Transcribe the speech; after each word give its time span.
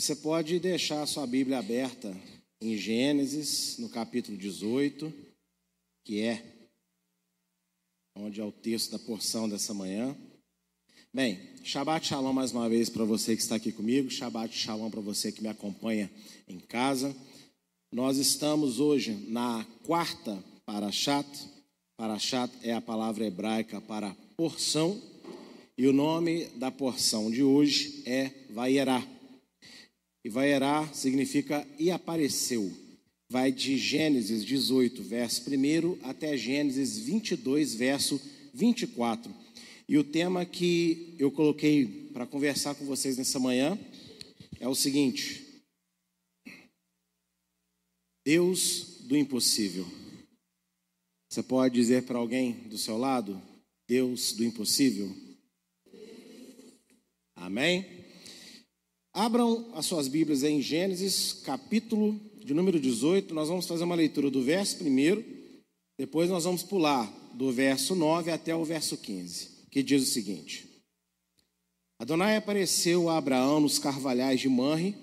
Você 0.00 0.14
pode 0.14 0.60
deixar 0.60 1.02
a 1.02 1.06
sua 1.06 1.26
Bíblia 1.26 1.58
aberta 1.58 2.16
em 2.60 2.76
Gênesis, 2.76 3.78
no 3.78 3.88
capítulo 3.88 4.38
18, 4.38 5.12
que 6.04 6.20
é 6.20 6.40
onde 8.16 8.40
é 8.40 8.44
o 8.44 8.52
texto 8.52 8.92
da 8.92 8.98
porção 9.00 9.48
dessa 9.48 9.74
manhã. 9.74 10.16
Bem, 11.12 11.40
Shabbat 11.64 12.06
Shalom 12.06 12.32
mais 12.32 12.52
uma 12.52 12.68
vez 12.68 12.88
para 12.88 13.04
você 13.04 13.34
que 13.34 13.42
está 13.42 13.56
aqui 13.56 13.72
comigo, 13.72 14.08
Shabbat 14.08 14.56
Shalom 14.56 14.88
para 14.88 15.00
você 15.00 15.32
que 15.32 15.42
me 15.42 15.48
acompanha 15.48 16.08
em 16.46 16.60
casa. 16.60 17.12
Nós 17.92 18.18
estamos 18.18 18.78
hoje 18.78 19.14
na 19.26 19.66
quarta 19.82 20.40
Parashat. 20.64 21.26
Parashat 21.96 22.52
é 22.62 22.72
a 22.72 22.80
palavra 22.80 23.26
hebraica 23.26 23.80
para 23.80 24.14
porção, 24.36 25.02
e 25.76 25.88
o 25.88 25.92
nome 25.92 26.44
da 26.50 26.70
porção 26.70 27.32
de 27.32 27.42
hoje 27.42 28.04
é 28.06 28.30
Vaierá. 28.50 29.17
E 30.28 30.30
Vaierá 30.30 30.86
significa 30.92 31.66
e 31.78 31.90
apareceu. 31.90 32.70
Vai 33.30 33.50
de 33.50 33.78
Gênesis 33.78 34.44
18, 34.44 35.02
verso 35.02 35.42
1 35.48 36.00
até 36.02 36.36
Gênesis 36.36 36.98
22, 36.98 37.74
verso 37.74 38.20
24. 38.52 39.34
E 39.88 39.96
o 39.96 40.04
tema 40.04 40.44
que 40.44 41.16
eu 41.18 41.32
coloquei 41.32 42.10
para 42.12 42.26
conversar 42.26 42.74
com 42.74 42.84
vocês 42.84 43.16
nessa 43.16 43.38
manhã 43.38 43.78
é 44.60 44.68
o 44.68 44.74
seguinte: 44.74 45.62
Deus 48.22 48.98
do 49.04 49.16
impossível. 49.16 49.86
Você 51.30 51.42
pode 51.42 51.74
dizer 51.74 52.02
para 52.02 52.18
alguém 52.18 52.52
do 52.68 52.76
seu 52.76 52.98
lado, 52.98 53.40
Deus 53.88 54.34
do 54.34 54.44
impossível? 54.44 55.10
Amém? 57.34 57.97
Abram 59.12 59.70
as 59.74 59.86
suas 59.86 60.06
Bíblias 60.06 60.42
em 60.42 60.60
Gênesis, 60.60 61.32
capítulo 61.32 62.20
de 62.44 62.54
número 62.54 62.78
18. 62.78 63.34
Nós 63.34 63.48
vamos 63.48 63.66
fazer 63.66 63.84
uma 63.84 63.94
leitura 63.94 64.30
do 64.30 64.42
verso 64.42 64.76
primeiro, 64.76 65.24
depois 65.98 66.30
nós 66.30 66.44
vamos 66.44 66.62
pular 66.62 67.10
do 67.34 67.50
verso 67.50 67.94
9 67.94 68.30
até 68.30 68.54
o 68.54 68.64
verso 68.64 68.96
15, 68.96 69.66
que 69.70 69.82
diz 69.82 70.02
o 70.02 70.06
seguinte: 70.06 70.68
Adonai 71.98 72.36
apareceu 72.36 73.08
a 73.08 73.16
Abraão 73.16 73.60
nos 73.60 73.78
carvalhais 73.78 74.40
de 74.40 74.48
Manre, 74.48 74.94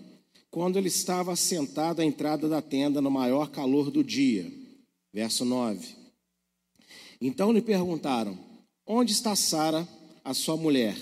quando 0.50 0.78
ele 0.78 0.88
estava 0.88 1.36
sentado 1.36 2.02
à 2.02 2.06
entrada 2.06 2.48
da 2.48 2.62
tenda 2.62 3.02
no 3.02 3.12
maior 3.12 3.50
calor 3.50 3.92
do 3.92 4.04
dia. 4.04 4.50
Verso 5.14 5.44
9. 5.44 5.96
Então 7.20 7.52
lhe 7.52 7.62
perguntaram: 7.62 8.38
Onde 8.86 9.12
está 9.12 9.36
Sara, 9.36 9.88
a 10.24 10.34
sua 10.34 10.56
mulher? 10.56 10.96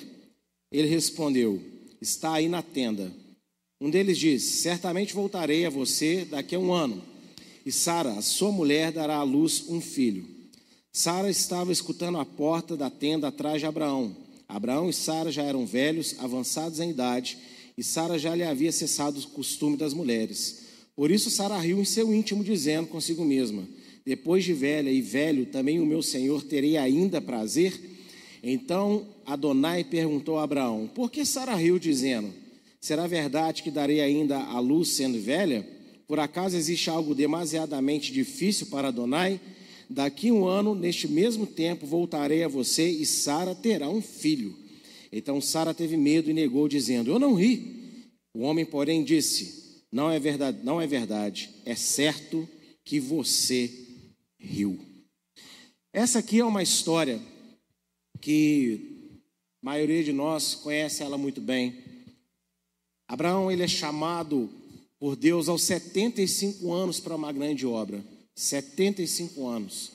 Ele 0.72 0.88
respondeu: 0.88 1.73
está 2.04 2.34
aí 2.34 2.50
na 2.50 2.62
tenda. 2.62 3.12
Um 3.80 3.90
deles 3.90 4.18
disse: 4.18 4.62
Certamente 4.62 5.14
voltarei 5.14 5.66
a 5.66 5.70
você 5.70 6.26
daqui 6.26 6.54
a 6.56 6.60
um 6.60 6.72
ano, 6.72 7.02
e 7.66 7.72
Sara, 7.72 8.22
sua 8.22 8.52
mulher, 8.52 8.92
dará 8.92 9.16
à 9.16 9.24
luz 9.24 9.66
um 9.70 9.80
filho. 9.80 10.28
Sara 10.92 11.30
estava 11.30 11.72
escutando 11.72 12.20
a 12.20 12.26
porta 12.26 12.78
da 12.78 12.90
tenda 12.90 13.30
atrás 13.30 13.60
de 13.60 13.66
Abraão. 13.66 14.16
Abraão 14.48 14.90
e 14.90 14.94
Sara 14.94 15.32
já 15.32 15.44
eram 15.44 15.66
velhos, 15.66 16.16
avançados 16.20 16.80
em 16.80 16.92
idade, 16.92 17.38
e 17.78 17.84
Sara 17.84 18.20
já 18.20 18.36
lhe 18.36 18.44
havia 18.44 18.72
cessado 18.72 19.20
o 19.20 19.28
costume 19.30 19.78
das 19.78 19.94
mulheres. 19.94 20.62
Por 20.96 21.10
isso 21.10 21.32
Sara 21.32 21.58
riu 21.58 21.80
em 21.80 21.86
seu 21.86 22.14
íntimo, 22.14 22.44
dizendo 22.44 22.90
consigo 22.90 23.24
mesma: 23.24 23.66
Depois 24.06 24.44
de 24.44 24.54
velha 24.54 24.92
e 24.92 25.02
velho, 25.02 25.46
também 25.46 25.80
o 25.80 25.86
meu 25.86 26.04
senhor 26.04 26.44
terei 26.44 26.78
ainda 26.78 27.22
prazer? 27.22 27.93
Então 28.44 29.08
Adonai 29.26 29.86
perguntou 29.86 30.38
a 30.38 30.44
Abraão: 30.44 30.90
Por 30.94 31.10
que 31.10 31.26
Sara 31.26 31.56
riu, 31.56 31.80
dizendo: 31.80 32.34
Será 32.82 33.08
verdade 33.08 33.64
que 33.64 33.72
darei 33.72 34.02
ainda 34.02 34.38
a 34.38 34.60
luz 34.60 34.90
sendo 34.90 35.18
velha? 35.18 35.66
Por 36.06 36.20
acaso 36.20 36.58
existe 36.58 36.90
algo 36.90 37.16
demasiadamente 37.16 38.12
difícil 38.12 38.68
para 38.68 38.90
Adonai? 38.90 39.40
Daqui 39.90 40.32
um 40.32 40.46
ano, 40.46 40.76
neste 40.76 41.08
mesmo 41.08 41.48
tempo, 41.48 41.86
voltarei 41.86 42.44
a 42.44 42.48
você 42.50 42.90
e 42.90 43.06
Sara 43.06 43.56
terá 43.56 43.90
um 43.90 44.02
filho. 44.02 44.54
Então 45.12 45.40
Sara 45.40 45.74
teve 45.74 45.96
medo 45.96 46.30
e 46.30 46.34
negou, 46.34 46.68
dizendo: 46.68 47.12
Eu 47.12 47.20
não 47.20 47.36
ri. 47.36 48.10
O 48.34 48.42
homem, 48.42 48.66
porém, 48.66 49.06
disse: 49.06 49.84
Não 49.90 50.12
é 50.12 50.20
verdade, 50.20 50.58
não 50.64 50.82
é 50.82 50.86
verdade. 50.86 51.50
É 51.66 51.76
certo 51.76 52.48
que 52.84 53.00
você 53.00 53.72
riu. 54.38 54.78
Essa 55.94 56.20
aqui 56.20 56.40
é 56.40 56.46
uma 56.46 56.64
história 56.64 57.22
que 58.24 59.20
a 59.62 59.66
maioria 59.66 60.02
de 60.02 60.14
nós 60.14 60.56
conhece 60.56 61.04
ela 61.04 61.18
muito 61.18 61.42
bem. 61.42 61.76
Abraão 63.06 63.52
ele 63.52 63.64
é 63.64 63.68
chamado 63.68 64.50
por 64.98 65.18
Deus 65.18 65.50
aos 65.50 65.64
75 65.64 66.72
anos 66.72 67.02
para 67.02 67.18
uma 67.18 67.34
grande 67.34 67.66
obra. 67.66 68.02
75 68.34 69.46
anos. 69.46 69.92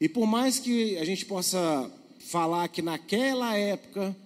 E 0.00 0.08
por 0.08 0.26
mais 0.26 0.58
que 0.58 0.98
a 0.98 1.04
gente 1.04 1.24
possa 1.24 1.88
falar 2.18 2.66
que 2.66 2.82
naquela 2.82 3.56
época 3.56 4.16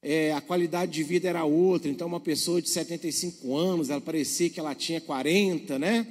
é, 0.00 0.32
a 0.32 0.40
qualidade 0.40 0.92
de 0.92 1.02
vida 1.02 1.28
era 1.28 1.44
outra, 1.44 1.90
então 1.90 2.06
uma 2.06 2.20
pessoa 2.20 2.62
de 2.62 2.70
75 2.70 3.56
anos, 3.56 3.90
ela 3.90 4.00
parecia 4.00 4.48
que 4.48 4.60
ela 4.60 4.76
tinha 4.76 5.00
40, 5.00 5.76
né? 5.76 6.06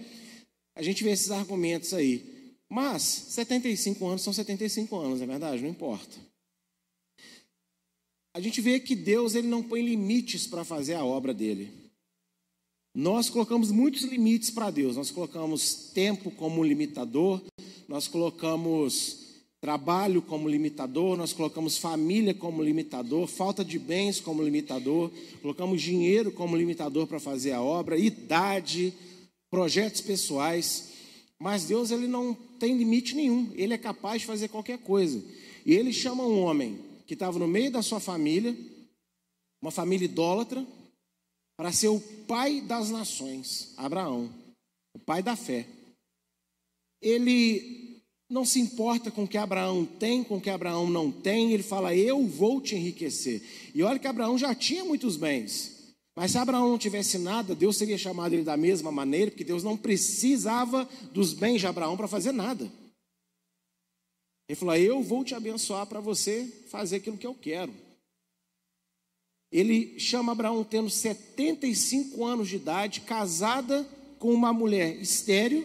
A 0.76 0.84
gente 0.84 1.06
vê 1.06 1.12
esses 1.12 1.32
argumentos 1.32 1.94
aí. 1.94 2.58
Mas 2.68 3.02
75 3.02 4.06
anos 4.06 4.22
são 4.22 4.34
75 4.34 4.94
anos, 4.98 5.22
é 5.22 5.26
verdade? 5.26 5.62
Não 5.62 5.70
importa 5.70 6.29
a 8.40 8.42
gente 8.42 8.62
vê 8.62 8.80
que 8.80 8.96
Deus 8.96 9.36
ele 9.36 9.50
não 9.50 9.62
põe 9.62 9.82
limites 9.82 10.48
para 10.48 10.64
fazer 10.64 10.94
a 10.94 11.04
obra 11.04 11.34
dele. 11.34 11.70
Nós 12.96 13.30
colocamos 13.30 13.70
muitos 13.70 14.04
limites 14.04 14.50
para 14.50 14.72
Deus. 14.72 14.96
Nós 14.96 15.12
colocamos 15.12 15.92
tempo 15.94 16.32
como 16.32 16.64
limitador, 16.64 17.42
nós 17.86 18.08
colocamos 18.08 19.26
trabalho 19.60 20.22
como 20.22 20.48
limitador, 20.48 21.18
nós 21.18 21.34
colocamos 21.34 21.78
família 21.78 22.34
como 22.34 22.64
limitador, 22.64 23.28
falta 23.28 23.66
de 23.66 23.78
bens 23.78 24.22
como 24.22 24.42
limitador, 24.42 25.12
colocamos 25.42 25.82
dinheiro 25.82 26.32
como 26.32 26.56
limitador 26.56 27.08
para 27.08 27.20
fazer 27.20 27.52
a 27.52 27.62
obra, 27.62 27.98
idade, 27.98 28.94
projetos 29.52 30.00
pessoais. 30.00 30.92
Mas 31.38 31.66
Deus 31.66 31.92
ele 31.92 32.08
não 32.08 32.34
tem 32.58 32.78
limite 32.78 33.16
nenhum. 33.16 33.52
Ele 33.56 33.74
é 33.74 33.78
capaz 33.78 34.22
de 34.22 34.28
fazer 34.28 34.48
qualquer 34.48 34.78
coisa. 34.78 35.22
E 35.66 35.74
ele 35.74 35.92
chama 35.92 36.24
um 36.24 36.42
homem 36.42 36.88
que 37.10 37.16
estava 37.16 37.40
no 37.40 37.48
meio 37.48 37.72
da 37.72 37.82
sua 37.82 38.00
família, 38.00 38.56
uma 39.60 39.72
família 39.72 40.06
idólatra, 40.06 40.64
para 41.58 41.72
ser 41.72 41.88
o 41.88 42.00
pai 42.00 42.62
das 42.62 42.92
nações, 42.92 43.74
Abraão, 43.78 44.32
o 44.94 45.00
pai 45.00 45.24
da 45.24 45.36
fé. 45.36 45.66
Ele 47.02 48.00
não 48.30 48.46
se 48.46 48.60
importa 48.60 49.10
com 49.10 49.24
o 49.24 49.28
que 49.28 49.40
Abraão 49.40 49.86
tem, 49.86 50.24
com 50.24 50.38
o 50.38 50.42
que 50.42 50.52
Abraão 50.52 50.88
não 50.88 51.12
tem, 51.12 51.52
ele 51.52 51.64
fala: 51.64 51.96
Eu 51.96 52.28
vou 52.28 52.62
te 52.62 52.76
enriquecer. 52.76 53.42
E 53.74 53.82
olha 53.82 53.98
que 53.98 54.06
Abraão 54.06 54.38
já 54.38 54.54
tinha 54.54 54.86
muitos 54.86 55.18
bens. 55.18 55.96
Mas 56.16 56.30
se 56.30 56.38
Abraão 56.38 56.70
não 56.70 56.78
tivesse 56.78 57.18
nada, 57.18 57.56
Deus 57.56 57.80
teria 57.80 57.98
chamado 57.98 58.34
ele 58.34 58.44
da 58.44 58.56
mesma 58.56 58.92
maneira, 58.92 59.32
porque 59.32 59.44
Deus 59.44 59.64
não 59.64 59.76
precisava 59.76 60.88
dos 61.12 61.34
bens 61.34 61.60
de 61.60 61.66
Abraão 61.66 61.98
para 61.98 62.08
fazer 62.08 62.34
nada. 62.34 62.72
Ele 64.50 64.56
falou: 64.56 64.76
Eu 64.76 65.04
vou 65.04 65.24
te 65.24 65.36
abençoar 65.36 65.86
para 65.86 66.00
você 66.00 66.52
fazer 66.70 66.96
aquilo 66.96 67.18
que 67.18 67.28
eu 67.28 67.36
quero. 67.36 67.72
Ele 69.52 70.00
chama 70.00 70.32
Abraão 70.32 70.64
tendo 70.64 70.90
75 70.90 72.26
anos 72.26 72.50
de 72.50 72.56
idade, 72.56 73.02
casada 73.02 73.88
com 74.18 74.34
uma 74.34 74.52
mulher 74.52 75.00
estéril, 75.00 75.64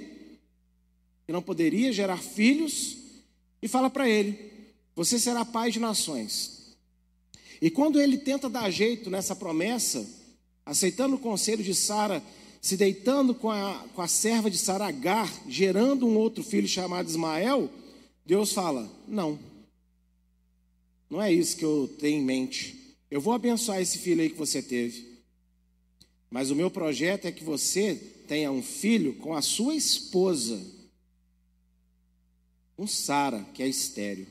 que 1.26 1.32
não 1.32 1.42
poderia 1.42 1.92
gerar 1.92 2.18
filhos, 2.18 2.98
e 3.62 3.66
fala 3.66 3.88
para 3.88 4.06
ele: 4.06 4.38
Você 4.94 5.18
será 5.18 5.46
pai 5.46 5.70
de 5.70 5.80
nações. 5.80 6.76
E 7.62 7.70
quando 7.70 7.98
ele 7.98 8.18
tenta 8.18 8.50
dar 8.50 8.70
jeito 8.70 9.08
nessa 9.08 9.34
promessa, 9.34 10.06
aceitando 10.66 11.16
o 11.16 11.20
conselho 11.20 11.64
de 11.64 11.74
Sara, 11.74 12.22
se 12.60 12.76
deitando 12.76 13.34
com 13.34 13.50
a, 13.50 13.82
com 13.94 14.02
a 14.02 14.08
serva 14.08 14.50
de 14.50 14.58
Sara 14.58 14.86
Agar, 14.86 15.32
gerando 15.48 16.06
um 16.06 16.18
outro 16.18 16.44
filho 16.44 16.68
chamado 16.68 17.08
Ismael, 17.08 17.70
Deus 18.24 18.52
fala: 18.52 18.90
não, 19.06 19.38
não 21.10 21.20
é 21.20 21.32
isso 21.32 21.56
que 21.56 21.64
eu 21.64 21.88
tenho 21.98 22.20
em 22.20 22.24
mente. 22.24 22.96
Eu 23.10 23.20
vou 23.20 23.32
abençoar 23.34 23.80
esse 23.80 23.98
filho 23.98 24.22
aí 24.22 24.30
que 24.30 24.38
você 24.38 24.62
teve, 24.62 25.20
mas 26.30 26.50
o 26.50 26.56
meu 26.56 26.70
projeto 26.70 27.26
é 27.26 27.32
que 27.32 27.44
você 27.44 27.94
tenha 28.26 28.50
um 28.50 28.62
filho 28.62 29.14
com 29.16 29.34
a 29.34 29.42
sua 29.42 29.74
esposa, 29.74 30.60
um 32.76 32.86
Sara, 32.86 33.46
que 33.54 33.62
é 33.62 33.68
estéreo. 33.68 34.26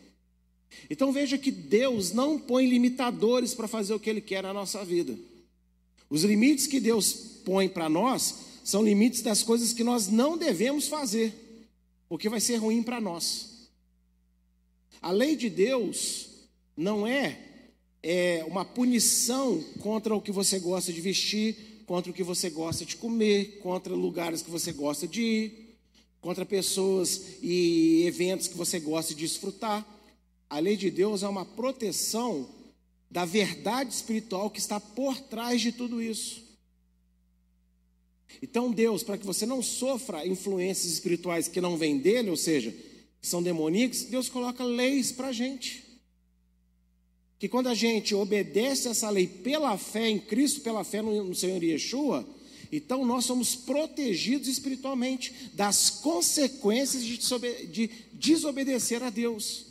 Então 0.89 1.11
veja 1.11 1.37
que 1.37 1.51
Deus 1.51 2.11
não 2.11 2.39
põe 2.39 2.67
limitadores 2.67 3.53
para 3.53 3.67
fazer 3.67 3.93
o 3.93 3.99
que 3.99 4.09
Ele 4.09 4.21
quer 4.21 4.43
na 4.43 4.53
nossa 4.53 4.83
vida. 4.83 5.17
Os 6.09 6.23
limites 6.23 6.67
que 6.67 6.79
Deus 6.79 7.13
põe 7.45 7.69
para 7.69 7.87
nós 7.87 8.35
são 8.63 8.83
limites 8.83 9.21
das 9.21 9.43
coisas 9.43 9.71
que 9.71 9.83
nós 9.83 10.07
não 10.07 10.37
devemos 10.37 10.87
fazer, 10.87 11.33
porque 12.09 12.29
vai 12.29 12.39
ser 12.39 12.57
ruim 12.57 12.81
para 12.81 12.99
nós. 12.99 13.52
A 15.03 15.11
lei 15.11 15.35
de 15.35 15.49
Deus 15.49 16.29
não 16.77 17.05
é, 17.05 17.37
é 18.01 18.41
uma 18.47 18.63
punição 18.63 19.61
contra 19.81 20.15
o 20.15 20.21
que 20.21 20.31
você 20.31 20.57
gosta 20.59 20.93
de 20.93 21.01
vestir, 21.01 21.83
contra 21.85 22.09
o 22.09 22.13
que 22.13 22.23
você 22.23 22.49
gosta 22.49 22.85
de 22.85 22.95
comer, 22.95 23.59
contra 23.61 23.93
lugares 23.93 24.41
que 24.41 24.49
você 24.49 24.71
gosta 24.71 25.05
de 25.05 25.21
ir, 25.21 25.77
contra 26.21 26.45
pessoas 26.45 27.21
e 27.41 28.05
eventos 28.05 28.47
que 28.47 28.55
você 28.55 28.79
gosta 28.79 29.13
de 29.13 29.19
desfrutar. 29.19 29.85
A 30.49 30.57
lei 30.59 30.77
de 30.77 30.89
Deus 30.89 31.21
é 31.21 31.27
uma 31.27 31.45
proteção 31.45 32.47
da 33.11 33.25
verdade 33.25 33.93
espiritual 33.93 34.49
que 34.49 34.59
está 34.59 34.79
por 34.79 35.19
trás 35.19 35.59
de 35.59 35.73
tudo 35.73 36.01
isso. 36.01 36.41
Então, 38.41 38.71
Deus, 38.71 39.03
para 39.03 39.17
que 39.17 39.25
você 39.25 39.45
não 39.45 39.61
sofra 39.61 40.25
influências 40.25 40.93
espirituais 40.93 41.49
que 41.49 41.59
não 41.59 41.75
vêm 41.75 41.97
dele, 41.97 42.29
ou 42.29 42.37
seja, 42.37 42.73
são 43.23 43.41
demoníacas, 43.41 44.03
Deus 44.03 44.27
coloca 44.27 44.65
leis 44.65 45.13
para 45.13 45.29
a 45.29 45.31
gente. 45.31 45.81
Que 47.39 47.47
quando 47.47 47.67
a 47.67 47.73
gente 47.73 48.13
obedece 48.13 48.89
essa 48.89 49.09
lei 49.09 49.25
pela 49.25 49.77
fé 49.77 50.09
em 50.09 50.19
Cristo, 50.19 50.59
pela 50.59 50.83
fé 50.83 51.01
no, 51.01 51.33
Senhor 51.33 51.63
Yeshua, 51.63 52.27
então 52.69 53.05
nós 53.05 53.23
somos 53.23 53.55
protegidos 53.55 54.49
espiritualmente 54.49 55.33
das 55.53 55.89
consequências 55.89 57.03
de 57.03 57.89
desobedecer 58.11 59.01
a 59.01 59.09
Deus. 59.09 59.67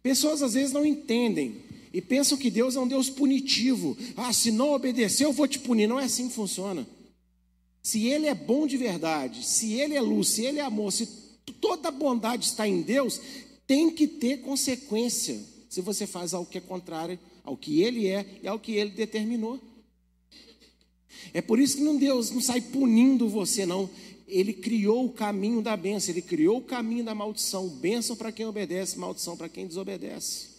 Pessoas 0.00 0.40
às 0.40 0.54
vezes 0.54 0.72
não 0.72 0.86
entendem 0.86 1.56
e 1.92 2.00
pensam 2.00 2.38
que 2.38 2.50
Deus 2.50 2.76
é 2.76 2.80
um 2.80 2.86
Deus 2.86 3.10
punitivo. 3.10 3.96
Ah, 4.16 4.32
se 4.32 4.52
não 4.52 4.72
obedecer, 4.72 5.24
eu 5.24 5.32
vou 5.32 5.48
te 5.48 5.58
punir. 5.58 5.88
Não 5.88 5.98
é 5.98 6.04
assim 6.04 6.28
que 6.28 6.34
funciona. 6.34 6.86
Se 7.82 8.06
Ele 8.06 8.26
é 8.26 8.34
bom 8.34 8.66
de 8.68 8.76
verdade, 8.76 9.44
se 9.44 9.72
Ele 9.72 9.94
é 9.94 10.00
luz, 10.00 10.28
se 10.28 10.44
Ele 10.44 10.60
é 10.60 10.62
amor, 10.62 10.92
se 10.92 11.21
toda 11.50 11.90
bondade 11.90 12.44
está 12.44 12.68
em 12.68 12.82
Deus, 12.82 13.20
tem 13.66 13.90
que 13.90 14.06
ter 14.06 14.42
consequência 14.42 15.40
se 15.68 15.80
você 15.80 16.06
faz 16.06 16.34
algo 16.34 16.48
que 16.48 16.58
é 16.58 16.60
contrário 16.60 17.18
ao 17.42 17.56
que 17.56 17.80
Ele 17.80 18.06
é 18.06 18.26
e 18.42 18.46
ao 18.46 18.60
que 18.60 18.72
Ele 18.72 18.90
determinou. 18.90 19.58
É 21.32 21.40
por 21.40 21.58
isso 21.58 21.76
que 21.76 21.82
não 21.82 21.96
Deus 21.96 22.30
não 22.30 22.40
sai 22.40 22.60
punindo 22.60 23.28
você, 23.28 23.64
não. 23.64 23.88
Ele 24.28 24.52
criou 24.52 25.04
o 25.04 25.12
caminho 25.12 25.60
da 25.60 25.76
bênção, 25.76 26.10
ele 26.10 26.22
criou 26.22 26.58
o 26.58 26.62
caminho 26.62 27.04
da 27.04 27.14
maldição. 27.14 27.68
Bênção 27.68 28.16
para 28.16 28.32
quem 28.32 28.46
obedece, 28.46 28.98
maldição 28.98 29.36
para 29.36 29.48
quem 29.48 29.66
desobedece. 29.66 30.52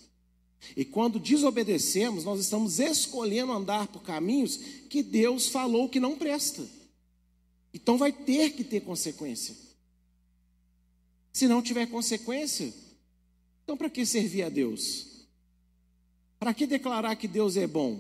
E 0.78 0.86
quando 0.86 1.20
desobedecemos, 1.20 2.24
nós 2.24 2.40
estamos 2.40 2.80
escolhendo 2.80 3.52
andar 3.52 3.88
por 3.88 4.02
caminhos 4.02 4.58
que 4.90 5.04
Deus 5.04 5.50
falou 5.50 5.90
que 5.90 6.00
não 6.00 6.16
presta. 6.16 6.64
Então 7.74 7.98
vai 7.98 8.12
ter 8.12 8.52
que 8.52 8.64
ter 8.64 8.82
consequência. 8.82 9.56
Se 11.34 11.48
não 11.48 11.64
tiver 11.64 11.88
consequência, 11.88 12.72
então 13.64 13.76
para 13.76 13.90
que 13.90 14.06
servir 14.06 14.44
a 14.44 14.50
Deus? 14.50 15.26
Para 16.40 16.54
que 16.54 16.68
declarar 16.68 17.16
que 17.16 17.28
Deus 17.28 17.58
é 17.58 17.66
bom? 17.66 18.00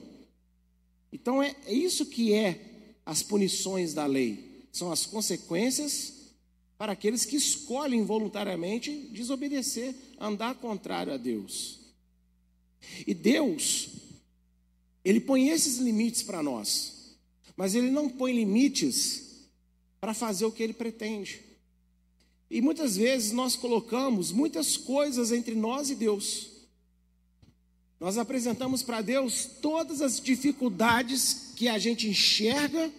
Então 1.12 1.42
é, 1.42 1.56
é 1.66 1.74
isso 1.74 2.06
que 2.06 2.32
é 2.32 2.96
as 3.04 3.24
punições 3.24 3.94
da 3.94 4.06
lei. 4.06 4.68
São 4.72 4.92
as 4.92 5.06
consequências 5.06 6.14
para 6.78 6.94
aqueles 6.94 7.26
que 7.26 7.36
escolhem 7.36 8.06
voluntariamente 8.06 8.92
desobedecer, 9.12 9.96
andar 10.20 10.56
contrário 10.56 11.14
a 11.14 11.18
Deus. 11.18 11.80
E 13.08 13.14
Deus, 13.14 13.90
Ele 15.04 15.20
põe 15.20 15.50
esses 15.50 15.78
limites 15.78 16.22
para 16.22 16.44
nós, 16.44 17.16
mas 17.56 17.74
Ele 17.74 17.90
não 17.90 18.10
põe 18.10 18.34
limites 18.34 19.48
para 20.02 20.14
fazer 20.14 20.46
o 20.46 20.52
que 20.52 20.62
Ele 20.62 20.74
pretende. 20.74 21.53
E 22.54 22.62
muitas 22.62 22.98
vezes 22.98 23.32
nós 23.32 23.56
colocamos 23.56 24.32
muitas 24.32 24.78
coisas 24.78 25.32
entre 25.32 25.56
nós 25.56 25.90
e 25.90 25.96
Deus. 25.96 26.50
Nós 28.00 28.16
apresentamos 28.16 28.84
para 28.84 29.02
Deus 29.02 29.50
todas 29.60 30.04
as 30.04 30.22
dificuldades 30.22 31.52
que 31.56 31.68
a 31.68 31.80
gente 31.80 32.08
enxerga 32.08 32.92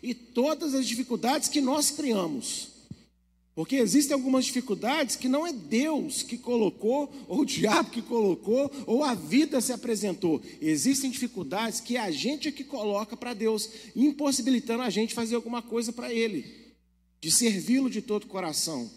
e 0.00 0.14
todas 0.14 0.72
as 0.72 0.86
dificuldades 0.86 1.48
que 1.48 1.60
nós 1.60 1.90
criamos. 1.90 2.68
Porque 3.56 3.74
existem 3.74 4.14
algumas 4.14 4.44
dificuldades 4.44 5.16
que 5.16 5.28
não 5.28 5.44
é 5.44 5.52
Deus 5.52 6.22
que 6.22 6.38
colocou, 6.38 7.12
ou 7.26 7.40
o 7.40 7.44
diabo 7.44 7.90
que 7.90 8.02
colocou, 8.02 8.70
ou 8.86 9.02
a 9.02 9.16
vida 9.16 9.60
se 9.60 9.72
apresentou. 9.72 10.40
Existem 10.60 11.10
dificuldades 11.10 11.80
que 11.80 11.96
a 11.96 12.12
gente 12.12 12.46
é 12.46 12.52
que 12.52 12.62
coloca 12.62 13.16
para 13.16 13.34
Deus, 13.34 13.68
impossibilitando 13.96 14.84
a 14.84 14.90
gente 14.90 15.12
fazer 15.12 15.34
alguma 15.34 15.60
coisa 15.60 15.92
para 15.92 16.14
Ele, 16.14 16.61
de 17.22 17.30
servi-lo 17.30 17.88
de 17.88 18.02
todo 18.02 18.24
o 18.24 18.26
coração. 18.26 18.90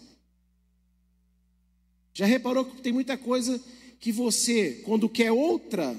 Já 2.12 2.26
reparou 2.26 2.64
que 2.64 2.82
tem 2.82 2.92
muita 2.92 3.16
coisa 3.16 3.62
que 4.00 4.10
você, 4.10 4.82
quando 4.84 5.08
quer 5.08 5.30
outra, 5.30 5.96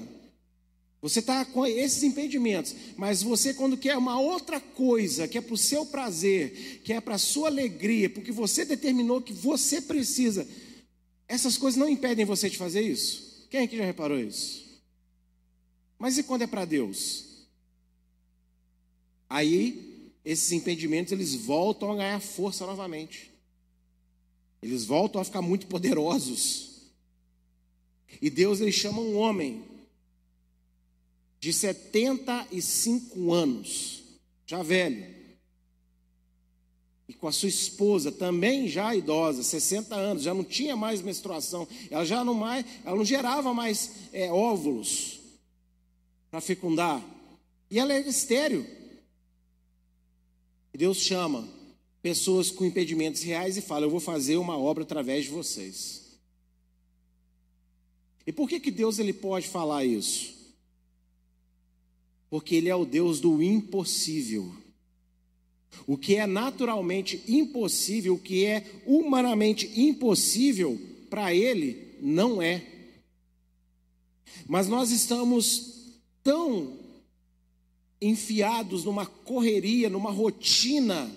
você 1.00 1.20
está 1.20 1.42
com 1.46 1.66
esses 1.66 2.02
impedimentos, 2.02 2.74
mas 2.98 3.22
você, 3.22 3.54
quando 3.54 3.78
quer 3.78 3.96
uma 3.96 4.20
outra 4.20 4.60
coisa, 4.60 5.26
que 5.26 5.38
é 5.38 5.40
para 5.40 5.54
o 5.54 5.58
seu 5.58 5.86
prazer, 5.86 6.82
que 6.84 6.92
é 6.92 7.00
para 7.00 7.14
a 7.14 7.18
sua 7.18 7.48
alegria, 7.48 8.10
porque 8.10 8.30
você 8.30 8.62
determinou 8.62 9.22
que 9.22 9.32
você 9.32 9.80
precisa, 9.80 10.46
essas 11.26 11.56
coisas 11.56 11.80
não 11.80 11.88
impedem 11.88 12.26
você 12.26 12.50
de 12.50 12.58
fazer 12.58 12.82
isso? 12.82 13.46
Quem 13.48 13.60
aqui 13.60 13.78
já 13.78 13.84
reparou 13.86 14.20
isso? 14.20 14.82
Mas 15.98 16.18
e 16.18 16.22
quando 16.22 16.42
é 16.42 16.46
para 16.46 16.66
Deus? 16.66 17.46
Aí, 19.30 19.87
esses 20.30 20.52
impedimentos, 20.52 21.10
eles 21.10 21.34
voltam 21.34 21.90
a 21.90 21.96
ganhar 21.96 22.20
força 22.20 22.66
novamente. 22.66 23.32
Eles 24.62 24.84
voltam 24.84 25.22
a 25.22 25.24
ficar 25.24 25.40
muito 25.40 25.66
poderosos. 25.66 26.82
E 28.20 28.28
Deus, 28.28 28.60
ele 28.60 28.70
chama 28.70 29.00
um 29.00 29.16
homem 29.16 29.64
de 31.40 31.50
75 31.50 33.32
anos, 33.32 34.02
já 34.46 34.62
velho, 34.62 35.06
e 37.08 37.14
com 37.14 37.26
a 37.26 37.32
sua 37.32 37.48
esposa, 37.48 38.12
também 38.12 38.68
já 38.68 38.94
idosa, 38.94 39.42
60 39.42 39.94
anos, 39.94 40.24
já 40.24 40.34
não 40.34 40.44
tinha 40.44 40.76
mais 40.76 41.00
menstruação, 41.00 41.66
ela 41.90 42.04
já 42.04 42.22
não 42.22 42.34
mais, 42.34 42.66
ela 42.84 42.96
não 42.96 43.04
gerava 43.04 43.54
mais 43.54 43.92
é, 44.12 44.30
óvulos 44.30 45.20
para 46.30 46.42
fecundar, 46.42 47.02
e 47.70 47.78
ela 47.78 47.94
era 47.94 48.06
estéreo. 48.06 48.77
Deus 50.76 50.98
chama 50.98 51.48
pessoas 52.02 52.50
com 52.50 52.64
impedimentos 52.64 53.22
reais 53.22 53.56
e 53.56 53.62
fala: 53.62 53.86
Eu 53.86 53.90
vou 53.90 54.00
fazer 54.00 54.36
uma 54.36 54.58
obra 54.58 54.82
através 54.82 55.24
de 55.24 55.30
vocês. 55.30 56.18
E 58.26 58.32
por 58.32 58.48
que, 58.48 58.60
que 58.60 58.70
Deus 58.70 58.98
ele 58.98 59.12
pode 59.12 59.48
falar 59.48 59.84
isso? 59.84 60.38
porque 62.30 62.54
Ele 62.54 62.68
é 62.68 62.74
o 62.74 62.84
Deus 62.84 63.20
do 63.20 63.42
impossível. 63.42 64.52
O 65.86 65.96
que 65.96 66.16
é 66.16 66.26
naturalmente 66.26 67.22
impossível, 67.26 68.14
o 68.14 68.18
que 68.18 68.44
é 68.44 68.64
humanamente 68.86 69.70
impossível, 69.80 70.78
para 71.08 71.34
Ele 71.34 71.96
não 72.00 72.42
é. 72.42 72.64
Mas 74.46 74.68
nós 74.68 74.90
estamos 74.90 75.94
tão 76.22 76.76
enfiados 78.00 78.84
numa 78.84 79.06
correria, 79.06 79.88
numa 79.88 80.10
rotina, 80.10 81.10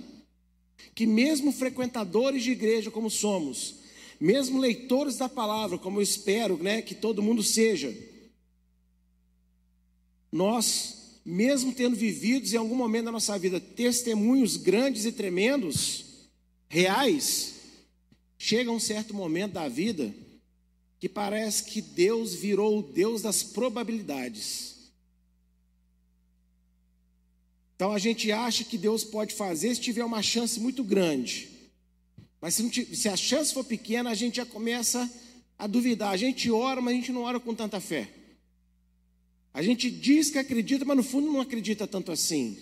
que 0.95 1.05
mesmo 1.05 1.51
frequentadores 1.51 2.43
de 2.43 2.51
igreja 2.51 2.91
como 2.91 3.09
somos, 3.09 3.75
mesmo 4.19 4.59
leitores 4.59 5.17
da 5.17 5.29
palavra, 5.29 5.77
como 5.77 5.99
eu 5.99 6.03
espero 6.03 6.57
né, 6.57 6.81
que 6.81 6.95
todo 6.95 7.23
mundo 7.23 7.43
seja, 7.43 7.95
nós 10.31 11.01
mesmo 11.23 11.73
tendo 11.73 11.95
vivido 11.95 12.47
em 12.47 12.57
algum 12.57 12.75
momento 12.75 13.05
da 13.05 13.11
nossa 13.11 13.37
vida 13.37 13.59
testemunhos 13.59 14.57
grandes 14.57 15.05
e 15.05 15.11
tremendos, 15.11 16.05
reais, 16.67 17.55
chega 18.37 18.71
um 18.71 18.79
certo 18.79 19.13
momento 19.13 19.53
da 19.53 19.67
vida 19.67 20.13
que 20.99 21.09
parece 21.09 21.63
que 21.63 21.81
Deus 21.81 22.33
virou 22.33 22.79
o 22.79 22.83
Deus 22.83 23.21
das 23.21 23.43
probabilidades. 23.43 24.70
Então 27.81 27.93
a 27.93 27.97
gente 27.97 28.31
acha 28.31 28.63
que 28.63 28.77
Deus 28.77 29.03
pode 29.03 29.33
fazer 29.33 29.73
se 29.73 29.81
tiver 29.81 30.05
uma 30.05 30.21
chance 30.21 30.59
muito 30.59 30.83
grande. 30.83 31.49
Mas 32.39 32.53
se, 32.53 32.69
tiver, 32.69 32.95
se 32.95 33.09
a 33.09 33.17
chance 33.17 33.51
for 33.51 33.63
pequena, 33.63 34.11
a 34.11 34.13
gente 34.13 34.35
já 34.35 34.45
começa 34.45 35.11
a 35.57 35.65
duvidar. 35.65 36.11
A 36.11 36.15
gente 36.15 36.51
ora, 36.51 36.79
mas 36.79 36.93
a 36.93 36.97
gente 36.97 37.11
não 37.11 37.23
ora 37.23 37.39
com 37.39 37.55
tanta 37.55 37.79
fé. 37.79 38.07
A 39.51 39.63
gente 39.63 39.89
diz 39.89 40.29
que 40.29 40.37
acredita, 40.37 40.85
mas 40.85 40.95
no 40.95 41.01
fundo 41.01 41.33
não 41.33 41.41
acredita 41.41 41.87
tanto 41.87 42.11
assim. 42.11 42.55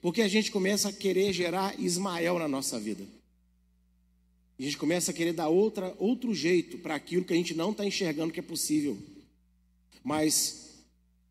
Porque 0.00 0.22
a 0.22 0.28
gente 0.28 0.50
começa 0.50 0.88
a 0.88 0.92
querer 0.92 1.34
gerar 1.34 1.78
Ismael 1.78 2.38
na 2.38 2.48
nossa 2.48 2.80
vida. 2.80 3.06
A 4.58 4.62
gente 4.62 4.78
começa 4.78 5.10
a 5.10 5.14
querer 5.14 5.34
dar 5.34 5.48
outra, 5.48 5.94
outro 5.98 6.34
jeito 6.34 6.78
para 6.78 6.94
aquilo 6.94 7.26
que 7.26 7.34
a 7.34 7.36
gente 7.36 7.52
não 7.52 7.72
está 7.72 7.84
enxergando 7.84 8.32
que 8.32 8.40
é 8.40 8.42
possível. 8.42 8.96
Mas 10.02 10.71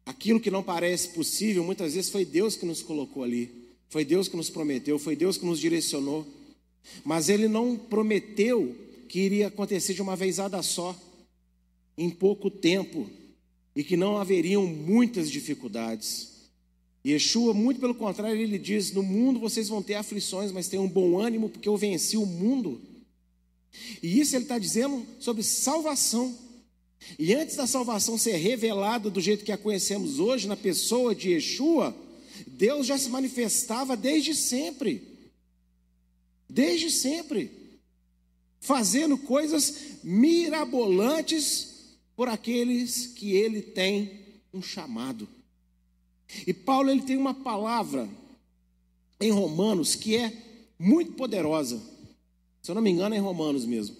aquilo 0.05 0.39
que 0.39 0.51
não 0.51 0.63
parece 0.63 1.09
possível, 1.09 1.63
muitas 1.63 1.93
vezes 1.93 2.09
foi 2.09 2.25
Deus 2.25 2.55
que 2.55 2.65
nos 2.65 2.81
colocou 2.81 3.23
ali. 3.23 3.51
Foi 3.89 4.05
Deus 4.05 4.27
que 4.27 4.37
nos 4.37 4.49
prometeu, 4.49 4.97
foi 4.97 5.15
Deus 5.15 5.37
que 5.37 5.45
nos 5.45 5.59
direcionou. 5.59 6.25
Mas 7.03 7.29
Ele 7.29 7.47
não 7.47 7.75
prometeu 7.77 8.75
que 9.09 9.19
iria 9.19 9.47
acontecer 9.47 9.93
de 9.93 10.01
uma 10.01 10.15
vezada 10.15 10.61
só, 10.63 10.97
em 11.97 12.09
pouco 12.09 12.49
tempo 12.49 13.09
e 13.75 13.83
que 13.83 13.97
não 13.97 14.17
haveriam 14.17 14.65
muitas 14.65 15.29
dificuldades. 15.29 16.31
Yeshua, 17.05 17.53
muito 17.53 17.79
pelo 17.79 17.95
contrário, 17.95 18.39
ele 18.39 18.57
diz: 18.57 18.91
No 18.91 19.03
mundo 19.03 19.39
vocês 19.39 19.67
vão 19.67 19.81
ter 19.81 19.95
aflições, 19.95 20.51
mas 20.51 20.67
tenham 20.67 20.85
um 20.85 20.89
bom 20.89 21.19
ânimo, 21.19 21.49
porque 21.49 21.67
eu 21.67 21.77
venci 21.77 22.15
o 22.15 22.25
mundo. 22.25 22.79
E 24.03 24.19
isso 24.19 24.35
ele 24.35 24.45
está 24.45 24.59
dizendo 24.59 25.05
sobre 25.19 25.43
salvação. 25.43 26.37
E 27.17 27.33
antes 27.33 27.55
da 27.55 27.67
salvação 27.67 28.17
ser 28.17 28.35
revelada 28.35 29.09
do 29.09 29.19
jeito 29.19 29.43
que 29.43 29.51
a 29.51 29.57
conhecemos 29.57 30.19
hoje, 30.19 30.47
na 30.47 30.55
pessoa 30.55 31.15
de 31.15 31.31
Yeshua, 31.31 31.95
Deus 32.47 32.87
já 32.87 32.97
se 32.97 33.09
manifestava 33.09 33.97
desde 33.97 34.35
sempre. 34.35 35.01
Desde 36.49 36.89
sempre. 36.89 37.51
Fazendo 38.59 39.17
coisas 39.17 39.75
mirabolantes 40.03 41.97
por 42.15 42.27
aqueles 42.27 43.07
que 43.07 43.31
ele 43.31 43.61
tem 43.61 44.19
um 44.53 44.61
chamado. 44.61 45.27
E 46.45 46.53
Paulo 46.53 46.89
ele 46.89 47.01
tem 47.01 47.17
uma 47.17 47.33
palavra 47.33 48.07
em 49.19 49.31
Romanos 49.31 49.95
que 49.95 50.15
é 50.15 50.31
muito 50.77 51.13
poderosa. 51.13 51.81
Se 52.61 52.69
eu 52.71 52.75
não 52.75 52.81
me 52.81 52.91
engano, 52.91 53.15
é 53.15 53.17
em 53.17 53.21
Romanos 53.21 53.65
mesmo. 53.65 53.95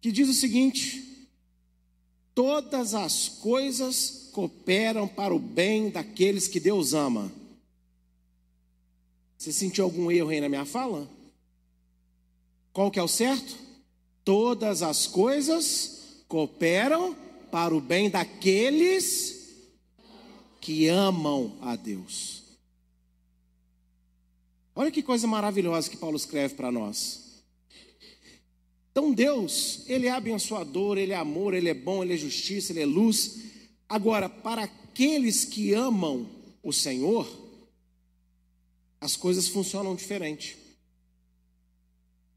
Que 0.00 0.12
diz 0.12 0.28
o 0.28 0.34
seguinte: 0.34 1.11
Todas 2.34 2.94
as 2.94 3.28
coisas 3.28 4.30
cooperam 4.32 5.06
para 5.06 5.34
o 5.34 5.38
bem 5.38 5.90
daqueles 5.90 6.48
que 6.48 6.58
Deus 6.58 6.94
ama. 6.94 7.30
Você 9.36 9.52
sentiu 9.52 9.84
algum 9.84 10.10
erro 10.10 10.30
aí 10.30 10.40
na 10.40 10.48
minha 10.48 10.64
fala? 10.64 11.08
Qual 12.72 12.90
que 12.90 12.98
é 12.98 13.02
o 13.02 13.08
certo? 13.08 13.56
Todas 14.24 14.82
as 14.82 15.06
coisas 15.06 16.24
cooperam 16.28 17.14
para 17.50 17.74
o 17.74 17.80
bem 17.80 18.08
daqueles 18.08 19.42
que 20.60 20.88
amam 20.88 21.58
a 21.60 21.76
Deus. 21.76 22.42
Olha 24.74 24.90
que 24.90 25.02
coisa 25.02 25.26
maravilhosa 25.26 25.90
que 25.90 25.96
Paulo 25.98 26.16
escreve 26.16 26.54
para 26.54 26.72
nós. 26.72 27.21
Então 28.92 29.10
Deus, 29.10 29.80
Ele 29.88 30.06
é 30.06 30.10
abençoador, 30.10 30.98
Ele 30.98 31.12
é 31.12 31.16
amor, 31.16 31.54
Ele 31.54 31.70
é 31.70 31.74
bom, 31.74 32.04
Ele 32.04 32.12
é 32.12 32.16
justiça, 32.16 32.72
Ele 32.72 32.82
é 32.82 32.86
luz. 32.86 33.40
Agora, 33.88 34.28
para 34.28 34.64
aqueles 34.64 35.44
que 35.44 35.72
amam 35.72 36.28
o 36.62 36.72
Senhor, 36.72 37.26
as 39.00 39.16
coisas 39.16 39.48
funcionam 39.48 39.96
diferente. 39.96 40.56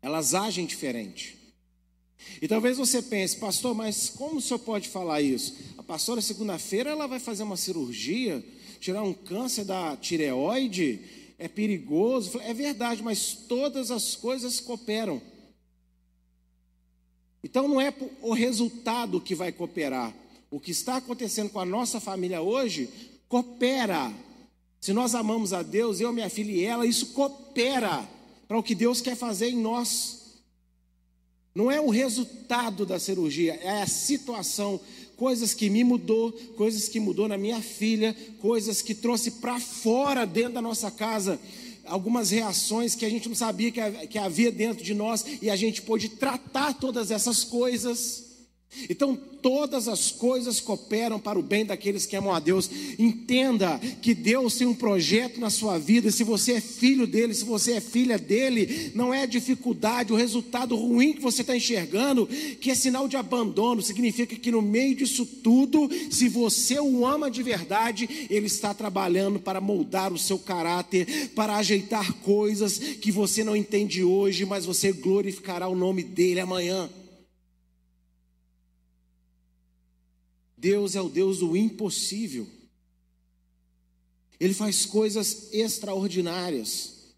Elas 0.01 0.33
agem 0.33 0.65
diferente. 0.65 1.37
E 2.41 2.47
talvez 2.47 2.77
você 2.77 3.01
pense, 3.01 3.35
pastor, 3.37 3.75
mas 3.75 4.09
como 4.09 4.37
o 4.37 4.41
senhor 4.41 4.59
pode 4.59 4.87
falar 4.89 5.21
isso? 5.21 5.55
A 5.77 5.83
pastora, 5.83 6.21
segunda-feira, 6.21 6.89
ela 6.89 7.07
vai 7.07 7.19
fazer 7.19 7.43
uma 7.43 7.57
cirurgia, 7.57 8.43
tirar 8.79 9.03
um 9.03 9.13
câncer 9.13 9.65
da 9.65 9.95
tireoide, 9.95 11.01
é 11.37 11.47
perigoso. 11.47 12.39
É 12.39 12.53
verdade, 12.53 13.03
mas 13.03 13.33
todas 13.47 13.91
as 13.91 14.15
coisas 14.15 14.59
cooperam. 14.59 15.21
Então 17.45 17.67
não 17.67 17.79
é 17.79 17.93
o 18.23 18.33
resultado 18.33 19.21
que 19.21 19.35
vai 19.35 19.51
cooperar. 19.51 20.11
O 20.49 20.59
que 20.59 20.71
está 20.71 20.97
acontecendo 20.97 21.51
com 21.51 21.59
a 21.59 21.65
nossa 21.65 21.99
família 21.99 22.41
hoje 22.41 22.89
coopera. 23.29 24.11
Se 24.81 24.91
nós 24.91 25.13
amamos 25.13 25.53
a 25.53 25.61
Deus, 25.61 25.99
eu, 25.99 26.11
minha 26.11 26.27
filha 26.27 26.51
e 26.51 26.63
ela, 26.63 26.87
isso 26.87 27.13
coopera 27.13 28.03
para 28.47 28.57
o 28.57 28.63
que 28.63 28.73
Deus 28.73 28.99
quer 28.99 29.15
fazer 29.15 29.49
em 29.49 29.61
nós. 29.61 30.41
Não 31.53 31.69
é 31.69 31.79
o 31.79 31.91
resultado 31.91 32.83
da 32.83 32.97
cirurgia, 32.97 33.53
é 33.61 33.83
a 33.83 33.87
situação, 33.87 34.81
coisas 35.15 35.53
que 35.53 35.69
me 35.69 35.83
mudou, 35.83 36.31
coisas 36.57 36.89
que 36.89 36.99
mudou 36.99 37.27
na 37.27 37.37
minha 37.37 37.61
filha, 37.61 38.15
coisas 38.39 38.81
que 38.81 38.95
trouxe 38.95 39.29
para 39.29 39.59
fora 39.59 40.25
dentro 40.25 40.53
da 40.53 40.63
nossa 40.63 40.89
casa, 40.89 41.39
algumas 41.85 42.31
reações 42.31 42.95
que 42.95 43.05
a 43.05 43.09
gente 43.09 43.27
não 43.27 43.35
sabia 43.35 43.71
que 43.71 44.17
havia 44.17 44.51
dentro 44.51 44.83
de 44.83 44.93
nós 44.93 45.25
e 45.41 45.49
a 45.49 45.55
gente 45.55 45.81
pôde 45.81 46.09
tratar 46.09 46.73
todas 46.73 47.11
essas 47.11 47.43
coisas. 47.43 48.24
Então, 48.89 49.15
todas 49.41 49.87
as 49.87 50.11
coisas 50.11 50.59
cooperam 50.59 51.19
para 51.19 51.39
o 51.39 51.43
bem 51.43 51.65
daqueles 51.65 52.05
que 52.05 52.15
amam 52.15 52.33
a 52.33 52.39
Deus. 52.39 52.69
Entenda 52.99 53.79
que 54.01 54.13
Deus 54.13 54.55
tem 54.55 54.67
um 54.67 54.73
projeto 54.73 55.39
na 55.39 55.49
sua 55.49 55.77
vida. 55.77 56.11
Se 56.11 56.23
você 56.23 56.53
é 56.53 56.61
filho 56.61 57.07
dele, 57.07 57.33
se 57.33 57.45
você 57.45 57.73
é 57.73 57.81
filha 57.81 58.17
dele, 58.17 58.91
não 58.93 59.13
é 59.13 59.25
dificuldade, 59.25 60.11
o 60.11 60.17
resultado 60.17 60.75
ruim 60.75 61.13
que 61.13 61.21
você 61.21 61.41
está 61.41 61.55
enxergando, 61.55 62.27
que 62.59 62.69
é 62.69 62.75
sinal 62.75 63.07
de 63.07 63.15
abandono. 63.15 63.81
Significa 63.81 64.35
que 64.35 64.51
no 64.51 64.61
meio 64.61 64.95
disso 64.95 65.25
tudo, 65.25 65.89
se 66.09 66.27
você 66.27 66.79
o 66.79 67.05
ama 67.05 67.31
de 67.31 67.41
verdade, 67.41 68.27
ele 68.29 68.47
está 68.47 68.73
trabalhando 68.73 69.39
para 69.39 69.61
moldar 69.61 70.11
o 70.11 70.19
seu 70.19 70.37
caráter, 70.37 71.29
para 71.33 71.55
ajeitar 71.55 72.13
coisas 72.15 72.77
que 72.77 73.11
você 73.11 73.43
não 73.43 73.55
entende 73.55 74.03
hoje, 74.03 74.45
mas 74.45 74.65
você 74.65 74.91
glorificará 74.91 75.67
o 75.67 75.75
nome 75.75 76.03
dele 76.03 76.39
amanhã. 76.39 76.89
Deus 80.65 80.95
é 80.95 81.01
o 81.01 81.07
Deus 81.07 81.37
do 81.37 81.55
impossível. 81.55 82.47
Ele 84.39 84.51
faz 84.51 84.83
coisas 84.83 85.53
extraordinárias. 85.53 87.13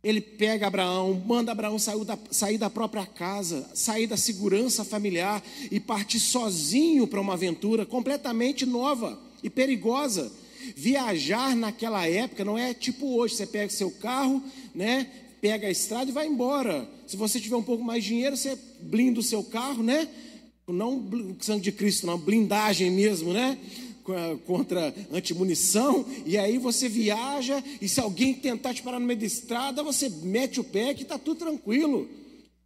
Ele 0.00 0.20
pega 0.20 0.68
Abraão, 0.68 1.20
manda 1.26 1.50
Abraão 1.50 1.76
sair 1.76 2.04
da, 2.04 2.16
sair 2.30 2.56
da 2.56 2.70
própria 2.70 3.04
casa, 3.04 3.68
sair 3.74 4.06
da 4.06 4.16
segurança 4.16 4.84
familiar 4.84 5.42
e 5.72 5.80
partir 5.80 6.20
sozinho 6.20 7.04
para 7.04 7.20
uma 7.20 7.32
aventura 7.32 7.84
completamente 7.84 8.64
nova 8.64 9.18
e 9.42 9.50
perigosa. 9.50 10.30
Viajar 10.76 11.56
naquela 11.56 12.06
época 12.06 12.44
não 12.44 12.56
é 12.56 12.72
tipo 12.72 13.08
hoje, 13.16 13.34
você 13.34 13.44
pega 13.44 13.72
seu 13.72 13.90
carro, 13.90 14.40
né? 14.72 15.10
Pega 15.40 15.66
a 15.66 15.70
estrada 15.70 16.08
e 16.08 16.14
vai 16.14 16.28
embora. 16.28 16.88
Se 17.08 17.16
você 17.16 17.40
tiver 17.40 17.56
um 17.56 17.62
pouco 17.64 17.82
mais 17.82 18.04
de 18.04 18.10
dinheiro, 18.10 18.36
você 18.36 18.56
blinda 18.82 19.18
o 19.18 19.24
seu 19.24 19.42
carro, 19.42 19.82
né? 19.82 20.08
Não 20.72 21.36
sangue 21.40 21.62
de 21.62 21.72
Cristo, 21.72 22.06
não, 22.06 22.18
blindagem 22.18 22.90
mesmo, 22.90 23.32
né? 23.32 23.58
Contra 24.44 24.92
antimunição, 25.12 26.04
e 26.26 26.36
aí 26.36 26.58
você 26.58 26.88
viaja, 26.88 27.62
e 27.80 27.88
se 27.88 28.00
alguém 28.00 28.34
tentar 28.34 28.74
te 28.74 28.82
parar 28.82 28.98
no 28.98 29.06
meio 29.06 29.20
da 29.20 29.26
estrada, 29.26 29.84
você 29.84 30.08
mete 30.08 30.58
o 30.58 30.64
pé 30.64 30.94
que 30.94 31.02
está 31.02 31.16
tudo 31.16 31.38
tranquilo. 31.38 32.08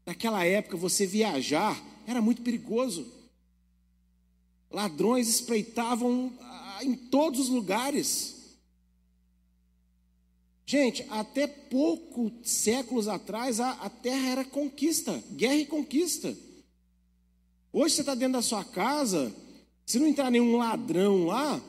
Naquela 0.06 0.44
época, 0.44 0.76
você 0.76 1.06
viajar 1.06 1.82
era 2.06 2.23
muito 2.23 2.42
perigoso. 2.42 3.06
Ladrões 4.70 5.28
espreitavam 5.28 6.32
ah, 6.40 6.80
em 6.82 6.94
todos 6.94 7.40
os 7.40 7.49
lugares. 7.49 8.34
Gente, 10.66 11.04
até 11.11 11.46
poucos 11.46 12.32
séculos 12.42 13.06
atrás, 13.06 13.61
a, 13.61 13.73
a 13.73 13.90
terra 13.90 14.28
era 14.30 14.44
conquista, 14.44 15.23
guerra 15.32 15.56
e 15.56 15.66
conquista. 15.66 16.34
Hoje 17.76 17.97
você 17.97 18.02
está 18.02 18.14
dentro 18.14 18.35
da 18.35 18.43
sua 18.43 18.62
casa, 18.64 19.35
se 19.85 19.99
não 19.99 20.07
entrar 20.07 20.31
nenhum 20.31 20.57
ladrão 20.57 21.26
lá, 21.26 21.61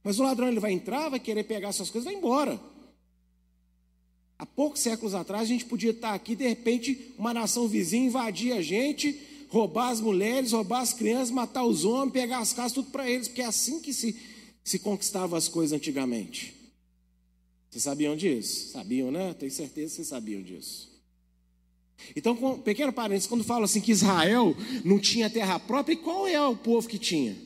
mas 0.00 0.20
o 0.20 0.22
ladrão 0.22 0.46
ele 0.46 0.60
vai 0.60 0.70
entrar, 0.70 1.08
vai 1.08 1.18
querer 1.18 1.42
pegar 1.42 1.72
suas 1.72 1.90
coisas, 1.90 2.04
vai 2.04 2.14
embora. 2.14 2.60
Há 4.38 4.46
poucos 4.46 4.80
séculos 4.80 5.12
atrás 5.12 5.42
a 5.42 5.46
gente 5.46 5.64
podia 5.64 5.90
estar 5.90 6.14
aqui, 6.14 6.36
de 6.36 6.46
repente, 6.46 7.12
uma 7.18 7.34
nação 7.34 7.66
vizinha 7.66 8.06
invadir 8.06 8.52
a 8.52 8.62
gente, 8.62 9.20
roubar 9.48 9.88
as 9.88 10.00
mulheres, 10.00 10.52
roubar 10.52 10.82
as 10.82 10.92
crianças, 10.92 11.32
matar 11.32 11.64
os 11.64 11.84
homens, 11.84 12.12
pegar 12.12 12.38
as 12.38 12.52
casas, 12.52 12.72
tudo 12.72 12.92
para 12.92 13.10
eles, 13.10 13.26
porque 13.26 13.42
é 13.42 13.46
assim 13.46 13.80
que 13.80 13.92
se, 13.92 14.16
se 14.62 14.78
conquistava 14.78 15.36
as 15.36 15.48
coisas 15.48 15.76
antigamente. 15.76 16.54
Vocês 17.68 17.82
sabiam 17.82 18.16
disso? 18.16 18.68
Sabiam, 18.70 19.10
né? 19.10 19.34
Tenho 19.34 19.50
certeza 19.50 19.88
que 19.88 19.96
vocês 19.96 20.06
sabiam 20.06 20.42
disso. 20.42 20.89
Então, 22.14 22.58
pequeno 22.60 22.92
parênteses, 22.92 23.28
quando 23.28 23.44
fala 23.44 23.64
assim 23.64 23.80
que 23.80 23.92
Israel 23.92 24.56
não 24.84 24.98
tinha 24.98 25.30
terra 25.30 25.58
própria, 25.58 25.94
e 25.94 25.96
qual 25.96 26.26
é 26.26 26.40
o 26.46 26.56
povo 26.56 26.88
que 26.88 26.98
tinha? 26.98 27.36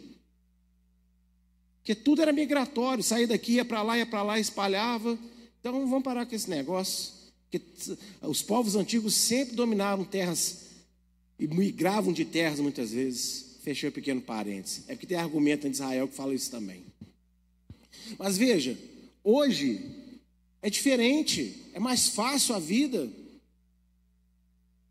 Porque 1.79 1.95
tudo 1.95 2.23
era 2.23 2.33
migratório, 2.33 3.05
saía 3.05 3.27
daqui, 3.27 3.55
ia 3.55 3.65
para 3.65 3.83
lá, 3.83 3.99
ia 3.99 4.07
para 4.07 4.23
lá, 4.23 4.39
espalhava. 4.39 5.19
Então, 5.61 5.87
vamos 5.87 6.03
parar 6.03 6.25
com 6.25 6.35
esse 6.35 6.49
negócio. 6.49 7.13
Porque 7.51 7.63
os 8.23 8.43
povos 8.43 8.75
antigos 8.75 9.15
sempre 9.15 9.55
dominavam 9.55 10.05
terras 10.05 10.65
e 11.39 11.47
migravam 11.47 12.13
de 12.13 12.25
terras 12.25 12.59
muitas 12.59 12.93
vezes. 12.93 13.59
Fechou 13.63 13.91
o 13.91 13.93
pequeno 13.93 14.21
parênteses. 14.21 14.85
É 14.89 14.95
porque 14.95 15.07
tem 15.07 15.17
argumento 15.17 15.67
em 15.67 15.71
Israel 15.71 16.09
que 16.09 16.15
fala 16.15 16.35
isso 16.35 16.51
também. 16.51 16.83
Mas 18.19 18.37
veja, 18.37 18.79
hoje 19.23 19.81
é 20.63 20.71
diferente, 20.71 21.67
é 21.75 21.79
mais 21.79 22.09
fácil 22.09 22.55
a 22.55 22.59
vida. 22.59 23.11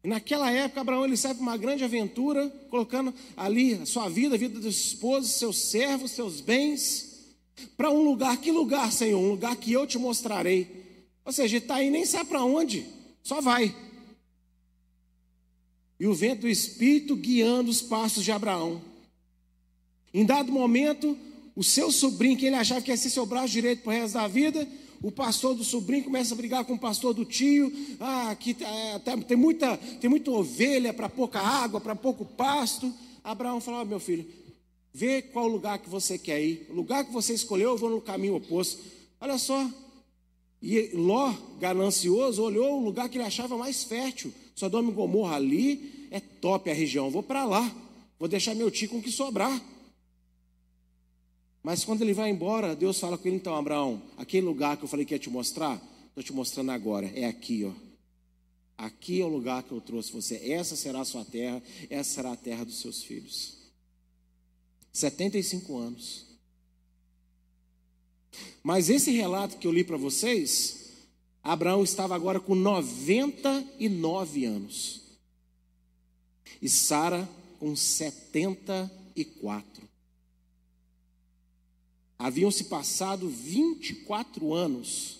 Naquela 0.04 0.52
época, 0.52 0.82
Abraão 0.82 1.06
ele 1.06 1.16
sai 1.16 1.34
para 1.34 1.42
uma 1.42 1.56
grande 1.56 1.84
aventura, 1.84 2.50
colocando 2.70 3.14
ali 3.38 3.76
a 3.76 3.86
sua 3.86 4.10
vida, 4.10 4.36
a 4.36 4.38
vida 4.38 4.60
dos 4.60 4.76
esposos, 4.76 5.32
seus 5.32 5.58
servos, 5.58 6.12
seus 6.12 6.42
bens, 6.42 7.36
para 7.78 7.90
um 7.90 8.02
lugar. 8.02 8.36
Que 8.38 8.52
lugar, 8.52 8.92
Senhor? 8.92 9.18
Um 9.18 9.32
lugar 9.32 9.56
que 9.56 9.72
eu 9.72 9.88
te 9.88 9.98
mostrarei. 9.98 10.84
Ou 11.24 11.32
seja, 11.32 11.56
ele 11.56 11.64
está 11.64 11.76
aí, 11.76 11.90
nem 11.90 12.06
sabe 12.06 12.30
para 12.30 12.44
onde, 12.44 12.86
só 13.24 13.40
vai. 13.40 13.74
E 15.98 16.06
o 16.06 16.14
vento 16.14 16.42
do 16.42 16.50
Espírito 16.50 17.16
guiando 17.16 17.72
os 17.72 17.82
passos 17.82 18.26
de 18.26 18.32
Abraão. 18.32 18.82
Em 20.14 20.26
dado 20.26 20.52
momento, 20.52 21.18
o 21.56 21.64
seu 21.64 21.90
sobrinho, 21.92 22.38
que 22.38 22.46
ele 22.46 22.58
achava 22.58 22.82
que 22.82 22.92
ia 22.92 22.98
ser 22.98 23.10
seu 23.10 23.26
braço 23.26 23.54
direito 23.54 23.84
para 23.84 23.94
o 23.94 23.94
resto 23.94 24.16
da 24.16 24.28
vida, 24.28 24.68
o 25.04 25.12
pastor 25.12 25.54
do 25.54 25.66
sobrinho 25.66 26.06
começa 26.06 26.34
a 26.34 26.38
brigar 26.38 26.64
com 26.64 26.76
o 26.76 26.80
pastor 26.80 27.14
do 27.14 27.26
tio. 27.26 27.72
Ah, 28.00 28.32
aqui 28.32 28.56
é, 28.62 29.00
tem, 29.28 29.36
muita, 29.36 29.76
tem 29.76 30.10
muita 30.10 30.32
ovelha 30.32 30.94
para 30.94 31.10
pouca 31.10 31.42
água, 31.42 31.82
para 31.82 31.94
pouco 31.94 32.24
pasto. 32.24 32.92
Abraão 33.22 33.60
falou: 33.60 33.82
oh, 33.82 33.86
meu 33.86 34.00
filho, 34.00 34.26
vê 34.94 35.22
qual 35.22 35.46
lugar 35.46 35.78
que 35.80 35.90
você 35.90 36.18
quer 36.18 36.42
ir. 36.42 36.68
O 36.70 36.74
lugar 36.74 37.04
que 37.04 37.12
você 37.12 37.34
escolheu, 37.34 37.72
eu 37.72 37.78
vou 37.78 37.90
no 37.90 38.00
caminho 38.00 38.36
oposto. 38.36 38.82
Olha 39.20 39.38
só. 39.38 39.70
E 40.62 40.92
Ló, 40.94 41.34
ganancioso, 41.60 42.42
olhou 42.42 42.80
o 42.80 42.86
lugar 42.86 43.10
que 43.10 43.18
ele 43.18 43.26
achava 43.26 43.58
mais 43.58 43.84
fértil. 43.84 44.34
Sodoma 44.56 44.90
e 44.90 44.94
Gomorra 44.94 45.36
ali 45.36 46.08
é 46.12 46.22
top 46.22 46.72
a 46.72 46.74
região. 46.74 47.10
Vou 47.10 47.22
para 47.22 47.44
lá. 47.44 47.70
Vou 48.18 48.30
deixar 48.30 48.56
meu 48.56 48.72
tio 48.72 48.88
com 48.88 49.00
o 49.00 49.04
que 49.04 49.12
sobrar. 49.12 49.62
Mas 51.64 51.86
quando 51.86 52.02
ele 52.02 52.14
vai 52.14 52.30
embora, 52.30 52.76
Deus 52.76 53.00
fala 53.00 53.18
com 53.18 53.28
ele: 53.28 53.38
então, 53.38 53.56
Abraão, 53.56 54.02
aquele 54.18 54.46
lugar 54.46 54.76
que 54.76 54.84
eu 54.84 54.90
falei 54.90 55.06
que 55.06 55.16
ia 55.16 55.20
te 55.20 55.30
mostrar, 55.30 55.82
estou 56.10 56.22
te 56.22 56.34
mostrando 56.34 56.72
agora. 56.72 57.08
É 57.16 57.26
aqui, 57.26 57.64
ó. 57.64 57.72
Aqui 58.78 59.22
é 59.22 59.26
o 59.26 59.30
lugar 59.30 59.64
que 59.64 59.72
eu 59.72 59.80
trouxe 59.80 60.12
você. 60.12 60.52
Essa 60.52 60.76
será 60.76 61.02
a 61.02 61.06
sua 61.06 61.24
terra, 61.24 61.64
essa 61.90 62.16
será 62.16 62.34
a 62.34 62.36
terra 62.36 62.66
dos 62.66 62.80
seus 62.80 63.02
filhos. 63.02 63.58
75 64.92 65.78
anos. 65.78 66.26
Mas 68.62 68.90
esse 68.90 69.12
relato 69.12 69.58
que 69.58 69.66
eu 69.66 69.72
li 69.72 69.84
para 69.84 69.98
vocês, 69.98 70.84
Abraão 71.44 71.84
estava 71.84 72.16
agora 72.16 72.40
com 72.40 72.56
99 72.56 74.46
anos. 74.46 75.02
E 76.62 76.68
Sara 76.68 77.30
com 77.60 77.76
74. 77.76 79.73
Haviam 82.24 82.50
se 82.50 82.64
passado 82.64 83.28
24 83.28 84.54
anos 84.54 85.20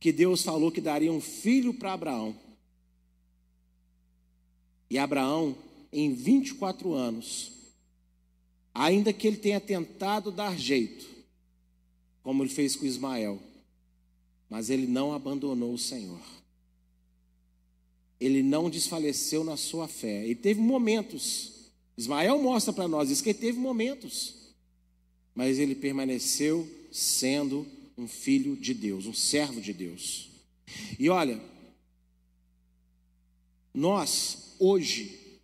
que 0.00 0.10
Deus 0.10 0.42
falou 0.42 0.72
que 0.72 0.80
daria 0.80 1.12
um 1.12 1.20
filho 1.20 1.74
para 1.74 1.92
Abraão. 1.92 2.34
E 4.88 4.96
Abraão, 4.96 5.54
em 5.92 6.14
24 6.14 6.94
anos, 6.94 7.52
ainda 8.72 9.12
que 9.12 9.26
ele 9.26 9.36
tenha 9.36 9.60
tentado 9.60 10.30
dar 10.30 10.58
jeito, 10.58 11.06
como 12.22 12.42
ele 12.42 12.48
fez 12.48 12.74
com 12.74 12.86
Ismael, 12.86 13.38
mas 14.48 14.70
ele 14.70 14.86
não 14.86 15.12
abandonou 15.12 15.74
o 15.74 15.78
Senhor. 15.78 16.22
Ele 18.18 18.42
não 18.42 18.70
desfaleceu 18.70 19.44
na 19.44 19.58
sua 19.58 19.86
fé. 19.86 20.24
Ele 20.24 20.36
teve 20.36 20.58
momentos. 20.58 21.70
Ismael 21.98 22.40
mostra 22.40 22.72
para 22.72 22.88
nós 22.88 23.10
isso 23.10 23.22
que 23.22 23.28
ele 23.28 23.38
teve 23.38 23.58
momentos 23.58 24.37
mas 25.38 25.60
ele 25.60 25.76
permaneceu 25.76 26.68
sendo 26.90 27.64
um 27.96 28.08
filho 28.08 28.56
de 28.56 28.74
Deus, 28.74 29.06
um 29.06 29.14
servo 29.14 29.60
de 29.60 29.72
Deus. 29.72 30.30
E 30.98 31.08
olha, 31.08 31.40
nós 33.72 34.56
hoje, 34.58 35.38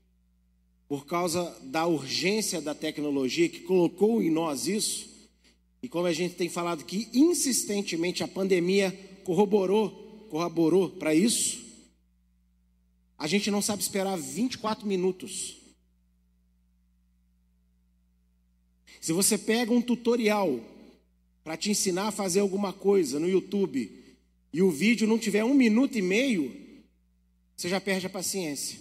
por 0.89 1.07
causa 1.07 1.57
da 1.63 1.87
urgência 1.87 2.61
da 2.61 2.75
tecnologia 2.75 3.49
que 3.49 3.61
colocou 3.61 4.21
em 4.21 4.33
nós 4.33 4.67
isso, 4.67 5.09
e 5.81 5.89
como 5.89 6.09
a 6.09 6.13
gente 6.13 6.35
tem 6.35 6.49
falado 6.49 6.85
que 6.85 7.09
insistentemente 7.13 8.25
a 8.25 8.27
pandemia 8.27 8.91
corroborou, 9.23 10.27
corroborou 10.29 10.91
para 10.91 11.15
isso, 11.15 11.63
a 13.17 13.29
gente 13.29 13.49
não 13.49 13.63
sabe 13.63 13.81
esperar 13.81 14.19
24 14.19 14.89
minutos 14.89 15.63
Se 19.05 19.13
você 19.13 19.37
pega 19.37 19.71
um 19.71 19.83
tutorial 19.83 20.59
para 21.45 21.59
te 21.59 21.71
ensinar 21.71 22.09
a 22.09 22.11
fazer 22.11 22.41
alguma 22.41 22.73
coisa 22.73 23.21
no 23.21 23.29
YouTube 23.29 24.17
e 24.51 24.63
o 24.63 24.71
vídeo 24.71 25.07
não 25.07 25.19
tiver 25.19 25.45
um 25.45 25.53
minuto 25.53 25.99
e 25.99 26.01
meio, 26.01 26.51
você 27.55 27.69
já 27.69 27.79
perde 27.79 28.07
a 28.07 28.09
paciência. 28.09 28.81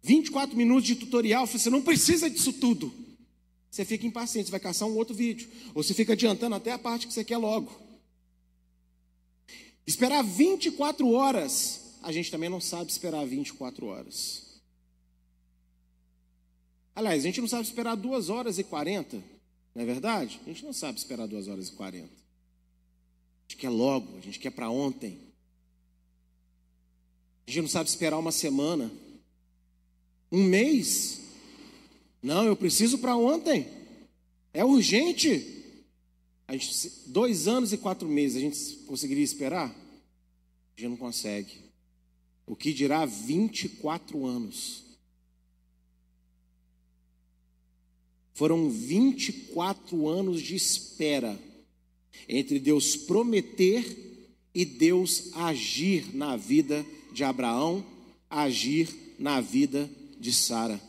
24 0.00 0.56
minutos 0.56 0.84
de 0.84 0.94
tutorial, 0.94 1.44
você 1.44 1.68
não 1.68 1.82
precisa 1.82 2.30
disso 2.30 2.52
tudo. 2.52 2.94
Você 3.68 3.84
fica 3.84 4.06
impaciente, 4.06 4.46
você 4.46 4.52
vai 4.52 4.60
caçar 4.60 4.86
um 4.86 4.96
outro 4.96 5.12
vídeo. 5.12 5.50
Ou 5.74 5.82
você 5.82 5.92
fica 5.92 6.12
adiantando 6.12 6.54
até 6.54 6.70
a 6.70 6.78
parte 6.78 7.08
que 7.08 7.12
você 7.12 7.24
quer 7.24 7.38
logo. 7.38 7.76
Esperar 9.84 10.22
24 10.22 11.10
horas, 11.10 11.96
a 12.00 12.12
gente 12.12 12.30
também 12.30 12.48
não 12.48 12.60
sabe 12.60 12.92
esperar 12.92 13.26
24 13.26 13.86
horas. 13.86 14.43
Aliás, 16.94 17.22
a 17.22 17.26
gente 17.26 17.40
não 17.40 17.48
sabe 17.48 17.64
esperar 17.64 17.96
duas 17.96 18.28
horas 18.28 18.58
e 18.58 18.64
quarenta, 18.64 19.22
não 19.74 19.82
é 19.82 19.84
verdade? 19.84 20.40
A 20.44 20.48
gente 20.48 20.64
não 20.64 20.72
sabe 20.72 20.98
esperar 20.98 21.26
duas 21.26 21.48
horas 21.48 21.68
e 21.68 21.72
quarenta. 21.72 22.12
A 22.12 23.42
gente 23.48 23.56
quer 23.56 23.70
logo, 23.70 24.16
a 24.16 24.20
gente 24.20 24.38
quer 24.38 24.50
para 24.50 24.70
ontem. 24.70 25.18
A 27.46 27.50
gente 27.50 27.62
não 27.62 27.68
sabe 27.68 27.88
esperar 27.88 28.18
uma 28.18 28.32
semana, 28.32 28.90
um 30.30 30.44
mês. 30.44 31.20
Não, 32.22 32.44
eu 32.44 32.56
preciso 32.56 32.98
para 32.98 33.16
ontem. 33.16 33.68
É 34.52 34.64
urgente. 34.64 35.62
A 36.46 36.52
gente, 36.52 36.90
dois 37.06 37.48
anos 37.48 37.72
e 37.72 37.78
quatro 37.78 38.08
meses, 38.08 38.36
a 38.36 38.40
gente 38.40 38.84
conseguiria 38.86 39.24
esperar? 39.24 39.68
A 39.68 40.80
gente 40.80 40.90
não 40.90 40.96
consegue. 40.96 41.64
O 42.46 42.54
que 42.54 42.72
dirá 42.72 43.04
24 43.04 44.24
anos? 44.24 44.83
Foram 48.34 48.68
24 48.68 50.08
anos 50.08 50.42
de 50.42 50.56
espera 50.56 51.38
entre 52.28 52.58
Deus 52.58 52.96
prometer 52.96 54.36
e 54.52 54.64
Deus 54.64 55.32
agir 55.34 56.14
na 56.14 56.36
vida 56.36 56.84
de 57.12 57.22
Abraão, 57.22 57.86
agir 58.28 59.14
na 59.18 59.40
vida 59.40 59.88
de 60.18 60.32
Sara. 60.32 60.80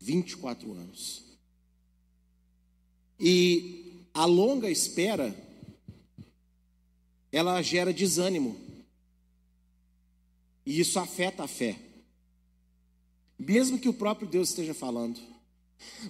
24 0.00 0.72
anos. 0.72 1.24
E 3.20 4.06
a 4.14 4.24
longa 4.24 4.70
espera, 4.70 5.36
ela 7.30 7.60
gera 7.60 7.92
desânimo. 7.92 8.58
E 10.64 10.80
isso 10.80 10.98
afeta 10.98 11.44
a 11.44 11.48
fé. 11.48 11.78
Mesmo 13.38 13.78
que 13.78 13.88
o 13.88 13.94
próprio 13.94 14.28
Deus 14.28 14.48
esteja 14.48 14.72
falando. 14.72 15.37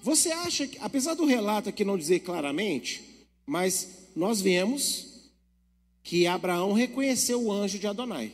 Você 0.02 0.31
acha 0.31 0.66
que, 0.66 0.78
apesar 0.81 1.14
do 1.14 1.24
relato 1.24 1.68
aqui 1.68 1.85
não 1.85 1.98
dizer 1.98 2.20
claramente, 2.20 3.02
mas 3.46 3.88
nós 4.14 4.40
vemos 4.40 5.09
que 6.02 6.26
Abraão 6.26 6.72
reconheceu 6.72 7.42
o 7.42 7.52
anjo 7.52 7.78
de 7.78 7.87
Adonai. 7.87 8.33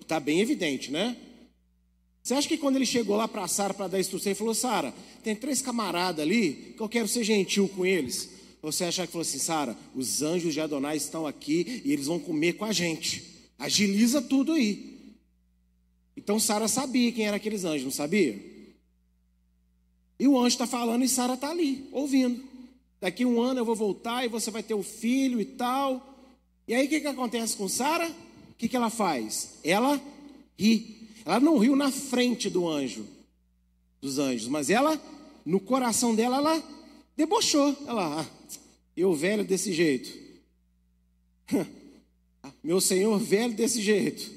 Está 0.00 0.18
bem 0.18 0.40
evidente, 0.40 0.90
né? 0.90 1.16
Você 2.22 2.34
acha 2.34 2.48
que 2.48 2.56
quando 2.56 2.76
ele 2.76 2.86
chegou 2.86 3.16
lá 3.16 3.26
para 3.26 3.48
Sara 3.48 3.74
para 3.74 3.88
dar 3.88 4.00
instrução, 4.00 4.30
ele 4.30 4.38
falou: 4.38 4.54
Sara, 4.54 4.94
tem 5.22 5.34
três 5.34 5.60
camaradas 5.60 6.24
ali 6.24 6.74
que 6.76 6.82
eu 6.82 6.88
quero 6.88 7.08
ser 7.08 7.24
gentil 7.24 7.68
com 7.68 7.84
eles? 7.84 8.30
Você 8.62 8.84
acha 8.84 9.06
que 9.06 9.12
falou 9.12 9.22
assim: 9.22 9.38
Sara, 9.38 9.76
os 9.94 10.22
anjos 10.22 10.54
de 10.54 10.60
Adonai 10.60 10.96
estão 10.96 11.26
aqui 11.26 11.82
e 11.84 11.92
eles 11.92 12.06
vão 12.06 12.18
comer 12.18 12.54
com 12.54 12.64
a 12.64 12.72
gente. 12.72 13.50
Agiliza 13.58 14.22
tudo 14.22 14.52
aí. 14.52 15.14
Então 16.16 16.38
Sara 16.38 16.68
sabia 16.68 17.10
quem 17.12 17.26
eram 17.26 17.36
aqueles 17.36 17.64
anjos, 17.64 17.84
não 17.84 17.90
sabia? 17.90 18.51
E 20.22 20.28
o 20.28 20.38
anjo 20.38 20.54
está 20.54 20.68
falando 20.68 21.02
e 21.02 21.08
Sara 21.08 21.34
está 21.34 21.50
ali, 21.50 21.88
ouvindo. 21.90 22.44
Daqui 23.00 23.24
um 23.24 23.42
ano 23.42 23.58
eu 23.58 23.64
vou 23.64 23.74
voltar 23.74 24.24
e 24.24 24.28
você 24.28 24.52
vai 24.52 24.62
ter 24.62 24.72
o 24.72 24.80
filho 24.80 25.40
e 25.40 25.44
tal. 25.44 26.16
E 26.68 26.72
aí 26.72 26.86
o 26.86 26.88
que, 26.88 27.00
que 27.00 27.08
acontece 27.08 27.56
com 27.56 27.68
Sara? 27.68 28.08
O 28.08 28.54
que, 28.56 28.68
que 28.68 28.76
ela 28.76 28.88
faz? 28.88 29.54
Ela 29.64 30.00
ri. 30.56 31.08
Ela 31.24 31.40
não 31.40 31.58
riu 31.58 31.74
na 31.74 31.90
frente 31.90 32.48
do 32.48 32.68
anjo, 32.68 33.04
dos 34.00 34.20
anjos, 34.20 34.46
mas 34.46 34.70
ela, 34.70 34.96
no 35.44 35.58
coração 35.58 36.14
dela, 36.14 36.36
ela 36.36 36.62
debochou. 37.16 37.76
Ela, 37.84 38.20
ah, 38.20 38.26
eu 38.96 39.12
velho 39.14 39.42
desse 39.42 39.72
jeito. 39.72 40.16
Meu 42.62 42.80
senhor 42.80 43.18
velho 43.18 43.54
desse 43.54 43.82
jeito. 43.82 44.30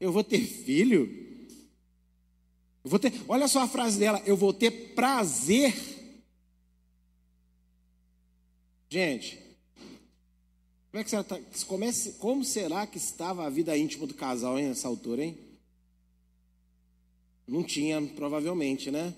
Eu 0.00 0.10
vou 0.10 0.24
ter 0.24 0.40
filho? 0.40 1.25
Eu 2.86 2.90
vou 2.90 3.00
ter, 3.00 3.12
olha 3.26 3.48
só 3.48 3.62
a 3.62 3.68
frase 3.68 3.98
dela, 3.98 4.22
eu 4.24 4.36
vou 4.36 4.52
ter 4.52 4.70
prazer. 4.94 5.74
Gente, 8.88 9.36
como, 10.92 11.00
é 11.00 11.02
que 11.02 11.10
será, 11.10 11.24
tá, 11.24 11.36
comece, 11.66 12.12
como 12.12 12.44
será 12.44 12.86
que 12.86 12.96
estava 12.96 13.44
a 13.44 13.50
vida 13.50 13.76
íntima 13.76 14.06
do 14.06 14.14
casal 14.14 14.56
hein, 14.56 14.68
nessa 14.68 14.86
altura, 14.86 15.24
hein? 15.24 15.36
Não 17.44 17.64
tinha, 17.64 18.00
provavelmente, 18.00 18.88
né? 18.88 19.12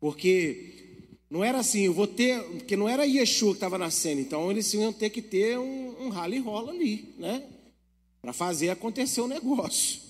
Porque 0.00 1.18
não 1.28 1.44
era 1.44 1.58
assim, 1.58 1.82
eu 1.82 1.92
vou 1.92 2.06
ter, 2.06 2.42
porque 2.44 2.78
não 2.78 2.88
era 2.88 3.04
Yeshua 3.04 3.50
que 3.50 3.58
estava 3.58 3.76
nascendo, 3.76 4.22
então 4.22 4.50
eles 4.50 4.72
iam 4.72 4.90
ter 4.90 5.10
que 5.10 5.20
ter 5.20 5.58
um, 5.58 6.06
um 6.06 6.08
rala 6.08 6.34
e 6.34 6.38
rola 6.38 6.72
ali, 6.72 7.14
né? 7.18 7.46
Para 8.22 8.32
fazer 8.32 8.70
acontecer 8.70 9.20
o 9.20 9.28
negócio. 9.28 10.03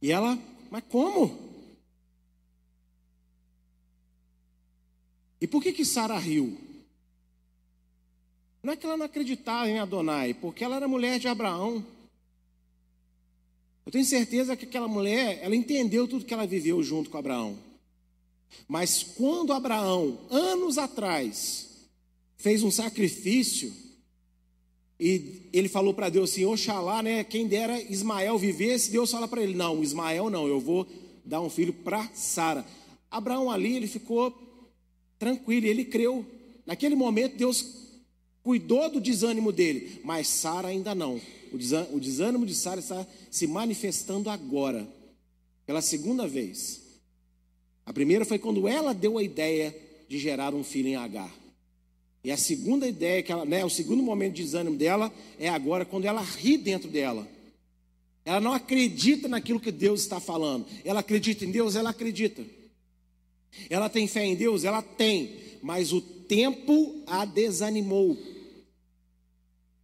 E 0.00 0.12
ela, 0.12 0.38
mas 0.70 0.84
como? 0.88 1.48
E 5.40 5.46
por 5.46 5.62
que 5.62 5.72
que 5.72 5.84
Sara 5.84 6.18
riu? 6.18 6.58
Não 8.62 8.72
é 8.72 8.76
que 8.76 8.84
ela 8.84 8.96
não 8.96 9.06
acreditava 9.06 9.68
em 9.68 9.78
Adonai, 9.78 10.34
porque 10.34 10.64
ela 10.64 10.76
era 10.76 10.88
mulher 10.88 11.18
de 11.18 11.28
Abraão. 11.28 11.84
Eu 13.86 13.92
tenho 13.92 14.04
certeza 14.04 14.56
que 14.56 14.66
aquela 14.66 14.88
mulher, 14.88 15.38
ela 15.42 15.56
entendeu 15.56 16.06
tudo 16.06 16.24
que 16.24 16.34
ela 16.34 16.46
viveu 16.46 16.82
junto 16.82 17.08
com 17.08 17.16
Abraão. 17.16 17.58
Mas 18.66 19.02
quando 19.02 19.52
Abraão, 19.52 20.18
anos 20.30 20.76
atrás, 20.76 21.68
fez 22.36 22.62
um 22.62 22.70
sacrifício, 22.70 23.74
e 25.00 25.48
ele 25.52 25.68
falou 25.68 25.94
para 25.94 26.08
Deus 26.08 26.30
assim: 26.30 26.44
Oxalá, 26.44 27.02
né? 27.02 27.22
Quem 27.22 27.46
dera 27.46 27.80
Ismael 27.80 28.36
vivesse, 28.36 28.90
Deus 28.90 29.10
fala 29.10 29.28
para 29.28 29.42
ele: 29.42 29.54
Não, 29.54 29.82
Ismael 29.82 30.28
não, 30.28 30.48
eu 30.48 30.58
vou 30.58 30.86
dar 31.24 31.40
um 31.40 31.48
filho 31.48 31.72
para 31.72 32.08
Sara. 32.14 32.64
Abraão 33.10 33.50
ali, 33.50 33.76
ele 33.76 33.86
ficou 33.86 34.36
tranquilo, 35.18 35.66
ele 35.66 35.84
creu. 35.84 36.26
Naquele 36.66 36.96
momento, 36.96 37.36
Deus 37.36 37.64
cuidou 38.42 38.90
do 38.90 39.00
desânimo 39.00 39.52
dele, 39.52 40.00
mas 40.04 40.28
Sara 40.28 40.68
ainda 40.68 40.94
não. 40.94 41.20
O 41.92 41.98
desânimo 42.00 42.44
de 42.44 42.54
Sara 42.54 42.80
está 42.80 43.06
se 43.30 43.46
manifestando 43.46 44.28
agora, 44.28 44.86
pela 45.64 45.80
segunda 45.80 46.26
vez. 46.26 46.82
A 47.86 47.92
primeira 47.92 48.24
foi 48.24 48.38
quando 48.38 48.68
ela 48.68 48.92
deu 48.92 49.16
a 49.16 49.22
ideia 49.22 49.74
de 50.08 50.18
gerar 50.18 50.54
um 50.54 50.64
filho 50.64 50.88
em 50.88 50.96
Agar. 50.96 51.32
E 52.22 52.30
a 52.30 52.36
segunda 52.36 52.86
ideia, 52.86 53.22
que 53.22 53.30
ela, 53.30 53.44
né, 53.44 53.64
o 53.64 53.70
segundo 53.70 54.02
momento 54.02 54.34
de 54.34 54.42
desânimo 54.42 54.76
dela 54.76 55.12
é 55.38 55.48
agora, 55.48 55.84
quando 55.84 56.04
ela 56.04 56.20
ri 56.20 56.58
dentro 56.58 56.90
dela. 56.90 57.26
Ela 58.24 58.40
não 58.40 58.52
acredita 58.52 59.28
naquilo 59.28 59.60
que 59.60 59.72
Deus 59.72 60.00
está 60.00 60.20
falando. 60.20 60.66
Ela 60.84 61.00
acredita 61.00 61.44
em 61.44 61.50
Deus, 61.50 61.76
ela 61.76 61.90
acredita. 61.90 62.44
Ela 63.70 63.88
tem 63.88 64.06
fé 64.06 64.24
em 64.24 64.36
Deus, 64.36 64.64
ela 64.64 64.82
tem. 64.82 65.36
Mas 65.62 65.92
o 65.92 66.00
tempo 66.00 67.02
a 67.06 67.24
desanimou. 67.24 68.18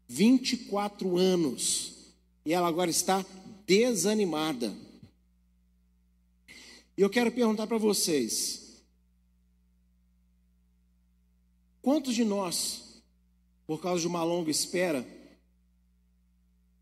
24 0.08 1.16
anos. 1.16 1.92
E 2.44 2.52
ela 2.52 2.68
agora 2.68 2.90
está 2.90 3.24
desanimada. 3.66 4.74
E 6.96 7.02
eu 7.02 7.10
quero 7.10 7.32
perguntar 7.32 7.66
para 7.66 7.78
vocês: 7.78 8.63
Quantos 11.84 12.14
de 12.14 12.24
nós, 12.24 13.02
por 13.66 13.78
causa 13.78 14.00
de 14.00 14.06
uma 14.06 14.24
longa 14.24 14.50
espera, 14.50 15.06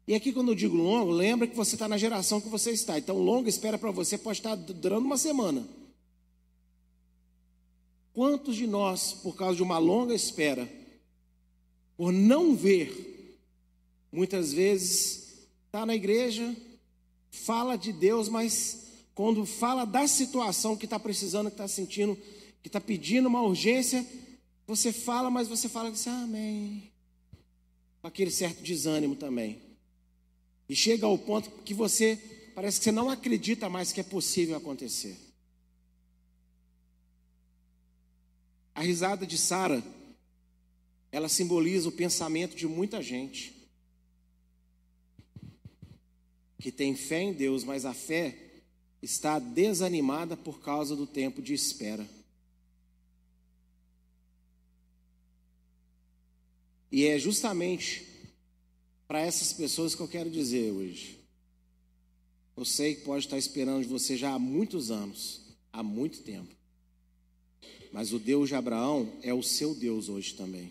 e 0.07 0.15
aqui 0.15 0.33
quando 0.33 0.53
eu 0.53 0.55
digo 0.55 0.77
longo, 0.77 1.11
lembra 1.11 1.49
que 1.49 1.57
você 1.57 1.75
está 1.75 1.89
na 1.89 1.99
geração 1.99 2.41
que 2.41 2.49
você 2.49 2.71
está. 2.71 2.97
Então, 2.97 3.19
longa 3.19 3.49
espera 3.49 3.77
para 3.77 3.91
você 3.91 4.17
pode 4.17 4.39
estar 4.39 4.55
durando 4.55 5.05
uma 5.05 5.19
semana. 5.19 5.67
Quantos 8.13 8.55
de 8.55 8.65
nós, 8.65 9.13
por 9.13 9.35
causa 9.35 9.57
de 9.57 9.63
uma 9.65 9.77
longa 9.77 10.15
espera, 10.15 10.71
por 11.97 12.13
não 12.13 12.55
ver, 12.55 13.41
muitas 14.13 14.53
vezes 14.53 15.49
está 15.67 15.85
na 15.85 15.97
igreja, 15.97 16.57
fala 17.29 17.75
de 17.75 17.93
Deus, 17.93 18.29
mas 18.29 18.87
quando 19.17 19.45
fala 19.45 19.85
da 19.85 20.07
situação 20.07 20.77
que 20.77 20.85
está 20.85 21.01
precisando, 21.01 21.49
que 21.49 21.55
está 21.55 21.67
sentindo, 21.67 22.17
que 22.63 22.69
está 22.69 22.81
pedindo 22.81 23.27
uma 23.27 23.43
urgência, 23.43 24.07
você 24.67 24.93
fala, 24.93 25.31
mas 25.31 25.49
você 25.49 25.69
fala 25.69 25.91
assim, 25.91 26.11
amém. 26.11 26.93
Aquele 28.03 28.31
certo 28.31 28.63
desânimo 28.63 29.17
também. 29.17 29.61
E 30.69 30.75
chega 30.75 31.07
ao 31.07 31.19
ponto 31.19 31.51
que 31.63 31.75
você 31.75 32.17
parece 32.55 32.79
que 32.79 32.85
você 32.85 32.93
não 32.93 33.11
acredita 33.11 33.69
mais 33.69 33.93
que 33.93 34.01
é 34.01 34.05
possível 34.05 34.57
acontecer. 34.57 35.17
A 38.75 38.83
risada 38.83 39.27
de 39.27 39.37
Sara, 39.37 39.83
ela 41.11 41.29
simboliza 41.29 41.89
o 41.89 41.93
pensamento 41.93 42.57
de 42.57 42.67
muita 42.67 43.03
gente 43.03 43.63
que 46.59 46.71
tem 46.71 46.95
fé 46.95 47.21
em 47.21 47.33
Deus, 47.33 47.65
mas 47.65 47.85
a 47.85 47.93
fé 47.93 48.63
está 49.03 49.39
desanimada 49.39 50.37
por 50.37 50.61
causa 50.61 50.95
do 50.95 51.07
tempo 51.07 51.43
de 51.43 51.53
espera. 51.53 52.09
E 56.93 57.07
é 57.07 57.19
justamente 57.19 58.07
para 59.09 59.21
essas 59.21 59.51
pessoas 59.55 59.95
que 59.95 60.03
eu 60.03 60.09
quero 60.09 60.31
dizer 60.31 60.71
hoje. 60.71 61.19
Eu 62.55 62.67
sei 62.67 62.95
que 62.95 63.01
pode 63.01 63.25
estar 63.25 63.39
esperando 63.39 63.83
de 63.83 63.89
você 63.89 64.15
já 64.15 64.35
há 64.35 64.39
muitos 64.39 64.91
anos, 64.91 65.41
há 65.73 65.83
muito 65.83 66.21
tempo. 66.21 66.55
Mas 67.91 68.13
o 68.13 68.19
Deus 68.19 68.51
de 68.51 68.55
Abraão 68.55 69.11
é 69.23 69.33
o 69.33 69.43
seu 69.43 69.75
Deus 69.75 70.11
hoje 70.11 70.35
também. 70.35 70.71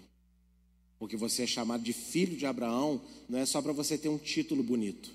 Porque 1.00 1.18
você 1.18 1.44
é 1.44 1.48
chamado 1.48 1.82
de 1.82 1.92
filho 1.92 2.38
de 2.38 2.46
Abraão, 2.46 3.02
não 3.28 3.40
é 3.40 3.46
só 3.46 3.60
para 3.60 3.74
você 3.74 3.98
ter 3.98 4.10
um 4.10 4.20
título 4.20 4.62
bonito. 4.62 5.12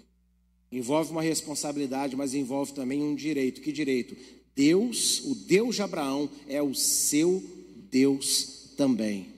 Envolve 0.73 1.12
uma 1.12 1.23
responsabilidade, 1.23 2.16
mas 2.16 2.35
envolve 2.35 2.73
também 2.73 3.01
um 3.01 3.14
direito. 3.14 3.61
Que 3.61 3.71
direito? 3.71 4.16
Deus, 4.57 5.21
o 5.21 5.37
Deus 5.37 5.77
de 5.77 5.83
Abraão, 5.83 6.29
é 6.49 6.61
o 6.61 6.75
seu 6.75 7.40
Deus 7.90 8.73
também. 8.77 9.36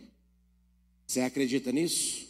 Você 1.08 1.20
acredita 1.20 1.72
nisso? 1.72 2.28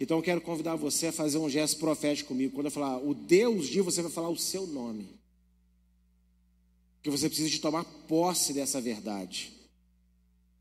Então 0.00 0.16
eu 0.16 0.22
quero 0.22 0.40
convidar 0.40 0.74
você 0.74 1.08
a 1.08 1.12
fazer 1.12 1.36
um 1.36 1.50
gesto 1.50 1.78
profético 1.78 2.28
comigo. 2.28 2.54
Quando 2.54 2.66
eu 2.66 2.72
falar 2.72 2.96
o 2.96 3.12
Deus 3.12 3.68
de, 3.68 3.82
você 3.82 4.00
vai 4.00 4.10
falar 4.10 4.30
o 4.30 4.38
seu 4.38 4.66
nome. 4.66 5.06
Que 7.02 7.10
você 7.10 7.28
precisa 7.28 7.50
de 7.50 7.60
tomar 7.60 7.84
posse 7.84 8.54
dessa 8.54 8.80
verdade. 8.80 9.52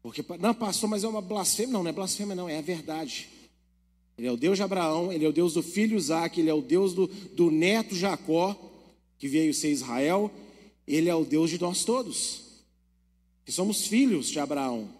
Porque, 0.04 0.24
não, 0.38 0.54
pastor, 0.54 0.90
mas 0.90 1.06
é 1.06 1.08
uma 1.08 1.22
blasfêmia. 1.22 1.72
Não, 1.72 1.82
não 1.82 1.90
é 1.90 1.94
blasfêmia, 1.94 2.36
não, 2.36 2.50
é 2.50 2.58
a 2.58 2.62
verdade. 2.62 3.30
Ele 4.18 4.28
é 4.28 4.32
o 4.32 4.38
Deus 4.38 4.58
de 4.58 4.64
Abraão, 4.64 5.12
ele 5.12 5.24
é 5.24 5.30
o 5.30 5.34
Deus 5.34 5.54
do 5.54 5.64
filho 5.64 5.98
Isaac, 5.98 6.38
ele 6.38 6.50
é 6.50 6.54
o 6.54 6.62
Deus 6.62 6.94
do, 6.94 7.08
do 7.08 7.50
neto 7.50 7.96
Jacó, 7.96 8.54
que 9.18 9.30
veio 9.30 9.54
ser 9.54 9.72
Israel. 9.72 10.30
Ele 10.86 11.08
é 11.08 11.16
o 11.16 11.24
Deus 11.24 11.50
de 11.50 11.60
nós 11.60 11.86
todos, 11.86 12.64
que 13.46 13.52
somos 13.52 13.88
filhos 13.88 14.28
de 14.28 14.40
Abraão. 14.40 14.99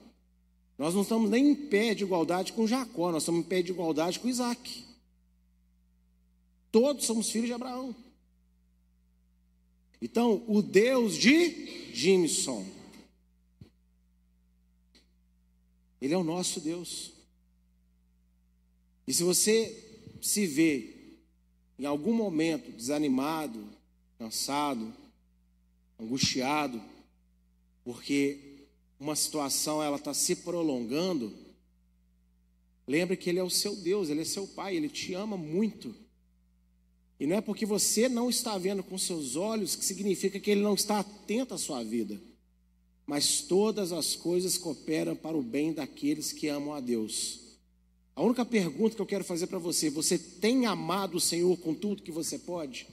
Nós 0.80 0.96
não 0.96 1.02
estamos 1.02 1.30
nem 1.30 1.50
em 1.50 1.56
pé 1.56 1.94
de 1.94 2.06
igualdade 2.06 2.54
com 2.54 2.66
Jacó, 2.66 3.12
nós 3.12 3.24
estamos 3.24 3.42
em 3.42 3.50
pé 3.50 3.62
de 3.62 3.72
igualdade 3.72 4.18
com 4.18 4.30
Isaac. 4.30 4.86
Todos 6.72 7.06
somos 7.06 7.30
filhos 7.30 7.48
de 7.48 7.54
Abraão. 7.54 7.94
Então, 10.02 10.42
o 10.48 10.62
Deus 10.62 11.18
de 11.18 11.94
Jimson, 11.94 12.66
Ele 16.00 16.14
é 16.14 16.18
o 16.18 16.24
nosso 16.24 16.62
Deus. 16.62 17.12
E 19.06 19.14
se 19.14 19.22
você 19.22 20.08
se 20.22 20.48
vê 20.48 21.18
em 21.78 21.86
algum 21.86 22.14
momento 22.14 22.72
desanimado, 22.72 23.68
cansado, 24.18 24.94
angustiado, 26.00 26.82
porque 27.84 28.49
uma 29.00 29.16
situação 29.16 29.82
ela 29.82 29.96
está 29.96 30.14
se 30.14 30.36
prolongando, 30.36 31.34
lembre 32.86 33.16
que 33.16 33.30
Ele 33.30 33.40
é 33.40 33.44
o 33.44 33.50
seu 33.50 33.76
Deus, 33.76 34.10
Ele 34.10 34.22
é 34.22 34.26
seu 34.26 34.46
Pai, 34.46 34.76
Ele 34.76 34.90
te 34.90 35.14
ama 35.14 35.38
muito. 35.38 35.96
E 37.20 37.26
não 37.26 37.38
é 37.38 37.42
porque 37.42 37.66
você 37.66 38.10
não 38.10 38.30
está 38.30 38.58
vendo 38.58 38.84
com 38.84 38.98
seus 38.98 39.36
olhos 39.36 39.76
que 39.76 39.86
significa 39.86 40.40
que 40.40 40.52
Ele 40.52 40.62
não 40.62 40.74
está 40.74 41.00
atento 41.00 41.54
à 41.54 41.58
sua 41.58 41.84
vida. 41.84 42.20
Mas 43.06 43.42
todas 43.42 43.92
as 43.92 44.16
coisas 44.16 44.58
cooperam 44.58 45.16
para 45.16 45.36
o 45.36 45.42
bem 45.42 45.74
daqueles 45.74 46.32
que 46.32 46.48
amam 46.48 46.74
a 46.74 46.80
Deus. 46.80 47.40
A 48.16 48.22
única 48.22 48.46
pergunta 48.46 48.96
que 48.96 49.02
eu 49.02 49.06
quero 49.06 49.24
fazer 49.24 49.48
para 49.48 49.60
você: 49.60 49.90
você 49.90 50.18
tem 50.18 50.66
amado 50.66 51.16
o 51.16 51.22
Senhor 51.22 51.58
com 51.58 51.74
tudo 51.74 52.04
que 52.04 52.12
você 52.12 52.38
pode? 52.38 52.88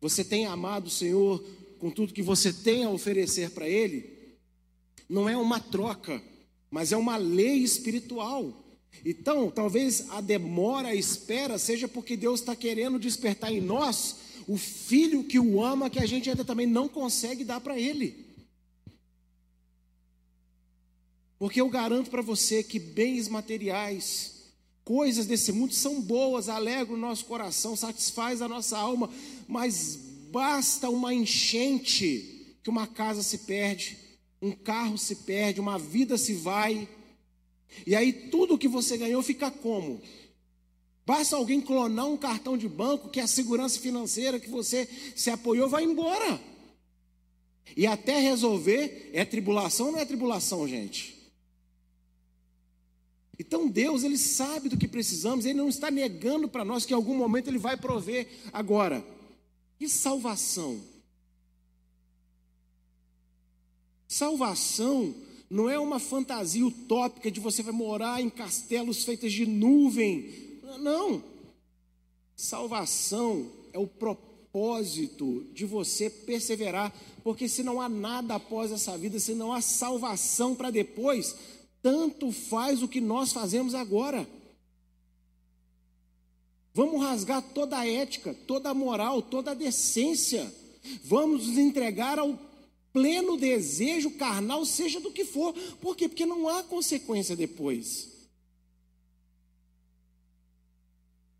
Você 0.00 0.24
tem 0.24 0.46
amado 0.46 0.86
o 0.86 0.90
Senhor 0.90 1.44
com 1.78 1.90
tudo 1.90 2.12
que 2.12 2.22
você 2.22 2.52
tem 2.52 2.84
a 2.84 2.90
oferecer 2.90 3.50
para 3.50 3.68
Ele? 3.68 4.19
Não 5.10 5.28
é 5.28 5.36
uma 5.36 5.58
troca, 5.58 6.22
mas 6.70 6.92
é 6.92 6.96
uma 6.96 7.16
lei 7.16 7.58
espiritual. 7.58 8.54
Então, 9.04 9.50
talvez 9.50 10.08
a 10.10 10.20
demora, 10.20 10.88
a 10.88 10.94
espera, 10.94 11.58
seja 11.58 11.88
porque 11.88 12.16
Deus 12.16 12.40
está 12.40 12.54
querendo 12.54 12.96
despertar 12.96 13.52
em 13.52 13.60
nós 13.60 14.16
o 14.46 14.56
filho 14.56 15.24
que 15.24 15.38
o 15.38 15.62
ama, 15.62 15.90
que 15.90 15.98
a 15.98 16.06
gente 16.06 16.30
ainda 16.30 16.44
também 16.44 16.66
não 16.66 16.88
consegue 16.88 17.44
dar 17.44 17.60
para 17.60 17.76
ele. 17.76 18.24
Porque 21.40 21.60
eu 21.60 21.68
garanto 21.68 22.08
para 22.08 22.22
você 22.22 22.62
que 22.62 22.78
bens 22.78 23.26
materiais, 23.26 24.52
coisas 24.84 25.26
desse 25.26 25.50
mundo 25.50 25.74
são 25.74 26.00
boas, 26.00 26.48
alegram 26.48 26.94
o 26.94 27.00
nosso 27.00 27.24
coração, 27.24 27.74
satisfaz 27.74 28.40
a 28.40 28.48
nossa 28.48 28.78
alma, 28.78 29.10
mas 29.48 29.98
basta 30.30 30.88
uma 30.88 31.12
enchente 31.12 32.56
que 32.62 32.70
uma 32.70 32.86
casa 32.86 33.24
se 33.24 33.38
perde 33.38 34.09
um 34.40 34.52
carro 34.52 34.96
se 34.96 35.16
perde, 35.16 35.60
uma 35.60 35.78
vida 35.78 36.16
se 36.16 36.34
vai, 36.34 36.88
e 37.86 37.94
aí 37.94 38.12
tudo 38.12 38.58
que 38.58 38.68
você 38.68 38.96
ganhou 38.96 39.22
fica 39.22 39.50
como? 39.50 40.00
Basta 41.06 41.36
alguém 41.36 41.60
clonar 41.60 42.06
um 42.06 42.16
cartão 42.16 42.56
de 42.56 42.68
banco 42.68 43.08
que 43.08 43.20
a 43.20 43.26
segurança 43.26 43.80
financeira 43.80 44.38
que 44.38 44.48
você 44.48 44.88
se 45.16 45.30
apoiou 45.30 45.68
vai 45.68 45.84
embora. 45.84 46.40
E 47.76 47.86
até 47.86 48.18
resolver, 48.18 49.10
é 49.12 49.24
tribulação 49.24 49.86
ou 49.86 49.92
não 49.92 49.98
é 49.98 50.04
tribulação, 50.04 50.66
gente? 50.68 51.18
Então 53.38 53.68
Deus, 53.68 54.04
Ele 54.04 54.18
sabe 54.18 54.68
do 54.68 54.76
que 54.76 54.86
precisamos, 54.86 55.44
Ele 55.46 55.58
não 55.58 55.68
está 55.68 55.90
negando 55.90 56.48
para 56.48 56.64
nós 56.64 56.84
que 56.84 56.92
em 56.92 56.96
algum 56.96 57.14
momento 57.14 57.48
Ele 57.48 57.58
vai 57.58 57.76
prover. 57.76 58.28
Agora, 58.52 59.04
e 59.78 59.88
salvação? 59.88 60.80
Salvação 64.10 65.14
não 65.48 65.70
é 65.70 65.78
uma 65.78 66.00
fantasia 66.00 66.66
utópica 66.66 67.30
de 67.30 67.38
você 67.38 67.62
vai 67.62 67.72
morar 67.72 68.20
em 68.20 68.28
castelos 68.28 69.04
feitos 69.04 69.32
de 69.32 69.46
nuvem. 69.46 70.58
Não. 70.80 71.22
Salvação 72.34 73.48
é 73.72 73.78
o 73.78 73.86
propósito 73.86 75.46
de 75.54 75.64
você 75.64 76.10
perseverar, 76.10 76.92
porque 77.22 77.48
se 77.48 77.62
não 77.62 77.80
há 77.80 77.88
nada 77.88 78.34
após 78.34 78.72
essa 78.72 78.98
vida, 78.98 79.20
se 79.20 79.32
não 79.32 79.52
há 79.52 79.60
salvação 79.60 80.56
para 80.56 80.72
depois, 80.72 81.36
tanto 81.80 82.32
faz 82.32 82.82
o 82.82 82.88
que 82.88 83.00
nós 83.00 83.32
fazemos 83.32 83.76
agora. 83.76 84.28
Vamos 86.74 87.00
rasgar 87.00 87.42
toda 87.54 87.78
a 87.78 87.86
ética, 87.88 88.34
toda 88.34 88.70
a 88.70 88.74
moral, 88.74 89.22
toda 89.22 89.52
a 89.52 89.54
decência. 89.54 90.52
Vamos 91.04 91.46
nos 91.46 91.58
entregar 91.58 92.18
ao 92.18 92.49
pleno 92.92 93.36
desejo 93.36 94.10
carnal, 94.12 94.64
seja 94.64 95.00
do 95.00 95.10
que 95.10 95.24
for. 95.24 95.52
Por 95.80 95.96
quê? 95.96 96.08
Porque 96.08 96.26
não 96.26 96.48
há 96.48 96.62
consequência 96.62 97.36
depois. 97.36 98.08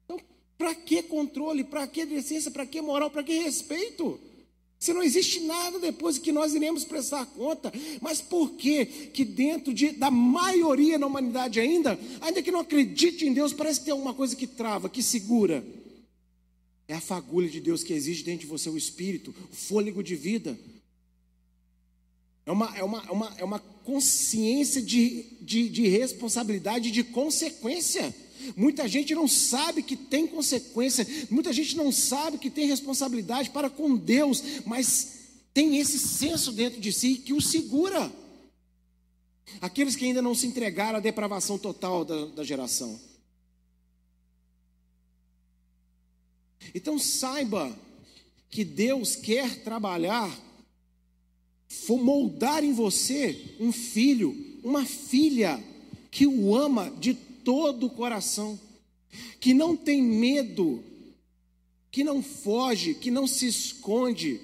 Então, 0.05 0.21
para 0.57 0.75
que 0.75 1.03
controle? 1.03 1.65
Para 1.65 1.87
que 1.87 2.05
decência? 2.05 2.51
Para 2.51 2.67
que 2.67 2.81
moral? 2.81 3.11
Para 3.11 3.23
que 3.23 3.39
respeito? 3.39 4.21
Se 4.81 4.95
não 4.95 5.03
existe 5.03 5.41
nada 5.41 5.79
depois 5.79 6.17
que 6.17 6.33
nós 6.33 6.55
iremos 6.55 6.85
prestar 6.85 7.27
conta, 7.27 7.71
mas 8.01 8.23
por 8.23 8.53
que 8.53 8.87
que 8.87 9.27
dentro 9.27 9.75
de, 9.75 9.91
da 9.91 10.11
maioria 10.11 10.99
na 10.99 11.07
humanidade 11.07 11.61
ainda, 11.61 12.01
ainda 12.19 12.43
que 12.43 12.51
não 12.51 12.61
acredite 12.61 13.27
em 13.27 13.35
Deus, 13.35 13.53
parece 13.53 13.81
que 13.81 13.85
tem 13.85 13.93
alguma 13.93 14.15
coisa 14.15 14.35
que 14.35 14.47
trava, 14.47 14.89
que 14.89 15.03
segura? 15.03 15.63
É 16.89 16.95
a 16.95 17.01
fagulha 17.01 17.49
de 17.51 17.61
Deus 17.61 17.85
que 17.85 17.93
existe 17.93 18.25
dentro 18.25 18.41
de 18.41 18.47
você, 18.47 18.71
o 18.71 18.77
Espírito, 18.77 19.35
o 19.53 19.55
fôlego 19.55 20.03
de 20.03 20.17
vida. 20.17 20.59
É 22.47 22.53
uma, 22.53 22.77
é 22.77 22.83
uma, 22.83 23.05
é 23.07 23.11
uma, 23.11 23.35
é 23.39 23.45
uma 23.45 23.59
consciência 23.59 24.81
de, 24.81 25.37
de, 25.41 25.69
de 25.69 25.89
responsabilidade, 25.89 26.91
de 26.91 27.05
consequência. 27.05 28.15
Muita 28.57 28.89
gente 28.89 29.15
não 29.15 29.29
sabe 29.29 29.83
que 29.83 29.97
tem 29.97 30.27
consequência, 30.27 31.07
muita 31.31 31.53
gente 31.53 31.77
não 31.77 31.93
sabe 31.93 32.39
que 32.39 32.51
tem 32.51 32.67
responsabilidade 32.67 33.51
para 33.51 33.69
com 33.69 33.97
Deus, 33.97 34.43
mas 34.65 35.21
tem 35.53 35.79
esse 35.79 35.99
senso 35.99 36.53
dentro 36.53 36.81
de 36.81 36.93
si 36.93 37.17
que 37.17 37.33
o 37.33 37.41
segura. 37.41 38.11
Aqueles 39.61 39.97
que 39.97 40.05
ainda 40.05 40.23
não 40.23 40.35
se 40.35 40.47
entregaram 40.47 40.99
à 40.99 41.01
depravação 41.01 41.59
total 41.59 42.05
da, 42.05 42.27
da 42.27 42.45
geração. 42.45 42.99
Então 46.75 46.99
saiba 46.99 47.77
que 48.49 48.65
Deus 48.65 49.17
quer 49.17 49.63
trabalhar 49.63 50.31
moldar 52.03 52.65
em 52.65 52.73
você 52.73 53.57
um 53.59 53.73
filho, 53.73 54.37
uma 54.63 54.85
filha 54.85 55.63
que 56.11 56.27
o 56.27 56.55
ama 56.55 56.93
de 57.01 57.15
todo 57.15 57.87
o 57.87 57.91
coração, 57.91 58.59
que 59.39 59.55
não 59.55 59.77
tem 59.77 60.03
medo, 60.03 60.83
que 61.91 62.05
não 62.05 62.23
foge, 62.23 62.95
que 62.95 63.11
não 63.11 63.27
se 63.27 63.47
esconde, 63.47 64.41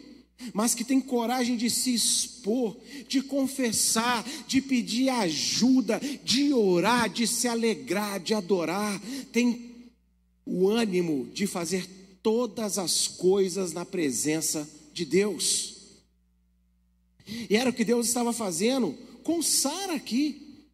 mas 0.53 0.75
que 0.75 0.85
tem 0.85 1.01
coragem 1.01 1.57
de 1.57 1.71
se 1.71 1.95
expor, 1.95 2.77
de 3.09 3.23
confessar, 3.23 4.25
de 4.47 4.61
pedir 4.61 5.09
ajuda, 5.09 6.01
de 6.25 6.53
orar, 6.53 7.09
de 7.09 7.27
se 7.27 7.49
alegrar, 7.49 8.21
de 8.21 8.35
adorar, 8.35 9.01
tem 9.33 9.75
o 10.45 10.69
ânimo 10.69 11.29
de 11.33 11.47
fazer 11.47 11.89
todas 12.23 12.79
as 12.79 13.09
coisas 13.09 13.73
na 13.73 13.85
presença 13.85 14.69
de 14.93 15.05
Deus. 15.05 15.76
E 17.27 17.57
era 17.57 17.71
o 17.71 17.73
que 17.73 17.85
Deus 17.85 18.07
estava 18.07 18.33
fazendo 18.33 18.97
com 19.23 19.43
Sara 19.43 19.95
aqui. 19.95 20.65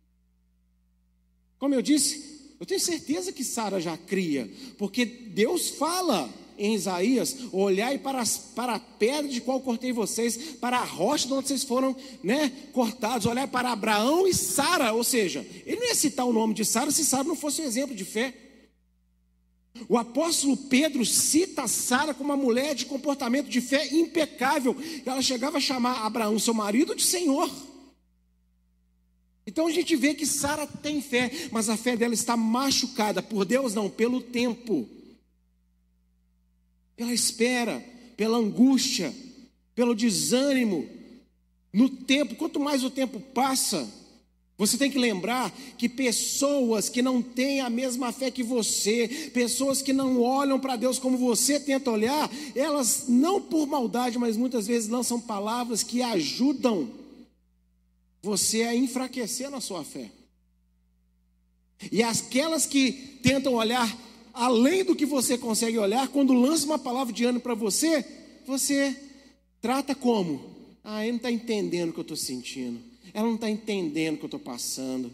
Como 1.58 1.74
eu 1.74 1.82
disse, 1.82 2.54
eu 2.60 2.66
tenho 2.66 2.80
certeza 2.80 3.32
que 3.32 3.42
Sara 3.42 3.80
já 3.80 3.96
cria, 3.96 4.50
porque 4.76 5.04
Deus 5.04 5.70
fala 5.70 6.32
em 6.58 6.74
Isaías: 6.74 7.36
olhai 7.52 7.98
para, 7.98 8.20
as, 8.20 8.36
para 8.36 8.74
a 8.74 8.78
pedra 8.78 9.28
de 9.28 9.40
qual 9.40 9.60
cortei 9.60 9.92
vocês, 9.92 10.36
para 10.60 10.78
a 10.78 10.84
rocha 10.84 11.26
de 11.26 11.32
onde 11.32 11.48
vocês 11.48 11.64
foram 11.64 11.96
né, 12.22 12.52
cortados, 12.72 13.26
olhai 13.26 13.46
para 13.46 13.72
Abraão 13.72 14.26
e 14.28 14.34
Sara. 14.34 14.92
Ou 14.92 15.02
seja, 15.02 15.46
ele 15.66 15.80
não 15.80 15.88
ia 15.88 15.94
citar 15.94 16.26
o 16.26 16.32
nome 16.32 16.54
de 16.54 16.64
Sara 16.64 16.90
se 16.90 17.04
Sara 17.04 17.24
não 17.24 17.36
fosse 17.36 17.62
um 17.62 17.64
exemplo 17.64 17.94
de 17.94 18.04
fé. 18.04 18.34
O 19.88 19.96
apóstolo 19.96 20.56
Pedro 20.56 21.04
cita 21.04 21.66
Sara 21.66 22.12
como 22.12 22.30
uma 22.30 22.36
mulher 22.36 22.74
de 22.74 22.86
comportamento 22.86 23.48
de 23.48 23.60
fé 23.60 23.86
impecável. 23.94 24.76
Ela 25.04 25.22
chegava 25.22 25.58
a 25.58 25.60
chamar 25.60 26.04
Abraão, 26.04 26.38
seu 26.38 26.54
marido, 26.54 26.94
de 26.94 27.02
Senhor. 27.02 27.50
Então 29.46 29.66
a 29.66 29.72
gente 29.72 29.96
vê 29.96 30.14
que 30.14 30.26
Sara 30.26 30.66
tem 30.66 31.00
fé, 31.00 31.30
mas 31.50 31.68
a 31.68 31.76
fé 31.76 31.96
dela 31.96 32.14
está 32.14 32.36
machucada 32.36 33.22
por 33.22 33.44
Deus, 33.44 33.74
não, 33.74 33.90
pelo 33.90 34.20
tempo, 34.20 34.88
pela 36.94 37.12
espera, 37.12 37.80
pela 38.16 38.38
angústia, 38.38 39.12
pelo 39.74 39.94
desânimo. 39.94 40.88
No 41.72 41.88
tempo, 41.88 42.36
quanto 42.36 42.60
mais 42.60 42.84
o 42.84 42.90
tempo 42.90 43.18
passa, 43.18 43.90
você 44.58 44.76
tem 44.76 44.90
que 44.90 44.98
lembrar 44.98 45.50
que 45.76 45.88
pessoas 45.88 46.88
que 46.88 47.02
não 47.02 47.20
têm 47.20 47.60
a 47.60 47.70
mesma 47.70 48.12
fé 48.12 48.30
que 48.30 48.42
você, 48.42 49.30
pessoas 49.32 49.82
que 49.82 49.92
não 49.92 50.20
olham 50.20 50.60
para 50.60 50.76
Deus 50.76 50.98
como 50.98 51.16
você 51.16 51.58
tenta 51.58 51.90
olhar, 51.90 52.30
elas 52.54 53.06
não 53.08 53.40
por 53.40 53.66
maldade, 53.66 54.18
mas 54.18 54.36
muitas 54.36 54.66
vezes 54.66 54.88
lançam 54.88 55.20
palavras 55.20 55.82
que 55.82 56.02
ajudam 56.02 56.90
você 58.22 58.62
a 58.62 58.74
enfraquecer 58.74 59.50
na 59.50 59.60
sua 59.60 59.82
fé. 59.82 60.10
E 61.90 62.02
aquelas 62.02 62.66
que 62.66 62.92
tentam 63.22 63.54
olhar 63.54 63.98
além 64.32 64.84
do 64.84 64.94
que 64.94 65.04
você 65.04 65.36
consegue 65.36 65.78
olhar, 65.78 66.08
quando 66.08 66.32
lança 66.32 66.66
uma 66.66 66.78
palavra 66.78 67.12
de 67.12 67.24
ânimo 67.24 67.40
para 67.40 67.54
você, 67.54 68.04
você 68.46 68.96
trata 69.60 69.94
como? 69.94 70.52
Ah, 70.84 71.02
ele 71.02 71.12
não 71.12 71.16
está 71.16 71.30
entendendo 71.30 71.90
o 71.90 71.92
que 71.92 72.00
eu 72.00 72.02
estou 72.02 72.16
sentindo. 72.16 72.91
Ela 73.14 73.26
não 73.26 73.34
está 73.34 73.48
entendendo 73.48 74.14
o 74.14 74.18
que 74.18 74.24
eu 74.24 74.28
estou 74.28 74.40
passando. 74.40 75.12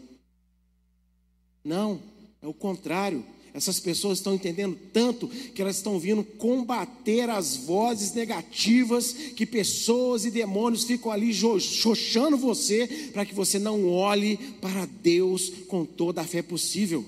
Não, 1.64 2.00
é 2.40 2.46
o 2.46 2.54
contrário. 2.54 3.24
Essas 3.52 3.80
pessoas 3.80 4.18
estão 4.18 4.34
entendendo 4.34 4.78
tanto 4.92 5.26
que 5.26 5.60
elas 5.60 5.76
estão 5.76 5.98
vindo 5.98 6.22
combater 6.22 7.28
as 7.28 7.56
vozes 7.56 8.12
negativas 8.12 9.12
que 9.12 9.44
pessoas 9.44 10.24
e 10.24 10.30
demônios 10.30 10.84
ficam 10.84 11.10
ali 11.10 11.32
xoxando 11.34 12.36
você 12.36 13.10
para 13.12 13.26
que 13.26 13.34
você 13.34 13.58
não 13.58 13.88
olhe 13.90 14.36
para 14.60 14.86
Deus 14.86 15.50
com 15.66 15.84
toda 15.84 16.20
a 16.20 16.24
fé 16.24 16.40
possível. 16.40 17.04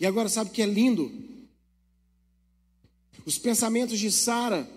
E 0.00 0.06
agora 0.06 0.28
sabe 0.28 0.50
o 0.50 0.52
que 0.52 0.62
é 0.62 0.66
lindo? 0.66 1.12
Os 3.24 3.38
pensamentos 3.38 3.98
de 3.98 4.10
Sara 4.10 4.68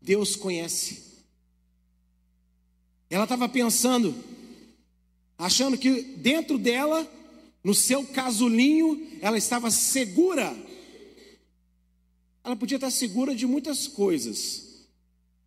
Deus 0.00 0.34
conhece. 0.36 1.10
Ela 3.10 3.24
estava 3.24 3.48
pensando, 3.48 4.14
achando 5.36 5.76
que 5.76 6.00
dentro 6.00 6.56
dela, 6.56 7.10
no 7.62 7.74
seu 7.74 8.06
casulinho, 8.06 9.06
ela 9.20 9.36
estava 9.36 9.70
segura. 9.70 10.56
Ela 12.44 12.56
podia 12.56 12.76
estar 12.76 12.90
segura 12.90 13.34
de 13.34 13.46
muitas 13.46 13.86
coisas, 13.88 14.86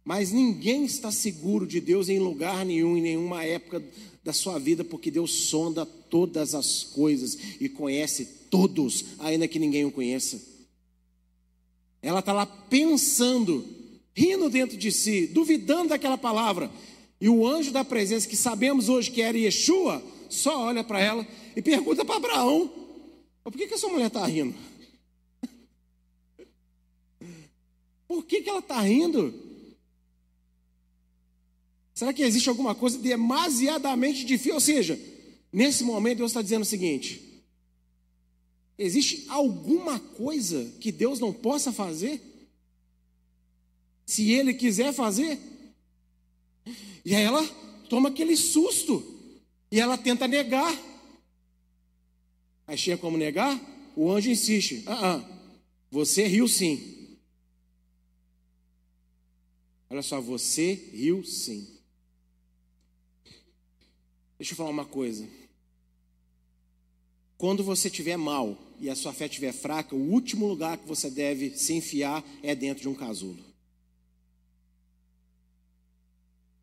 mas 0.03 0.31
ninguém 0.31 0.83
está 0.83 1.11
seguro 1.11 1.65
de 1.65 1.79
Deus 1.79 2.09
em 2.09 2.19
lugar 2.19 2.65
nenhum, 2.65 2.97
em 2.97 3.01
nenhuma 3.01 3.43
época 3.43 3.81
da 4.23 4.33
sua 4.33 4.59
vida, 4.59 4.83
porque 4.83 5.09
Deus 5.09 5.31
sonda 5.31 5.85
todas 5.85 6.53
as 6.53 6.83
coisas 6.83 7.37
e 7.59 7.67
conhece 7.67 8.25
todos, 8.49 9.05
ainda 9.19 9.47
que 9.47 9.57
ninguém 9.57 9.85
o 9.85 9.91
conheça. 9.91 10.39
Ela 12.01 12.19
está 12.19 12.33
lá 12.33 12.45
pensando 12.45 13.82
rindo 14.15 14.49
dentro 14.49 14.78
de 14.78 14.91
si, 14.91 15.28
duvidando 15.28 15.89
daquela 15.89 16.17
palavra. 16.17 16.69
E 17.19 17.30
o 17.30 17.47
anjo 17.47 17.71
da 17.71 17.84
presença, 17.84 18.28
que 18.28 18.36
sabemos 18.36 18.89
hoje 18.89 19.10
que 19.10 19.21
era 19.21 19.38
Yeshua, 19.38 20.04
só 20.30 20.65
olha 20.65 20.84
para 20.84 20.99
ela 20.99 21.28
e 21.56 21.62
pergunta 21.62 22.04
para 22.04 22.15
Abraão: 22.17 22.71
por 23.43 23.54
que, 23.54 23.67
que 23.67 23.73
essa 23.73 23.88
mulher 23.88 24.08
está 24.08 24.26
rindo? 24.26 24.56
Por 28.08 28.26
que, 28.26 28.41
que 28.41 28.49
ela 28.49 28.60
está 28.60 28.80
rindo? 28.82 29.34
Será 31.93 32.13
que 32.13 32.23
existe 32.23 32.49
alguma 32.49 32.76
coisa 32.76 32.97
demasiadamente 32.97 34.26
difícil? 34.26 34.56
Ou 34.56 34.60
seja, 34.60 34.99
nesse 35.52 35.84
momento 35.84 36.17
Deus 36.19 36.32
está 36.32 36.41
dizendo 36.41 36.63
o 36.63 36.65
seguinte: 36.65 37.43
Existe 38.78 39.26
alguma 39.30 39.99
coisa 39.99 40.73
que 40.80 40.91
Deus 40.91 41.19
não 41.19 41.32
possa 41.32 41.71
fazer? 41.71 42.32
Se 44.05 44.31
Ele 44.31 44.53
quiser 44.53 44.93
fazer? 44.93 45.39
E 47.05 47.15
aí 47.15 47.23
ela 47.23 47.45
toma 47.89 48.09
aquele 48.09 48.35
susto. 48.35 49.03
E 49.71 49.79
ela 49.79 49.97
tenta 49.97 50.27
negar. 50.27 50.71
Aí 52.67 52.77
chega 52.77 52.97
como 52.97 53.17
negar? 53.17 53.59
O 53.95 54.11
anjo 54.11 54.29
insiste: 54.29 54.83
ah, 54.85 55.15
ah, 55.15 55.39
você 55.91 56.25
riu 56.27 56.47
sim. 56.47 57.17
Olha 59.89 60.01
só, 60.01 60.19
você 60.19 60.73
riu 60.91 61.23
sim. 61.23 61.67
Deixa 64.37 64.53
eu 64.53 64.57
falar 64.57 64.69
uma 64.69 64.85
coisa. 64.85 65.27
Quando 67.37 67.63
você 67.63 67.89
estiver 67.89 68.17
mal 68.17 68.57
e 68.79 68.89
a 68.89 68.95
sua 68.95 69.13
fé 69.13 69.25
estiver 69.25 69.53
fraca, 69.53 69.95
o 69.95 70.11
último 70.11 70.47
lugar 70.47 70.77
que 70.77 70.87
você 70.87 71.09
deve 71.09 71.57
se 71.57 71.73
enfiar 71.73 72.23
é 72.41 72.55
dentro 72.55 72.81
de 72.81 72.89
um 72.89 72.95
casulo. 72.95 73.52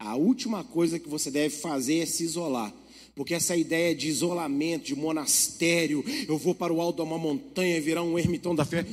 A 0.01 0.17
última 0.17 0.65
coisa 0.65 0.99
que 0.99 1.11
você 1.11 1.31
deve 1.31 1.55
fazer 1.55 1.99
é 1.99 2.07
se 2.07 2.25
isolar. 2.25 2.75
Porque 3.15 3.35
essa 3.35 3.55
ideia 3.55 3.95
de 3.95 4.09
isolamento, 4.09 4.87
de 4.87 4.97
monastério, 4.97 6.03
eu 6.27 6.39
vou 6.39 6.55
para 6.55 6.73
o 6.73 6.81
alto 6.81 6.97
de 6.97 7.03
uma 7.03 7.19
montanha 7.19 7.77
e 7.77 7.81
virar 7.81 8.03
um 8.03 8.19
ermitão 8.19 8.55
da 8.55 8.65
fé. 8.65 8.87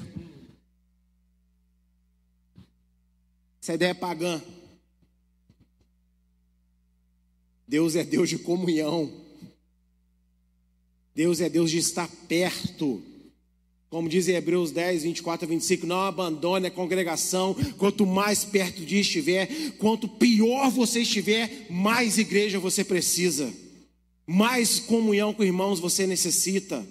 Essa 3.62 3.74
ideia 3.74 3.92
é 3.92 3.94
pagã. 3.94 4.42
Deus 7.66 7.96
é 7.96 8.04
Deus 8.04 8.28
de 8.28 8.38
comunhão. 8.40 9.10
Deus 11.16 11.40
é 11.40 11.48
Deus 11.48 11.72
de 11.72 11.78
estar 11.78 12.10
perto. 12.28 13.02
Como 13.90 14.10
diz 14.10 14.28
em 14.28 14.34
Hebreus 14.34 14.72
10, 14.72 15.04
24 15.04 15.46
a 15.46 15.50
25, 15.50 15.88
não 15.88 16.02
abandone 16.02 16.68
a 16.68 16.72
congregação, 16.72 17.56
quanto 17.78 18.06
mais 18.06 18.44
perto 18.44 18.86
de 18.86 19.00
estiver, 19.00 19.48
quanto 19.78 20.10
pior 20.10 20.70
você 20.70 21.02
estiver, 21.02 21.68
mais 21.70 22.18
igreja 22.18 22.60
você 22.60 22.84
precisa, 22.84 23.52
mais 24.26 24.78
comunhão 24.78 25.34
com 25.34 25.44
irmãos 25.44 25.80
você 25.80 26.06
necessita. 26.06 26.86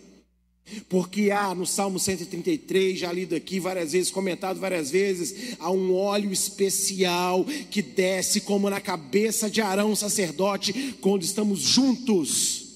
Porque 0.89 1.31
há 1.31 1.55
no 1.55 1.67
Salmo 1.67 1.99
133, 1.99 2.99
já 2.99 3.13
lido 3.13 3.37
aqui 3.37 3.61
várias 3.61 3.93
vezes, 3.93 4.11
comentado 4.11 4.59
várias 4.59 4.91
vezes, 4.91 5.55
há 5.61 5.71
um 5.71 5.95
óleo 5.95 6.33
especial 6.33 7.45
que 7.71 7.83
desce 7.83 8.41
como 8.41 8.71
na 8.71 8.81
cabeça 8.81 9.49
de 9.49 9.61
Arão, 9.61 9.95
sacerdote, 9.95 10.97
quando 11.01 11.23
estamos 11.23 11.61
juntos 11.61 12.67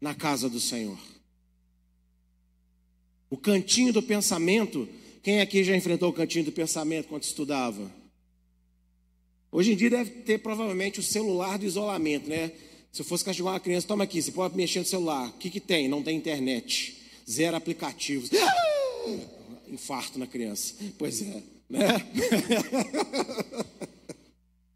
na 0.00 0.14
casa 0.14 0.48
do 0.48 0.60
Senhor. 0.60 1.13
O 3.30 3.36
cantinho 3.36 3.92
do 3.92 4.02
pensamento, 4.02 4.88
quem 5.22 5.40
aqui 5.40 5.64
já 5.64 5.76
enfrentou 5.76 6.10
o 6.10 6.12
cantinho 6.12 6.44
do 6.44 6.52
pensamento 6.52 7.08
quando 7.08 7.22
estudava? 7.22 7.90
Hoje 9.50 9.72
em 9.72 9.76
dia 9.76 9.90
deve 9.90 10.10
ter 10.10 10.38
provavelmente 10.38 11.00
o 11.00 11.02
celular 11.02 11.58
do 11.58 11.64
isolamento, 11.64 12.28
né? 12.28 12.52
Se 12.92 13.02
eu 13.02 13.04
fosse 13.04 13.24
castigar 13.24 13.54
uma 13.54 13.60
criança, 13.60 13.86
toma 13.86 14.04
aqui, 14.04 14.22
você 14.22 14.30
pode 14.30 14.56
mexer 14.56 14.78
no 14.80 14.84
celular. 14.84 15.28
O 15.28 15.32
que, 15.32 15.50
que 15.50 15.60
tem? 15.60 15.88
Não 15.88 16.02
tem 16.02 16.16
internet. 16.16 16.96
Zero 17.28 17.56
aplicativos. 17.56 18.30
Infarto 19.68 20.18
na 20.18 20.26
criança. 20.26 20.74
Pois 20.98 21.22
é, 21.22 21.42
né? 21.68 21.88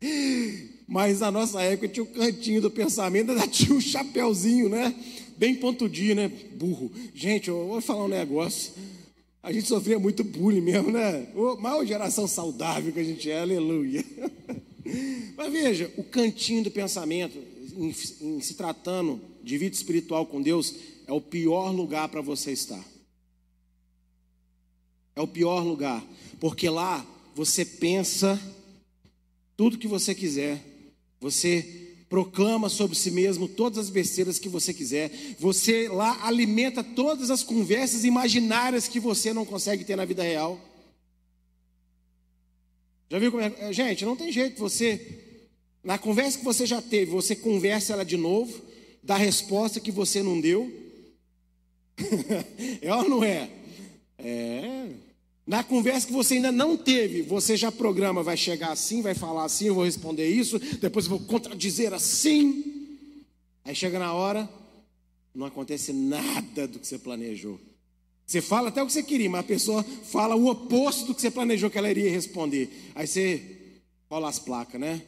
Mas 0.87 1.21
na 1.21 1.31
nossa 1.31 1.61
época 1.63 1.89
tinha 1.89 2.03
o 2.03 2.07
cantinho 2.07 2.61
do 2.61 2.71
pensamento, 2.71 3.31
ainda 3.31 3.47
tinha 3.47 3.77
o 3.77 3.81
chapéuzinho, 3.81 4.69
né? 4.69 4.95
Bem 5.39 5.55
pontudinho, 5.55 6.17
né? 6.17 6.29
Burro. 6.29 6.91
Gente, 7.15 7.49
eu 7.49 7.69
vou 7.69 7.81
falar 7.81 8.05
um 8.05 8.09
negócio. 8.09 8.73
A 9.43 9.53
gente 9.53 9.69
sofria 9.69 9.99
muito 9.99 10.25
bullying 10.25 10.61
mesmo, 10.61 10.91
né? 10.91 11.29
Maior 11.61 11.87
geração 11.87 12.27
saudável 12.27 12.93
que 12.93 12.99
a 12.99 13.05
gente 13.05 13.31
é, 13.31 13.41
aleluia. 13.41 14.05
Mas 15.37 15.53
veja, 15.53 15.93
o 15.97 16.03
cantinho 16.03 16.65
do 16.65 16.71
pensamento, 16.71 17.39
em, 17.77 17.95
em 18.21 18.41
se 18.41 18.55
tratando 18.55 19.21
de 19.43 19.57
vida 19.57 19.75
espiritual 19.75 20.27
com 20.27 20.43
Deus, 20.43 20.75
é 21.07 21.13
o 21.13 21.21
pior 21.21 21.71
lugar 21.71 22.09
para 22.09 22.21
você 22.21 22.53
estar. 22.53 22.85
É 25.15 25.21
o 25.21 25.29
pior 25.29 25.63
lugar, 25.63 26.05
porque 26.41 26.69
lá 26.69 27.07
você 27.35 27.65
pensa 27.65 28.41
tudo 29.57 29.79
que 29.79 29.89
você 29.89 30.15
quiser, 30.15 30.63
você 31.21 31.88
proclama 32.09 32.69
sobre 32.69 32.97
si 32.97 33.11
mesmo 33.11 33.47
todas 33.47 33.79
as 33.79 33.91
besteiras 33.91 34.39
que 34.39 34.49
você 34.49 34.73
quiser. 34.73 35.11
Você 35.39 35.89
lá 35.89 36.27
alimenta 36.27 36.83
todas 36.83 37.31
as 37.31 37.43
conversas 37.43 38.05
imaginárias 38.05 38.89
que 38.89 38.99
você 38.99 39.33
não 39.33 39.45
consegue 39.45 39.85
ter 39.85 39.97
na 39.97 40.05
vida 40.05 40.23
real. 40.23 40.61
Já 43.11 43.19
viu 43.19 43.31
como 43.31 43.43
é? 43.43 43.73
Gente, 43.73 44.05
não 44.05 44.17
tem 44.17 44.33
jeito. 44.33 44.59
Você, 44.59 45.41
na 45.83 45.99
conversa 45.99 46.39
que 46.39 46.45
você 46.45 46.67
já 46.67 46.81
teve, 46.81 47.11
você 47.11 47.37
conversa 47.37 47.93
ela 47.93 48.05
de 48.05 48.17
novo, 48.17 48.63
dá 49.03 49.15
a 49.15 49.19
resposta 49.19 49.81
que 49.81 49.91
você 49.91 50.23
não 50.23 50.41
deu. 50.41 50.71
é 52.81 52.95
ou 52.95 53.09
não 53.09 53.25
é? 53.25 53.51
É. 54.19 54.89
Na 55.49 55.65
conversa 55.65 56.07
que 56.07 56.13
você 56.13 56.35
ainda 56.35 56.53
não 56.53 56.77
teve, 56.77 57.23
você 57.23 57.57
já 57.57 57.73
programa, 57.73 58.23
vai 58.23 58.37
chegar 58.37 58.71
assim, 58.71 59.01
vai 59.01 59.15
falar 59.15 59.45
assim, 59.45 59.69
eu 59.69 59.75
vou 59.75 59.85
responder 59.85 60.29
isso, 60.29 60.59
depois 60.59 61.07
eu 61.07 61.13
vou 61.13 61.21
contradizer 61.21 61.95
assim. 61.95 62.95
Aí 63.65 63.75
chega 63.75 63.99
na 63.99 64.13
hora, 64.13 64.47
não 65.35 65.47
acontece 65.47 65.91
nada 65.91 66.69
do 66.69 66.79
que 66.79 66.87
você 66.87 66.99
planejou. 66.99 67.59
Você 68.27 68.43
fala 68.43 68.69
até 68.69 68.83
o 68.83 68.87
que 68.87 68.93
você 68.93 69.03
queria, 69.03 69.31
mas 69.31 69.41
a 69.41 69.45
pessoa 69.45 69.83
fala 69.83 70.37
o 70.37 70.51
oposto 70.51 71.07
do 71.07 71.15
que 71.15 71.23
você 71.23 71.31
planejou 71.31 71.71
que 71.71 71.79
ela 71.79 71.91
iria 71.91 72.11
responder. 72.11 72.69
Aí 72.95 73.07
você 73.07 73.73
rola 74.11 74.29
as 74.29 74.39
placas, 74.39 74.79
né? 74.79 75.01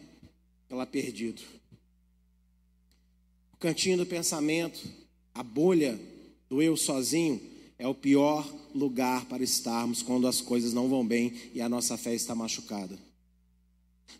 Ela 0.70 0.86
perdido. 0.86 1.42
O 3.52 3.58
cantinho 3.58 3.98
do 3.98 4.06
pensamento, 4.06 4.80
a 5.34 5.42
bolha 5.42 6.00
do 6.48 6.62
eu 6.62 6.78
sozinho, 6.78 7.38
é 7.80 7.88
o 7.88 7.94
pior 7.94 8.46
lugar 8.74 9.24
para 9.24 9.42
estarmos 9.42 10.02
quando 10.02 10.28
as 10.28 10.42
coisas 10.42 10.74
não 10.74 10.86
vão 10.86 11.04
bem 11.04 11.32
e 11.54 11.62
a 11.62 11.68
nossa 11.68 11.96
fé 11.96 12.14
está 12.14 12.34
machucada. 12.34 12.96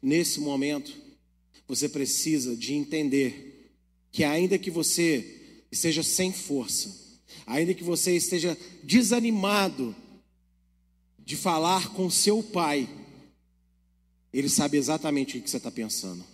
Nesse 0.02 0.40
momento, 0.40 0.96
você 1.68 1.86
precisa 1.86 2.56
de 2.56 2.72
entender 2.72 3.70
que 4.10 4.24
ainda 4.24 4.58
que 4.58 4.70
você 4.70 5.62
esteja 5.70 6.02
sem 6.02 6.32
força, 6.32 7.20
ainda 7.46 7.74
que 7.74 7.84
você 7.84 8.16
esteja 8.16 8.56
desanimado 8.82 9.94
de 11.18 11.36
falar 11.36 11.92
com 11.92 12.08
seu 12.08 12.42
pai, 12.42 12.88
ele 14.32 14.48
sabe 14.48 14.78
exatamente 14.78 15.36
o 15.36 15.42
que 15.42 15.50
você 15.50 15.58
está 15.58 15.70
pensando. 15.70 16.24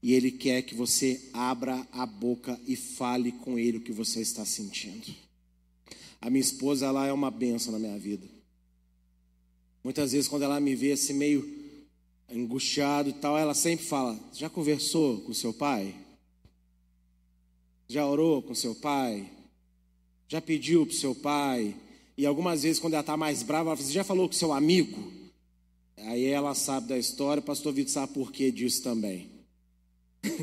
E 0.00 0.12
ele 0.12 0.30
quer 0.30 0.62
que 0.62 0.74
você 0.74 1.20
abra 1.32 1.84
a 1.90 2.06
boca 2.06 2.60
e 2.64 2.76
fale 2.76 3.32
com 3.32 3.58
ele 3.58 3.78
o 3.78 3.82
que 3.82 3.92
você 3.92 4.20
está 4.20 4.44
sentindo. 4.44 5.21
A 6.22 6.30
minha 6.30 6.40
esposa, 6.40 6.86
ela 6.86 7.04
é 7.04 7.12
uma 7.12 7.32
benção 7.32 7.72
na 7.72 7.80
minha 7.80 7.98
vida. 7.98 8.28
Muitas 9.82 10.12
vezes, 10.12 10.28
quando 10.28 10.44
ela 10.44 10.60
me 10.60 10.76
vê 10.76 10.92
assim 10.92 11.14
meio 11.14 11.44
angustiado 12.32 13.08
e 13.08 13.12
tal, 13.12 13.36
ela 13.36 13.54
sempre 13.54 13.84
fala: 13.84 14.16
Já 14.32 14.48
conversou 14.48 15.20
com 15.22 15.34
seu 15.34 15.52
pai? 15.52 15.96
Já 17.88 18.06
orou 18.06 18.40
com 18.40 18.54
seu 18.54 18.72
pai? 18.76 19.28
Já 20.28 20.40
pediu 20.40 20.86
para 20.86 20.94
seu 20.94 21.12
pai? 21.12 21.76
E 22.16 22.24
algumas 22.24 22.62
vezes, 22.62 22.78
quando 22.78 22.94
ela 22.94 23.00
está 23.00 23.16
mais 23.16 23.42
brava, 23.42 23.70
ela 23.70 23.76
fala: 23.76 23.84
assim, 23.84 23.92
Já 23.94 24.04
falou 24.04 24.28
com 24.28 24.34
seu 24.34 24.52
amigo? 24.52 25.12
Aí 25.96 26.26
ela 26.26 26.54
sabe 26.54 26.86
da 26.86 26.96
história, 26.96 27.40
o 27.40 27.44
pastor 27.44 27.72
Vitor 27.72 27.92
sabe 27.92 28.14
por 28.14 28.30
que 28.30 28.52
disso 28.52 28.80
também. 28.80 29.28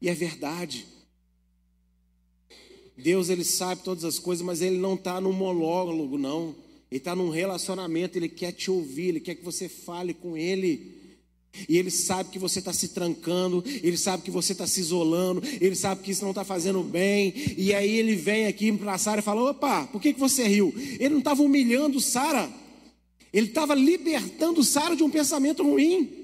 e 0.00 0.08
é 0.08 0.14
verdade. 0.14 0.93
Deus 2.96 3.28
ele 3.28 3.44
sabe 3.44 3.82
todas 3.82 4.04
as 4.04 4.18
coisas, 4.18 4.44
mas 4.44 4.62
ele 4.62 4.78
não 4.78 4.94
está 4.94 5.20
num 5.20 5.32
monólogo, 5.32 6.16
não. 6.16 6.54
Ele 6.90 6.98
está 6.98 7.14
num 7.14 7.28
relacionamento, 7.28 8.16
ele 8.16 8.28
quer 8.28 8.52
te 8.52 8.70
ouvir, 8.70 9.08
ele 9.08 9.20
quer 9.20 9.34
que 9.34 9.44
você 9.44 9.68
fale 9.68 10.14
com 10.14 10.36
ele. 10.36 10.94
E 11.68 11.76
ele 11.76 11.90
sabe 11.90 12.30
que 12.30 12.38
você 12.38 12.58
está 12.58 12.72
se 12.72 12.88
trancando, 12.88 13.62
ele 13.66 13.96
sabe 13.96 14.22
que 14.22 14.30
você 14.30 14.52
está 14.52 14.66
se 14.66 14.80
isolando, 14.80 15.42
ele 15.60 15.74
sabe 15.74 16.02
que 16.02 16.10
isso 16.10 16.22
não 16.22 16.30
está 16.30 16.44
fazendo 16.44 16.82
bem. 16.82 17.32
E 17.56 17.72
aí 17.72 17.96
ele 17.96 18.16
vem 18.16 18.46
aqui 18.46 18.72
para 18.72 18.98
Sara 18.98 19.20
e 19.20 19.24
fala: 19.24 19.50
opa, 19.50 19.86
por 19.86 20.00
que, 20.00 20.12
que 20.12 20.20
você 20.20 20.44
riu? 20.44 20.74
Ele 20.98 21.10
não 21.10 21.18
estava 21.18 21.42
humilhando 21.42 22.00
Sara, 22.00 22.50
ele 23.32 23.48
estava 23.48 23.74
libertando 23.74 24.62
Sara 24.64 24.96
de 24.96 25.02
um 25.02 25.10
pensamento 25.10 25.62
ruim. 25.62 26.23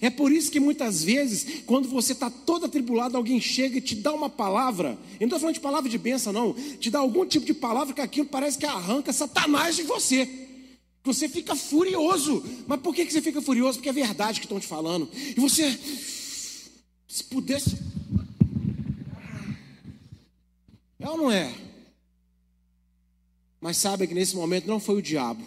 É 0.00 0.10
por 0.10 0.32
isso 0.32 0.50
que 0.50 0.58
muitas 0.58 1.04
vezes, 1.04 1.62
quando 1.64 1.88
você 1.88 2.12
está 2.12 2.28
todo 2.28 2.66
atribulado, 2.66 3.16
alguém 3.16 3.40
chega 3.40 3.78
e 3.78 3.80
te 3.80 3.94
dá 3.94 4.12
uma 4.12 4.28
palavra, 4.28 4.98
eu 5.14 5.20
não 5.20 5.26
estou 5.26 5.38
falando 5.38 5.54
de 5.54 5.60
palavra 5.60 5.88
de 5.88 5.96
bênção, 5.96 6.32
não, 6.32 6.52
te 6.52 6.90
dá 6.90 6.98
algum 6.98 7.24
tipo 7.24 7.46
de 7.46 7.54
palavra 7.54 7.94
que 7.94 8.00
aquilo 8.00 8.26
parece 8.26 8.58
que 8.58 8.66
arranca 8.66 9.12
Satanás 9.12 9.76
de 9.76 9.84
você. 9.84 10.28
Você 11.04 11.28
fica 11.28 11.54
furioso. 11.54 12.44
Mas 12.66 12.80
por 12.80 12.92
que, 12.92 13.08
você 13.08 13.22
fica 13.22 13.40
furioso? 13.40 13.78
Porque 13.78 13.88
é 13.88 13.92
verdade 13.92 14.40
que 14.40 14.46
estão 14.46 14.58
te 14.58 14.66
falando. 14.66 15.08
E 15.14 15.38
você, 15.38 15.78
se 17.06 17.22
pudesse. 17.24 17.78
ou 21.00 21.16
não 21.16 21.30
é? 21.30 21.54
Mas 23.60 23.76
sabe 23.76 24.08
que 24.08 24.14
nesse 24.14 24.34
momento 24.34 24.66
não 24.66 24.80
foi 24.80 24.96
o 24.96 25.02
diabo, 25.02 25.44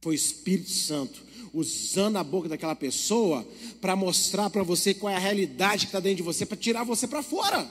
foi 0.00 0.14
o 0.14 0.16
Espírito 0.16 0.70
Santo 0.70 1.31
usando 1.52 2.16
a 2.16 2.24
boca 2.24 2.48
daquela 2.48 2.74
pessoa 2.74 3.46
para 3.80 3.94
mostrar 3.94 4.50
para 4.50 4.62
você 4.62 4.94
qual 4.94 5.12
é 5.12 5.16
a 5.16 5.20
realidade 5.20 5.86
que 5.86 5.90
está 5.90 6.00
dentro 6.00 6.18
de 6.18 6.22
você, 6.22 6.46
para 6.46 6.56
tirar 6.56 6.84
você 6.84 7.06
para 7.06 7.22
fora. 7.22 7.70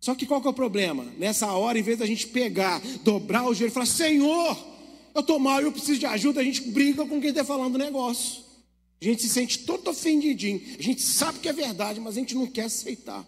Só 0.00 0.14
que 0.14 0.26
qual 0.26 0.40
que 0.40 0.46
é 0.46 0.50
o 0.50 0.54
problema? 0.54 1.04
Nessa 1.18 1.52
hora, 1.52 1.78
em 1.78 1.82
vez 1.82 1.98
da 1.98 2.06
gente 2.06 2.26
pegar, 2.26 2.80
dobrar 3.04 3.46
o 3.46 3.54
joelho 3.54 3.70
e 3.70 3.74
falar: 3.74 3.86
Senhor, 3.86 4.56
eu 5.14 5.20
estou 5.20 5.38
mal, 5.38 5.60
eu 5.60 5.70
preciso 5.70 6.00
de 6.00 6.06
ajuda, 6.06 6.40
a 6.40 6.44
gente 6.44 6.62
briga 6.70 7.04
com 7.04 7.20
quem 7.20 7.30
está 7.30 7.44
falando 7.44 7.74
o 7.74 7.78
negócio. 7.78 8.42
A 9.00 9.04
gente 9.04 9.22
se 9.22 9.28
sente 9.28 9.60
todo 9.60 9.88
ofendidinho. 9.88 10.60
A 10.78 10.82
gente 10.82 11.00
sabe 11.00 11.38
que 11.38 11.48
é 11.48 11.52
verdade, 11.52 12.00
mas 12.00 12.16
a 12.16 12.20
gente 12.20 12.34
não 12.34 12.46
quer 12.46 12.64
aceitar. 12.64 13.26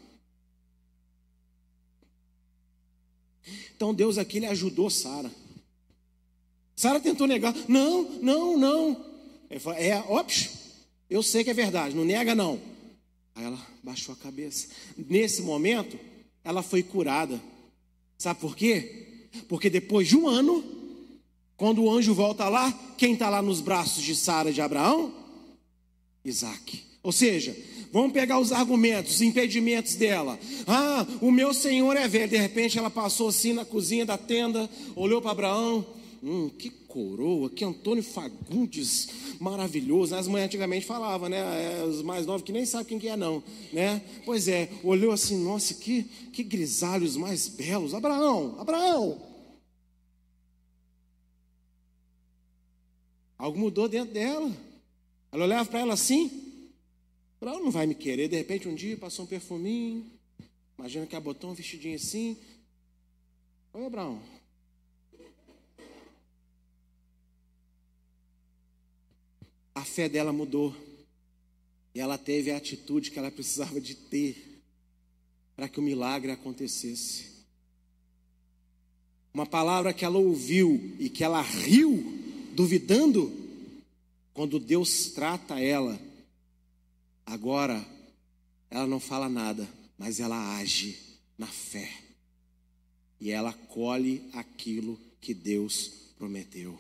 Então 3.75 3.95
Deus 3.95 4.19
aqui 4.19 4.37
ele 4.37 4.47
ajudou 4.47 4.91
Sara. 4.91 5.31
Sara 6.77 7.01
tentou 7.01 7.27
negar. 7.27 7.55
Não, 7.69 8.03
não, 8.21 8.59
não. 8.59 9.12
É, 9.77 9.97
óbvio, 10.09 10.49
eu 11.11 11.23
sei 11.23 11.45
que 11.45 11.51
é 11.51 11.55
verdade, 11.55 11.95
não 11.95 12.05
nega 12.05 12.35
não. 12.35 12.59
Aí 13.35 13.45
ela 13.45 13.59
baixou 13.83 14.15
a 14.15 14.17
cabeça. 14.17 14.69
Nesse 14.97 15.43
momento, 15.43 15.99
ela 16.43 16.63
foi 16.63 16.83
curada. 16.83 17.41
Sabe 18.19 18.41
por 18.41 18.57
quê? 18.57 19.29
Porque 19.49 19.69
depois 19.69 20.09
de 20.09 20.17
um 20.17 20.29
ano, 20.29 20.65
quando 21.57 21.83
o 21.83 21.91
anjo 21.91 22.15
volta 22.15 22.49
lá, 22.49 22.73
quem 22.97 23.15
está 23.15 23.29
lá 23.29 23.43
nos 23.43 23.61
braços 23.61 24.03
de 24.03 24.15
Sara 24.15 24.51
e 24.51 24.55
de 24.55 24.61
Abraão? 24.61 25.15
Isaac. 26.25 26.83
Ou 27.03 27.13
seja, 27.13 27.57
vamos 27.93 28.13
pegar 28.13 28.39
os 28.39 28.53
argumentos, 28.53 29.17
os 29.17 29.23
impedimentos 29.23 29.97
dela. 29.97 30.39
Ah, 30.67 31.07
o 31.21 31.31
meu 31.31 31.53
senhor 31.53 31.97
é 31.97 32.07
velho. 32.07 32.31
De 32.31 32.37
repente 32.37 32.79
ela 32.79 32.91
passou 32.91 33.29
assim 33.29 33.53
na 33.53 33.65
cozinha 33.65 34.07
da 34.07 34.17
tenda, 34.17 34.71
olhou 34.95 35.21
para 35.21 35.33
Abraão. 35.33 35.85
Hum, 36.23 36.49
que 36.51 36.71
coroa, 36.71 37.51
que 37.51 37.65
Antônio 37.65 38.03
Fagundes 38.03 39.09
maravilhoso. 39.41 40.15
As 40.15 40.29
mães 40.29 40.45
antigamente 40.45 40.87
falavam, 40.87 41.29
né? 41.29 41.81
É, 41.81 41.83
os 41.83 42.01
mais 42.01 42.27
novos 42.27 42.43
que 42.43 42.53
nem 42.53 42.65
sabem 42.65 42.87
quem 42.87 42.99
que 43.01 43.09
é, 43.09 43.17
não. 43.17 43.43
Né? 43.73 44.01
Pois 44.25 44.47
é, 44.47 44.71
olhou 44.85 45.11
assim, 45.11 45.43
nossa, 45.43 45.75
que, 45.75 46.05
que 46.33 46.45
grisalhos 46.45 47.17
mais 47.17 47.49
belos. 47.49 47.93
Abraão, 47.93 48.55
Abraão. 48.61 49.21
Algo 53.37 53.59
mudou 53.59 53.89
dentro 53.89 54.15
dela. 54.15 54.49
Ela 55.33 55.45
olhava 55.45 55.69
para 55.69 55.81
ela 55.81 55.95
assim. 55.95 56.71
Ela 57.41 57.59
não 57.59 57.73
vai 57.73 57.85
me 57.85 57.97
querer. 57.97 58.29
De 58.29 58.37
repente, 58.37 58.69
um 58.69 58.75
dia 58.77 58.97
passou 58.97 59.25
um 59.25 59.29
perfuminho. 59.29 60.07
Imagina 60.79 61.05
que 61.05 61.17
a 61.17 61.21
botou 61.21 61.51
um 61.51 61.55
vestidinho 61.55 61.97
assim. 61.97 62.37
Oi, 63.75 63.85
Abraão. 63.85 64.21
A 69.75 69.85
fé 69.85 70.09
dela 70.09 70.33
mudou. 70.33 70.75
E 71.95 72.01
ela 72.01 72.17
teve 72.17 72.51
a 72.51 72.57
atitude 72.57 73.11
que 73.11 73.19
ela 73.19 73.31
precisava 73.31 73.81
de 73.81 73.95
ter 73.95 74.63
para 75.55 75.69
que 75.69 75.79
o 75.79 75.83
milagre 75.83 76.31
acontecesse. 76.31 77.31
Uma 79.33 79.47
palavra 79.47 79.93
que 79.93 80.05
ela 80.05 80.19
ouviu 80.19 80.95
e 80.99 81.09
que 81.09 81.25
ela 81.25 81.41
riu, 81.41 82.19
duvidando, 82.55 83.33
quando 84.35 84.59
Deus 84.59 85.11
trata 85.11 85.61
ela. 85.61 85.99
Agora, 87.25 87.87
ela 88.71 88.87
não 88.87 89.01
fala 89.01 89.29
nada, 89.29 89.69
mas 89.99 90.21
ela 90.21 90.57
age 90.57 90.99
na 91.39 91.47
fé. 91.47 91.91
E 93.21 93.31
ela 93.31 93.53
colhe 93.53 94.29
aquilo 94.33 94.99
que 95.21 95.33
Deus 95.33 95.89
prometeu. 96.19 96.79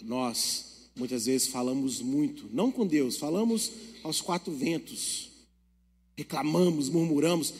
Nós 0.00 0.77
Muitas 0.98 1.26
vezes 1.26 1.46
falamos 1.46 2.02
muito, 2.02 2.50
não 2.52 2.72
com 2.72 2.84
Deus, 2.84 3.16
falamos 3.16 3.70
aos 4.02 4.20
quatro 4.20 4.52
ventos, 4.52 5.30
reclamamos, 6.16 6.88
murmuramos. 6.88 7.54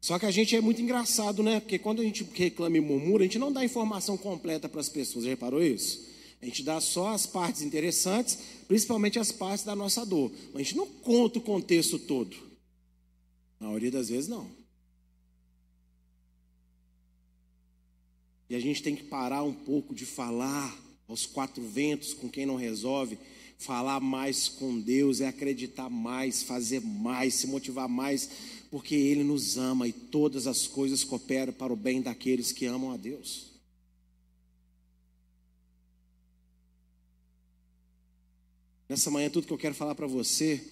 Só 0.00 0.18
que 0.18 0.26
a 0.26 0.30
gente 0.30 0.56
é 0.56 0.60
muito 0.60 0.82
engraçado, 0.82 1.40
né? 1.40 1.60
Porque 1.60 1.78
quando 1.78 2.00
a 2.00 2.04
gente 2.04 2.24
reclama 2.34 2.76
e 2.76 2.80
murmura, 2.80 3.22
a 3.22 3.26
gente 3.26 3.38
não 3.38 3.52
dá 3.52 3.64
informação 3.64 4.16
completa 4.16 4.68
para 4.68 4.80
as 4.80 4.88
pessoas. 4.88 5.24
Já 5.24 5.30
reparou 5.30 5.62
isso? 5.62 6.10
A 6.42 6.46
gente 6.46 6.64
dá 6.64 6.80
só 6.80 7.08
as 7.08 7.26
partes 7.26 7.62
interessantes, 7.62 8.38
principalmente 8.66 9.20
as 9.20 9.30
partes 9.30 9.64
da 9.64 9.76
nossa 9.76 10.04
dor. 10.04 10.32
Mas 10.52 10.54
a 10.54 10.64
gente 10.64 10.76
não 10.76 10.86
conta 10.86 11.38
o 11.38 11.42
contexto 11.42 11.98
todo. 11.98 12.36
Na 13.60 13.66
maioria 13.66 13.90
das 13.90 14.08
vezes, 14.08 14.26
não. 14.26 14.50
E 18.48 18.54
a 18.56 18.58
gente 18.58 18.82
tem 18.82 18.96
que 18.96 19.04
parar 19.04 19.44
um 19.44 19.52
pouco 19.52 19.94
de 19.94 20.04
falar 20.04 20.76
aos 21.10 21.26
quatro 21.26 21.60
ventos, 21.60 22.14
com 22.14 22.28
quem 22.28 22.46
não 22.46 22.54
resolve, 22.54 23.18
falar 23.58 23.98
mais 23.98 24.48
com 24.48 24.80
Deus 24.80 25.20
é 25.20 25.26
acreditar 25.26 25.90
mais, 25.90 26.42
fazer 26.44 26.80
mais, 26.80 27.34
se 27.34 27.48
motivar 27.48 27.88
mais, 27.88 28.30
porque 28.70 28.94
Ele 28.94 29.24
nos 29.24 29.58
ama 29.58 29.88
e 29.88 29.92
todas 29.92 30.46
as 30.46 30.68
coisas 30.68 31.02
cooperam 31.02 31.52
para 31.52 31.72
o 31.72 31.76
bem 31.76 32.00
daqueles 32.00 32.52
que 32.52 32.64
amam 32.64 32.92
a 32.92 32.96
Deus. 32.96 33.50
Nessa 38.88 39.10
manhã, 39.10 39.28
tudo 39.28 39.48
que 39.48 39.52
eu 39.52 39.58
quero 39.58 39.74
falar 39.74 39.96
para 39.96 40.06
você 40.06 40.64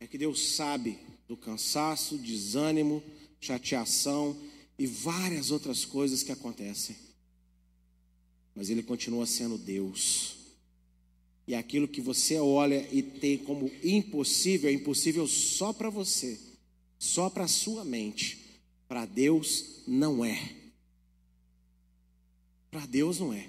é 0.00 0.06
que 0.06 0.16
Deus 0.16 0.54
sabe 0.54 0.98
do 1.28 1.36
cansaço, 1.36 2.16
desânimo, 2.16 3.02
chateação 3.38 4.34
e 4.78 4.86
várias 4.86 5.50
outras 5.50 5.84
coisas 5.84 6.22
que 6.22 6.32
acontecem 6.32 7.07
mas 8.58 8.70
Ele 8.70 8.82
continua 8.82 9.24
sendo 9.24 9.56
Deus. 9.56 10.34
E 11.46 11.54
aquilo 11.54 11.86
que 11.86 12.00
você 12.00 12.38
olha 12.38 12.84
e 12.90 13.00
tem 13.02 13.38
como 13.38 13.70
impossível, 13.84 14.68
é 14.68 14.72
impossível 14.72 15.28
só 15.28 15.72
para 15.72 15.88
você, 15.88 16.36
só 16.98 17.30
para 17.30 17.44
a 17.44 17.48
sua 17.48 17.84
mente. 17.84 18.58
Para 18.88 19.06
Deus 19.06 19.82
não 19.86 20.24
é. 20.24 20.56
Para 22.68 22.84
Deus 22.84 23.20
não 23.20 23.32
é. 23.32 23.48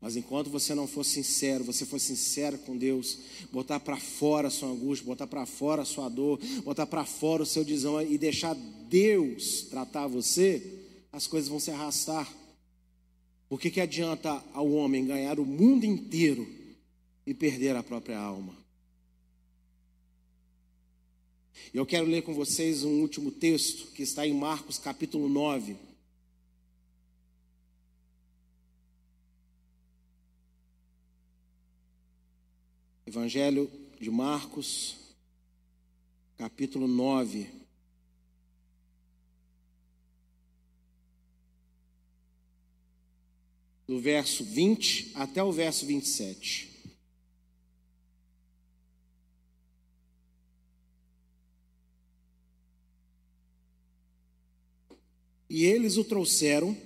Mas 0.00 0.14
enquanto 0.14 0.50
você 0.50 0.72
não 0.72 0.86
for 0.86 1.02
sincero, 1.02 1.64
você 1.64 1.84
for 1.84 1.98
sincero 1.98 2.58
com 2.58 2.76
Deus, 2.76 3.18
botar 3.50 3.80
para 3.80 3.96
fora 3.96 4.46
a 4.46 4.52
sua 4.52 4.68
angústia, 4.68 5.04
botar 5.04 5.26
para 5.26 5.44
fora 5.46 5.82
a 5.82 5.84
sua 5.84 6.08
dor, 6.08 6.38
botar 6.62 6.86
para 6.86 7.04
fora 7.04 7.42
o 7.42 7.46
seu 7.46 7.64
desão 7.64 8.00
e 8.00 8.16
deixar 8.16 8.54
Deus 8.88 9.62
tratar 9.62 10.06
você, 10.06 10.62
as 11.10 11.26
coisas 11.26 11.48
vão 11.48 11.58
se 11.58 11.72
arrastar. 11.72 12.32
O 13.50 13.56
que, 13.56 13.70
que 13.70 13.80
adianta 13.80 14.44
ao 14.52 14.70
homem 14.72 15.06
ganhar 15.06 15.40
o 15.40 15.46
mundo 15.46 15.84
inteiro 15.84 16.46
e 17.26 17.32
perder 17.32 17.74
a 17.76 17.82
própria 17.82 18.18
alma? 18.18 18.54
Eu 21.72 21.86
quero 21.86 22.06
ler 22.06 22.22
com 22.22 22.34
vocês 22.34 22.84
um 22.84 23.00
último 23.00 23.30
texto 23.30 23.90
que 23.92 24.02
está 24.02 24.26
em 24.26 24.34
Marcos 24.34 24.78
capítulo 24.78 25.28
9. 25.28 25.76
Evangelho 33.06 33.70
de 33.98 34.10
Marcos, 34.10 34.96
capítulo 36.36 36.86
9. 36.86 37.57
Do 43.88 43.98
verso 43.98 44.44
20 44.44 45.12
até 45.14 45.42
o 45.42 45.50
verso 45.50 45.86
27. 45.86 46.68
E 55.48 55.64
eles 55.64 55.96
o 55.96 56.04
trouxeram, 56.04 56.76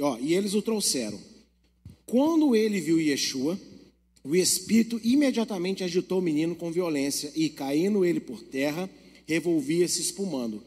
ó, 0.00 0.18
e 0.18 0.34
eles 0.34 0.54
o 0.54 0.60
trouxeram. 0.60 1.20
Quando 2.04 2.56
ele 2.56 2.80
viu 2.80 3.00
Yeshua, 3.00 3.56
o 4.24 4.34
espírito 4.34 5.00
imediatamente 5.04 5.84
agitou 5.84 6.18
o 6.18 6.22
menino 6.22 6.56
com 6.56 6.72
violência 6.72 7.32
e, 7.36 7.48
caindo 7.48 8.04
ele 8.04 8.18
por 8.18 8.42
terra, 8.42 8.90
revolvia-se 9.24 10.00
espumando. 10.00 10.60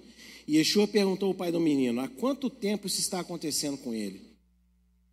E 0.47 0.55
Yeshua 0.55 0.87
perguntou 0.87 1.27
ao 1.27 1.35
pai 1.35 1.51
do 1.51 1.59
menino: 1.59 1.99
Há 1.99 2.07
quanto 2.07 2.49
tempo 2.49 2.87
isso 2.87 3.01
está 3.01 3.19
acontecendo 3.19 3.77
com 3.77 3.93
ele? 3.93 4.32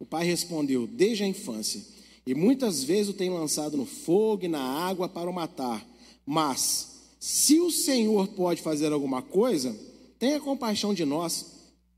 O 0.00 0.04
pai 0.04 0.24
respondeu: 0.24 0.88
Desde 0.88 1.22
a 1.22 1.28
infância. 1.28 1.80
E 2.26 2.34
muitas 2.34 2.82
vezes 2.82 3.10
o 3.10 3.14
tem 3.14 3.30
lançado 3.30 3.76
no 3.76 3.86
fogo 3.86 4.46
e 4.46 4.48
na 4.48 4.60
água 4.60 5.08
para 5.08 5.30
o 5.30 5.32
matar. 5.32 5.86
Mas, 6.26 7.12
se 7.20 7.60
o 7.60 7.70
Senhor 7.70 8.26
pode 8.28 8.60
fazer 8.60 8.92
alguma 8.92 9.22
coisa, 9.22 9.78
tenha 10.18 10.40
compaixão 10.40 10.92
de 10.92 11.04
nós 11.04 11.46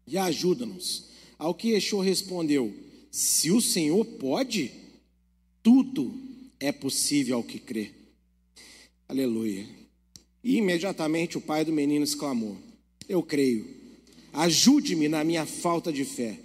e 0.07 0.19
ajuda-nos. 0.19 1.07
Ao 1.39 1.55
que 1.55 1.71
Yeshua 1.71 2.05
respondeu: 2.05 2.75
Se 3.11 3.51
o 3.51 3.61
Senhor 3.63 4.05
pode, 4.05 4.71
tudo 5.63 6.13
é 6.61 6.71
possível 6.71 7.37
ao 7.37 7.43
que 7.43 7.59
crê. 7.59 7.93
Aleluia. 9.09 9.67
E 10.45 10.57
imediatamente 10.57 11.39
o 11.39 11.41
pai 11.41 11.65
do 11.65 11.73
menino 11.73 12.05
exclamou: 12.05 12.57
eu 13.09 13.23
creio. 13.23 13.67
Ajude-me 14.33 15.09
na 15.09 15.23
minha 15.23 15.45
falta 15.45 15.93
de 15.93 16.05
fé. 16.05 16.39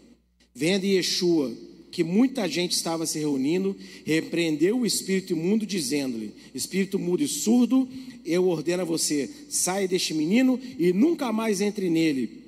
Vendo 0.57 0.87
Yeshua 0.87 1.53
que 1.91 2.03
muita 2.03 2.49
gente 2.49 2.71
estava 2.71 3.05
se 3.05 3.19
reunindo, 3.19 3.75
repreendeu 4.03 4.79
o 4.79 4.87
espírito 4.87 5.33
imundo, 5.33 5.67
dizendo-lhe: 5.67 6.33
Espírito 6.51 6.97
mudo 6.97 7.21
e 7.21 7.27
surdo, 7.27 7.87
eu 8.25 8.47
ordeno 8.47 8.81
a 8.81 8.85
você, 8.85 9.29
saia 9.49 9.87
deste 9.87 10.15
menino 10.15 10.59
e 10.79 10.91
nunca 10.91 11.31
mais 11.31 11.61
entre 11.61 11.91
nele. 11.91 12.41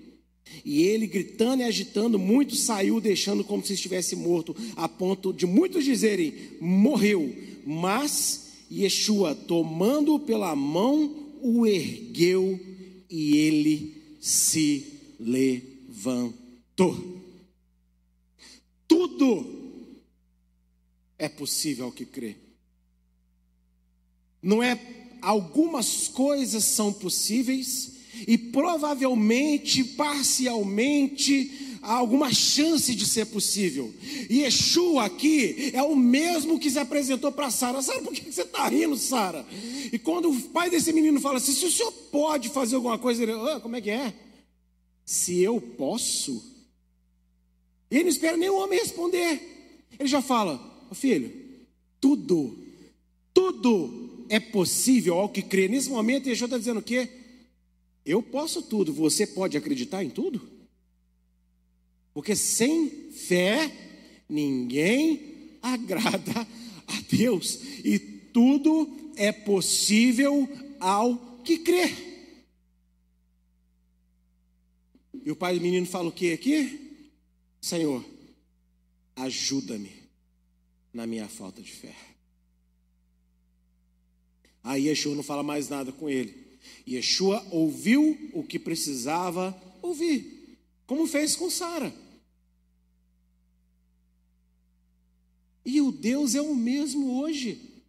E 0.66 0.82
ele, 0.82 1.06
gritando 1.06 1.62
e 1.62 1.66
agitando, 1.66 2.18
muito 2.18 2.56
saiu, 2.56 3.00
deixando 3.00 3.44
como 3.44 3.64
se 3.64 3.74
estivesse 3.74 4.16
morto, 4.16 4.56
a 4.76 4.90
ponto 4.90 5.32
de 5.32 5.46
muitos 5.46 5.86
dizerem: 5.86 6.34
morreu. 6.60 7.32
Mas 7.64 8.54
Yeshua, 8.72 9.36
tomando-o 9.36 10.20
pela 10.20 10.56
mão, 10.56 11.16
o 11.44 11.68
ergueu 11.68 12.60
e 13.08 13.38
ele 13.38 13.94
se 14.20 14.84
levantou. 15.20 17.19
Tudo 18.90 20.02
é 21.18 21.30
possível 21.30 21.86
ao 21.86 21.92
que 21.92 22.06
crê. 22.06 22.36
Não 24.42 24.64
é 24.64 24.78
algumas 25.22 26.08
coisas 26.08 26.64
são 26.64 26.92
possíveis 26.92 27.94
e 28.28 28.38
provavelmente, 28.38 29.84
parcialmente, 29.84 31.78
há 31.82 31.94
alguma 31.94 32.34
chance 32.34 32.96
de 32.96 33.06
ser 33.06 33.26
possível. 33.28 33.94
E 34.30 34.40
Yeshua 34.40 35.06
aqui 35.06 35.72
é 35.74 35.84
o 35.84 35.96
mesmo 35.96 36.60
que 36.60 36.70
se 36.70 36.80
apresentou 36.80 37.32
para 37.32 37.52
Sara. 37.52 37.82
Sara, 37.82 38.02
por 38.02 38.14
que 38.14 38.32
você 38.32 38.42
está 38.42 38.68
rindo, 38.68 38.98
Sara? 38.98 39.46
E 39.92 40.00
quando 40.00 40.32
o 40.32 40.42
pai 40.42 40.70
desse 40.70 40.92
menino 40.92 41.20
fala 41.20 41.38
assim: 41.38 41.54
se 41.54 41.66
o 41.66 41.72
senhor 41.72 41.92
pode 41.92 42.50
fazer 42.50 42.76
alguma 42.76 42.98
coisa, 42.98 43.22
ele, 43.22 43.34
ah, 43.34 43.60
como 43.62 43.76
é 43.76 43.82
que 43.82 43.92
é? 43.92 44.14
Se 45.06 45.40
eu 45.40 45.62
posso. 45.62 46.58
Ele 47.90 48.04
não 48.04 48.10
espera 48.10 48.38
nem 48.38 48.50
o 48.50 48.58
homem 48.58 48.80
responder. 48.80 49.42
Ele 49.98 50.08
já 50.08 50.22
fala: 50.22 50.60
oh, 50.90 50.96
filho, 50.96 51.32
tudo, 52.00 52.58
tudo 53.34 54.26
é 54.30 54.40
possível 54.40 55.16
ao 55.16 55.30
que 55.30 55.42
crê. 55.42 55.68
Nesse 55.68 55.90
momento, 55.90 56.30
Yeshua 56.30 56.46
está 56.46 56.58
dizendo 56.58 56.80
o 56.80 56.84
quê? 56.84 57.10
Eu 58.06 58.22
posso 58.22 58.62
tudo, 58.62 58.94
você 58.94 59.26
pode 59.28 59.58
acreditar 59.58 60.04
em 60.04 60.10
tudo? 60.10 60.42
Porque 62.14 62.36
sem 62.36 62.90
fé, 63.12 63.72
ninguém 64.28 65.58
agrada 65.62 66.48
a 66.88 67.02
Deus. 67.10 67.60
E 67.84 68.00
tudo 68.00 68.90
é 69.16 69.32
possível 69.32 70.48
ao 70.80 71.18
que 71.44 71.58
crê. 71.60 71.92
E 75.26 75.32
o 75.32 75.36
pai 75.36 75.56
do 75.56 75.62
menino 75.62 75.86
fala 75.86 76.08
o 76.08 76.12
que 76.12 76.32
aqui? 76.32 76.89
Senhor, 77.62 78.06
ajuda-me 79.16 79.92
na 80.94 81.06
minha 81.06 81.28
falta 81.28 81.62
de 81.62 81.72
fé. 81.72 81.96
Aí 84.64 84.88
Yeshua 84.88 85.16
não 85.16 85.24
fala 85.24 85.44
mais 85.44 85.70
nada 85.70 85.92
com 85.92 86.10
ele. 86.10 86.50
Yeshua 86.88 87.46
ouviu 87.52 88.18
o 88.34 88.44
que 88.44 88.60
precisava 88.60 89.60
ouvir, 89.82 90.58
como 90.86 91.08
fez 91.08 91.36
com 91.36 91.50
Sara. 91.50 91.94
E 95.66 95.82
o 95.82 95.92
Deus 95.92 96.36
é 96.36 96.42
o 96.42 96.56
mesmo 96.56 97.20
hoje, 97.20 97.84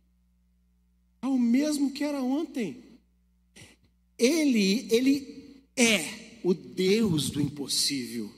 é 1.23 1.27
o 1.27 1.39
mesmo 1.39 1.93
que 1.93 2.05
era 2.05 2.23
ontem. 2.23 2.83
Ele, 4.19 4.87
ele 4.91 5.65
é 5.77 6.41
o 6.45 6.53
Deus 6.53 7.31
do 7.31 7.41
impossível, 7.41 8.31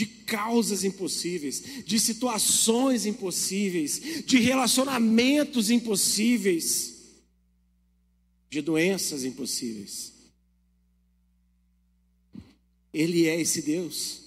de 0.00 0.06
causas 0.06 0.82
impossíveis, 0.82 1.84
de 1.84 2.00
situações 2.00 3.04
impossíveis, 3.04 4.24
de 4.24 4.38
relacionamentos 4.38 5.70
impossíveis 5.70 7.18
de 8.48 8.62
doenças 8.62 9.26
impossíveis. 9.26 10.14
Ele 12.94 13.26
é 13.26 13.38
esse 13.38 13.60
Deus. 13.60 14.22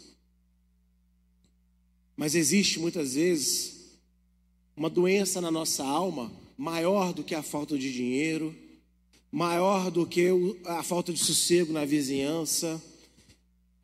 Mas 2.15 2.35
existe 2.35 2.77
muitas 2.77 3.15
vezes 3.15 3.97
uma 4.77 4.91
doença 4.91 5.41
na 5.41 5.49
nossa 5.49 5.83
alma 5.83 6.31
maior 6.55 7.15
do 7.15 7.23
que 7.23 7.33
a 7.33 7.41
falta 7.41 7.79
de 7.79 7.91
dinheiro, 7.91 8.55
maior 9.31 9.89
do 9.89 10.05
que 10.05 10.27
a 10.65 10.83
falta 10.83 11.11
de 11.11 11.17
sossego 11.17 11.73
na 11.73 11.83
vizinhança, 11.83 12.79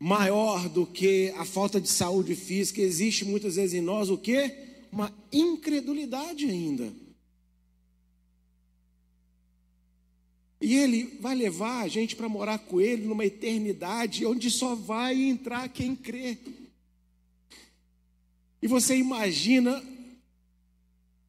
maior 0.00 0.66
do 0.70 0.86
que 0.86 1.30
a 1.36 1.44
falta 1.44 1.78
de 1.78 1.88
saúde 1.88 2.34
física. 2.34 2.80
Existe 2.80 3.22
muitas 3.26 3.56
vezes 3.56 3.74
em 3.74 3.82
nós 3.82 4.08
o 4.08 4.16
que? 4.16 4.50
Uma 4.90 5.14
incredulidade 5.30 6.46
ainda. 6.46 6.90
E 10.58 10.74
ele 10.74 11.18
vai 11.20 11.34
levar 11.34 11.82
a 11.82 11.88
gente 11.88 12.16
para 12.16 12.28
morar 12.28 12.58
com 12.58 12.80
ele 12.80 13.06
numa 13.06 13.24
eternidade 13.24 14.26
onde 14.26 14.50
só 14.50 14.74
vai 14.74 15.22
entrar 15.22 15.68
quem 15.68 15.94
crê. 15.94 16.38
E 18.62 18.66
você 18.66 18.96
imagina 18.96 19.82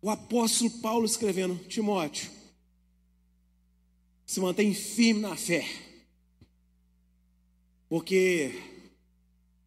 o 0.01 0.09
apóstolo 0.09 0.69
Paulo 0.82 1.05
escrevendo: 1.05 1.55
Timóteo, 1.67 2.30
se 4.26 4.39
mantém 4.41 4.74
firme 4.74 5.22
na 5.22 5.36
fé, 5.38 5.65
porque 7.91 8.53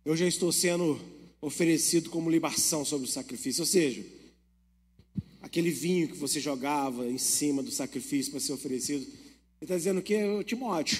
eu 0.02 0.16
já 0.16 0.26
estou 0.26 0.50
sendo 0.50 0.98
oferecido 1.42 2.08
como 2.08 2.30
libação 2.30 2.82
sobre 2.82 3.06
o 3.06 3.10
sacrifício. 3.10 3.60
Ou 3.60 3.66
seja, 3.66 4.02
aquele 5.42 5.70
vinho 5.70 6.08
que 6.08 6.16
você 6.16 6.40
jogava 6.40 7.06
em 7.06 7.18
cima 7.18 7.62
do 7.62 7.70
sacrifício 7.70 8.30
para 8.30 8.40
ser 8.40 8.54
oferecido 8.54 9.02
ele 9.04 9.16
está 9.60 9.76
dizendo 9.76 10.00
que, 10.00 10.42
Timóteo, 10.44 10.98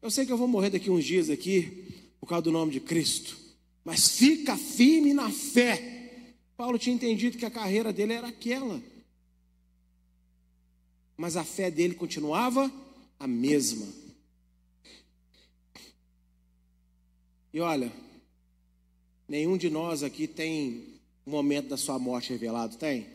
eu 0.00 0.12
sei 0.12 0.24
que 0.24 0.30
eu 0.30 0.36
vou 0.36 0.46
morrer 0.46 0.70
daqui 0.70 0.88
uns 0.88 1.04
dias 1.04 1.28
aqui, 1.28 1.88
por 2.20 2.28
causa 2.28 2.42
do 2.42 2.52
nome 2.52 2.70
de 2.70 2.78
Cristo, 2.78 3.36
mas 3.84 4.08
fica 4.08 4.56
firme 4.56 5.12
na 5.12 5.28
fé. 5.28 6.34
Paulo 6.56 6.78
tinha 6.78 6.94
entendido 6.94 7.36
que 7.36 7.44
a 7.46 7.50
carreira 7.50 7.92
dele 7.92 8.12
era 8.12 8.28
aquela, 8.28 8.80
mas 11.16 11.36
a 11.36 11.42
fé 11.42 11.68
dele 11.68 11.96
continuava 11.96 12.72
a 13.18 13.26
mesma. 13.26 13.99
E 17.52 17.60
olha, 17.60 17.92
nenhum 19.28 19.56
de 19.56 19.68
nós 19.68 20.02
aqui 20.02 20.26
tem 20.26 21.00
um 21.26 21.30
momento 21.30 21.68
da 21.68 21.76
sua 21.76 21.98
morte 21.98 22.30
revelado, 22.30 22.76
tem? 22.76 23.06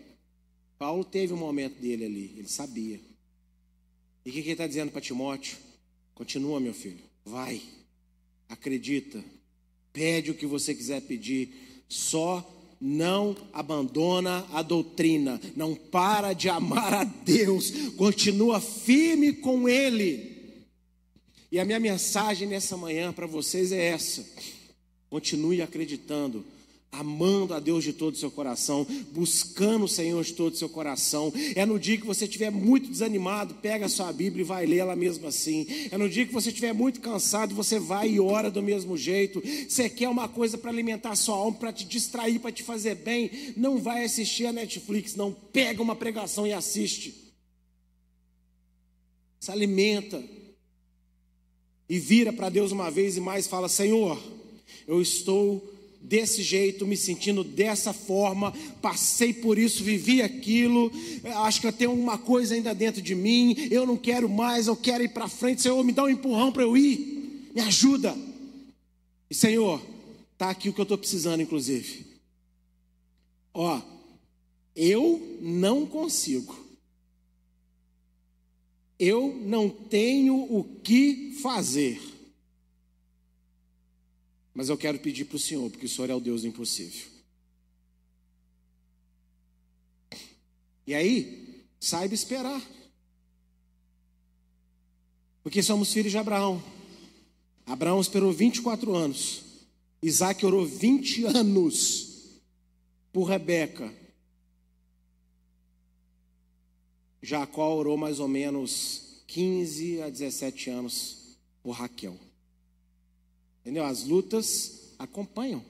Paulo 0.77 1.05
teve 1.05 1.33
um 1.33 1.37
momento 1.37 1.79
dele 1.79 2.05
ali, 2.05 2.35
ele 2.37 2.49
sabia. 2.49 2.99
E 4.25 4.29
o 4.29 4.33
que, 4.33 4.39
ele 4.39 4.51
está 4.51 4.67
dizendo 4.67 4.91
para 4.91 5.01
Timóteo? 5.01 5.57
Continua, 6.13 6.59
meu 6.59 6.73
filho, 6.73 7.03
vai, 7.23 7.61
acredita, 8.49 9.23
pede 9.93 10.31
o 10.31 10.35
que 10.35 10.45
você 10.45 10.73
quiser 10.73 11.01
pedir, 11.01 11.83
só 11.87 12.43
não 12.79 13.35
abandona 13.53 14.45
a 14.51 14.61
doutrina, 14.61 15.39
não 15.55 15.75
para 15.75 16.33
de 16.33 16.49
amar 16.49 16.93
a 16.93 17.03
Deus, 17.03 17.71
continua 17.95 18.59
firme 18.59 19.33
com 19.33 19.69
Ele. 19.69 20.34
E 21.51 21.59
a 21.59 21.65
minha 21.65 21.79
mensagem 21.79 22.47
nessa 22.47 22.75
manhã 22.75 23.13
para 23.13 23.27
vocês 23.27 23.71
é 23.71 23.85
essa: 23.85 24.25
continue 25.09 25.61
acreditando, 25.61 26.45
amando 26.91 27.53
a 27.53 27.59
Deus 27.59 27.83
de 27.83 27.93
todo 27.93 28.13
o 28.13 28.17
seu 28.17 28.31
coração, 28.31 28.85
buscando 29.11 29.85
o 29.85 29.87
Senhor 29.87 30.23
de 30.23 30.33
todo 30.33 30.53
o 30.53 30.57
seu 30.57 30.69
coração. 30.69 31.31
É 31.55 31.65
no 31.65 31.79
dia 31.79 31.97
que 31.97 32.05
você 32.05 32.25
estiver 32.25 32.49
muito 32.49 32.89
desanimado, 32.89 33.55
pega 33.55 33.85
a 33.85 33.89
sua 33.89 34.11
Bíblia 34.11 34.41
e 34.41 34.45
vai 34.45 34.65
ler 34.65 34.77
ela 34.77 34.95
mesmo 34.95 35.27
assim. 35.27 35.67
É 35.91 35.97
no 35.97 36.09
dia 36.09 36.25
que 36.25 36.33
você 36.33 36.49
estiver 36.49 36.73
muito 36.73 37.01
cansado, 37.01 37.53
você 37.53 37.79
vai 37.79 38.09
e 38.09 38.19
ora 38.19 38.49
do 38.49 38.63
mesmo 38.63 38.97
jeito. 38.97 39.41
Você 39.67 39.89
quer 39.89 40.09
uma 40.09 40.27
coisa 40.27 40.57
para 40.57 40.71
alimentar 40.71 41.11
a 41.11 41.15
sua 41.15 41.35
alma, 41.35 41.57
para 41.57 41.73
te 41.73 41.85
distrair, 41.85 42.39
para 42.39 42.51
te 42.51 42.63
fazer 42.63 42.95
bem, 42.95 43.53
não 43.55 43.77
vai 43.77 44.03
assistir 44.03 44.45
a 44.45 44.53
Netflix, 44.53 45.15
não. 45.15 45.31
Pega 45.31 45.81
uma 45.81 45.95
pregação 45.95 46.47
e 46.47 46.53
assiste. 46.53 47.33
Se 49.39 49.51
alimenta. 49.51 50.34
E 51.87 51.99
vira 51.99 52.33
para 52.33 52.49
Deus 52.49 52.71
uma 52.71 52.89
vez 52.89 53.17
e 53.17 53.21
mais 53.21 53.47
fala: 53.47 53.69
Senhor, 53.69 54.21
eu 54.87 55.01
estou 55.01 55.75
desse 56.05 56.43
jeito, 56.43 56.85
me 56.85 56.95
sentindo 56.95 57.43
dessa 57.43 57.91
forma, 57.91 58.53
passei 58.81 59.33
por 59.33 59.57
isso, 59.57 59.83
vivi 59.83 60.21
aquilo, 60.21 60.91
acho 61.43 61.59
que 61.59 61.67
eu 61.67 61.73
tenho 61.73 61.93
uma 61.93 62.17
coisa 62.17 62.53
ainda 62.53 62.75
dentro 62.75 63.01
de 63.01 63.15
mim, 63.15 63.55
eu 63.71 63.85
não 63.85 63.97
quero 63.97 64.29
mais, 64.29 64.67
eu 64.67 64.75
quero 64.75 65.03
ir 65.03 65.09
para 65.09 65.27
frente, 65.27 65.63
Senhor, 65.63 65.83
me 65.83 65.91
dá 65.91 66.03
um 66.03 66.09
empurrão 66.09 66.51
para 66.51 66.63
eu 66.63 66.77
ir, 66.77 67.49
me 67.55 67.61
ajuda. 67.61 68.15
E 69.29 69.33
Senhor, 69.33 69.81
tá 70.37 70.49
aqui 70.51 70.69
o 70.69 70.73
que 70.73 70.79
eu 70.79 70.83
estou 70.83 70.97
precisando, 70.97 71.41
inclusive. 71.41 72.05
Ó, 73.53 73.81
eu 74.75 75.39
não 75.41 75.85
consigo. 75.85 76.64
Eu 78.97 79.35
não 79.35 79.69
tenho 79.69 80.35
o 80.35 80.63
que 80.81 81.37
fazer. 81.41 82.01
Mas 84.53 84.69
eu 84.69 84.77
quero 84.77 84.99
pedir 84.99 85.25
para 85.25 85.35
o 85.35 85.39
Senhor, 85.39 85.69
porque 85.69 85.85
o 85.85 85.89
Senhor 85.89 86.09
é 86.09 86.15
o 86.15 86.19
Deus 86.21 86.43
do 86.43 86.47
impossível. 86.47 87.07
E 90.87 90.93
aí, 90.93 91.65
saiba 91.79 92.13
esperar. 92.13 92.61
Porque 95.43 95.61
somos 95.61 95.91
filhos 95.91 96.11
de 96.11 96.17
Abraão. 96.17 96.63
Abraão 97.65 97.99
esperou 97.99 98.31
24 98.31 98.95
anos. 98.95 99.43
Isaac 100.01 100.45
orou 100.45 100.65
20 100.65 101.25
anos 101.25 102.39
por 103.11 103.25
Rebeca. 103.25 104.04
Jacó 107.25 107.75
orou 107.75 107.97
mais 107.97 108.19
ou 108.19 108.27
menos 108.27 109.23
15 109.25 110.03
a 110.03 110.09
17 110.11 110.69
anos 110.69 111.35
por 111.63 111.71
Raquel. 111.71 112.15
Entendeu? 113.61 113.83
As 113.83 114.03
lutas 114.03 114.93
acompanham. 114.99 115.65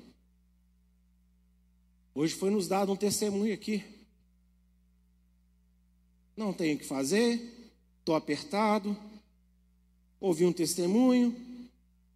Hoje 2.13 2.35
foi 2.35 2.49
nos 2.49 2.67
dado 2.67 2.91
um 2.91 2.95
testemunho 2.97 3.53
aqui. 3.53 3.81
Não 6.35 6.51
tenho 6.51 6.75
o 6.75 6.79
que 6.79 6.85
fazer, 6.85 7.41
estou 7.99 8.15
apertado. 8.15 8.97
Ouvi 10.19 10.45
um 10.45 10.51
testemunho, 10.51 11.33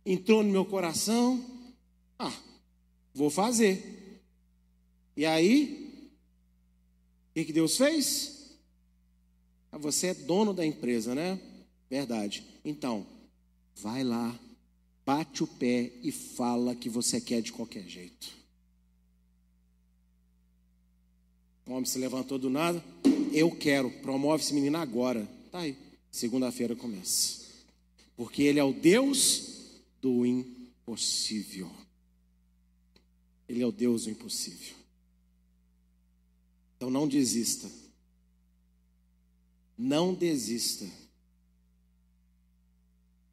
entrou 0.06 0.44
no 0.44 0.52
meu 0.52 0.66
coração. 0.66 1.42
Ah, 2.18 2.38
vou 3.14 3.30
fazer. 3.30 4.22
E 5.16 5.26
aí, 5.26 6.10
o 7.30 7.34
que, 7.36 7.46
que 7.46 7.54
Deus 7.54 7.78
fez? 7.78 8.39
Você 9.74 10.07
é 10.07 10.13
dono 10.13 10.53
da 10.53 10.65
empresa, 10.65 11.13
né? 11.13 11.39
Verdade. 11.89 12.43
Então, 12.65 13.05
vai 13.76 14.03
lá 14.03 14.38
bate 15.09 15.43
o 15.43 15.47
pé 15.47 15.91
e 16.03 16.11
fala 16.11 16.76
que 16.76 16.88
você 16.88 17.20
quer 17.20 17.41
de 17.41 17.51
qualquer 17.51 17.84
jeito. 17.88 18.32
O 21.65 21.72
homem 21.72 21.86
se 21.86 21.97
levantou 21.97 22.38
do 22.38 22.47
nada. 22.47 22.84
Eu 23.34 23.49
quero. 23.49 23.89
Promove 23.89 24.43
esse 24.43 24.53
menino 24.53 24.78
agora. 24.78 25.28
Tá 25.51 25.61
aí. 25.61 25.76
Segunda-feira 26.11 26.76
começa. 26.76 27.43
Porque 28.15 28.43
ele 28.43 28.59
é 28.59 28.63
o 28.63 28.72
Deus 28.72 29.82
do 29.99 30.28
impossível. 30.28 31.72
Ele 33.47 33.63
é 33.63 33.65
o 33.65 33.72
Deus 33.72 34.03
do 34.03 34.11
impossível. 34.11 34.76
Então 36.78 36.91
não 36.91 37.07
desista. 37.07 37.67
Não 39.82 40.14
desista. 40.14 40.86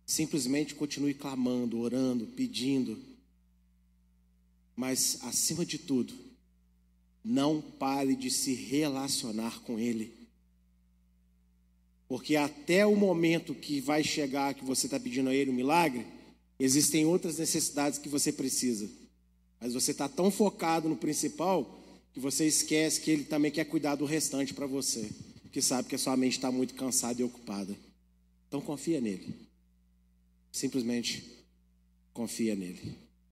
Simplesmente 0.07 0.77
continue 0.77 1.13
clamando, 1.13 1.81
orando, 1.81 2.25
pedindo. 2.25 2.97
Mas, 4.77 5.19
acima 5.23 5.67
de 5.67 5.77
tudo, 5.77 6.15
não 7.25 7.61
pare 7.61 8.15
de 8.15 8.31
se 8.31 8.55
relacionar 8.55 9.61
com 9.63 9.77
Ele. 9.77 10.15
Porque 12.07 12.37
até 12.37 12.87
o 12.87 12.95
momento 12.95 13.53
que 13.53 13.81
vai 13.81 14.05
chegar, 14.05 14.55
que 14.55 14.65
você 14.65 14.87
está 14.87 15.01
pedindo 15.01 15.31
a 15.31 15.35
Ele 15.35 15.51
um 15.51 15.55
milagre, 15.55 16.07
existem 16.61 17.05
outras 17.05 17.39
necessidades 17.39 17.99
que 17.99 18.09
você 18.09 18.33
precisa. 18.33 18.89
Mas 19.61 19.75
você 19.75 19.91
está 19.91 20.09
tão 20.09 20.31
focado 20.31 20.89
no 20.89 20.97
principal 20.97 21.83
que 22.13 22.21
você 22.21 22.47
esquece 22.47 23.01
que 23.01 23.11
Ele 23.11 23.25
também 23.25 23.51
quer 23.51 23.65
cuidar 23.65 23.97
do 23.97 24.05
restante 24.05 24.55
para 24.55 24.69
você. 24.69 25.11
Que 25.57 25.63
sabe 25.63 25.89
que 25.89 25.95
a 25.95 25.99
sua 25.99 26.15
mente 26.19 26.33
está 26.33 26.53
muito 26.53 26.75
cansada 26.75 27.19
e 27.19 27.25
ocupada. 27.25 27.75
Então 28.47 28.61
confia 28.61 29.01
nele. 29.01 29.35
Simplesmente 30.53 31.47
confia 32.13 32.55
nele. 32.55 32.95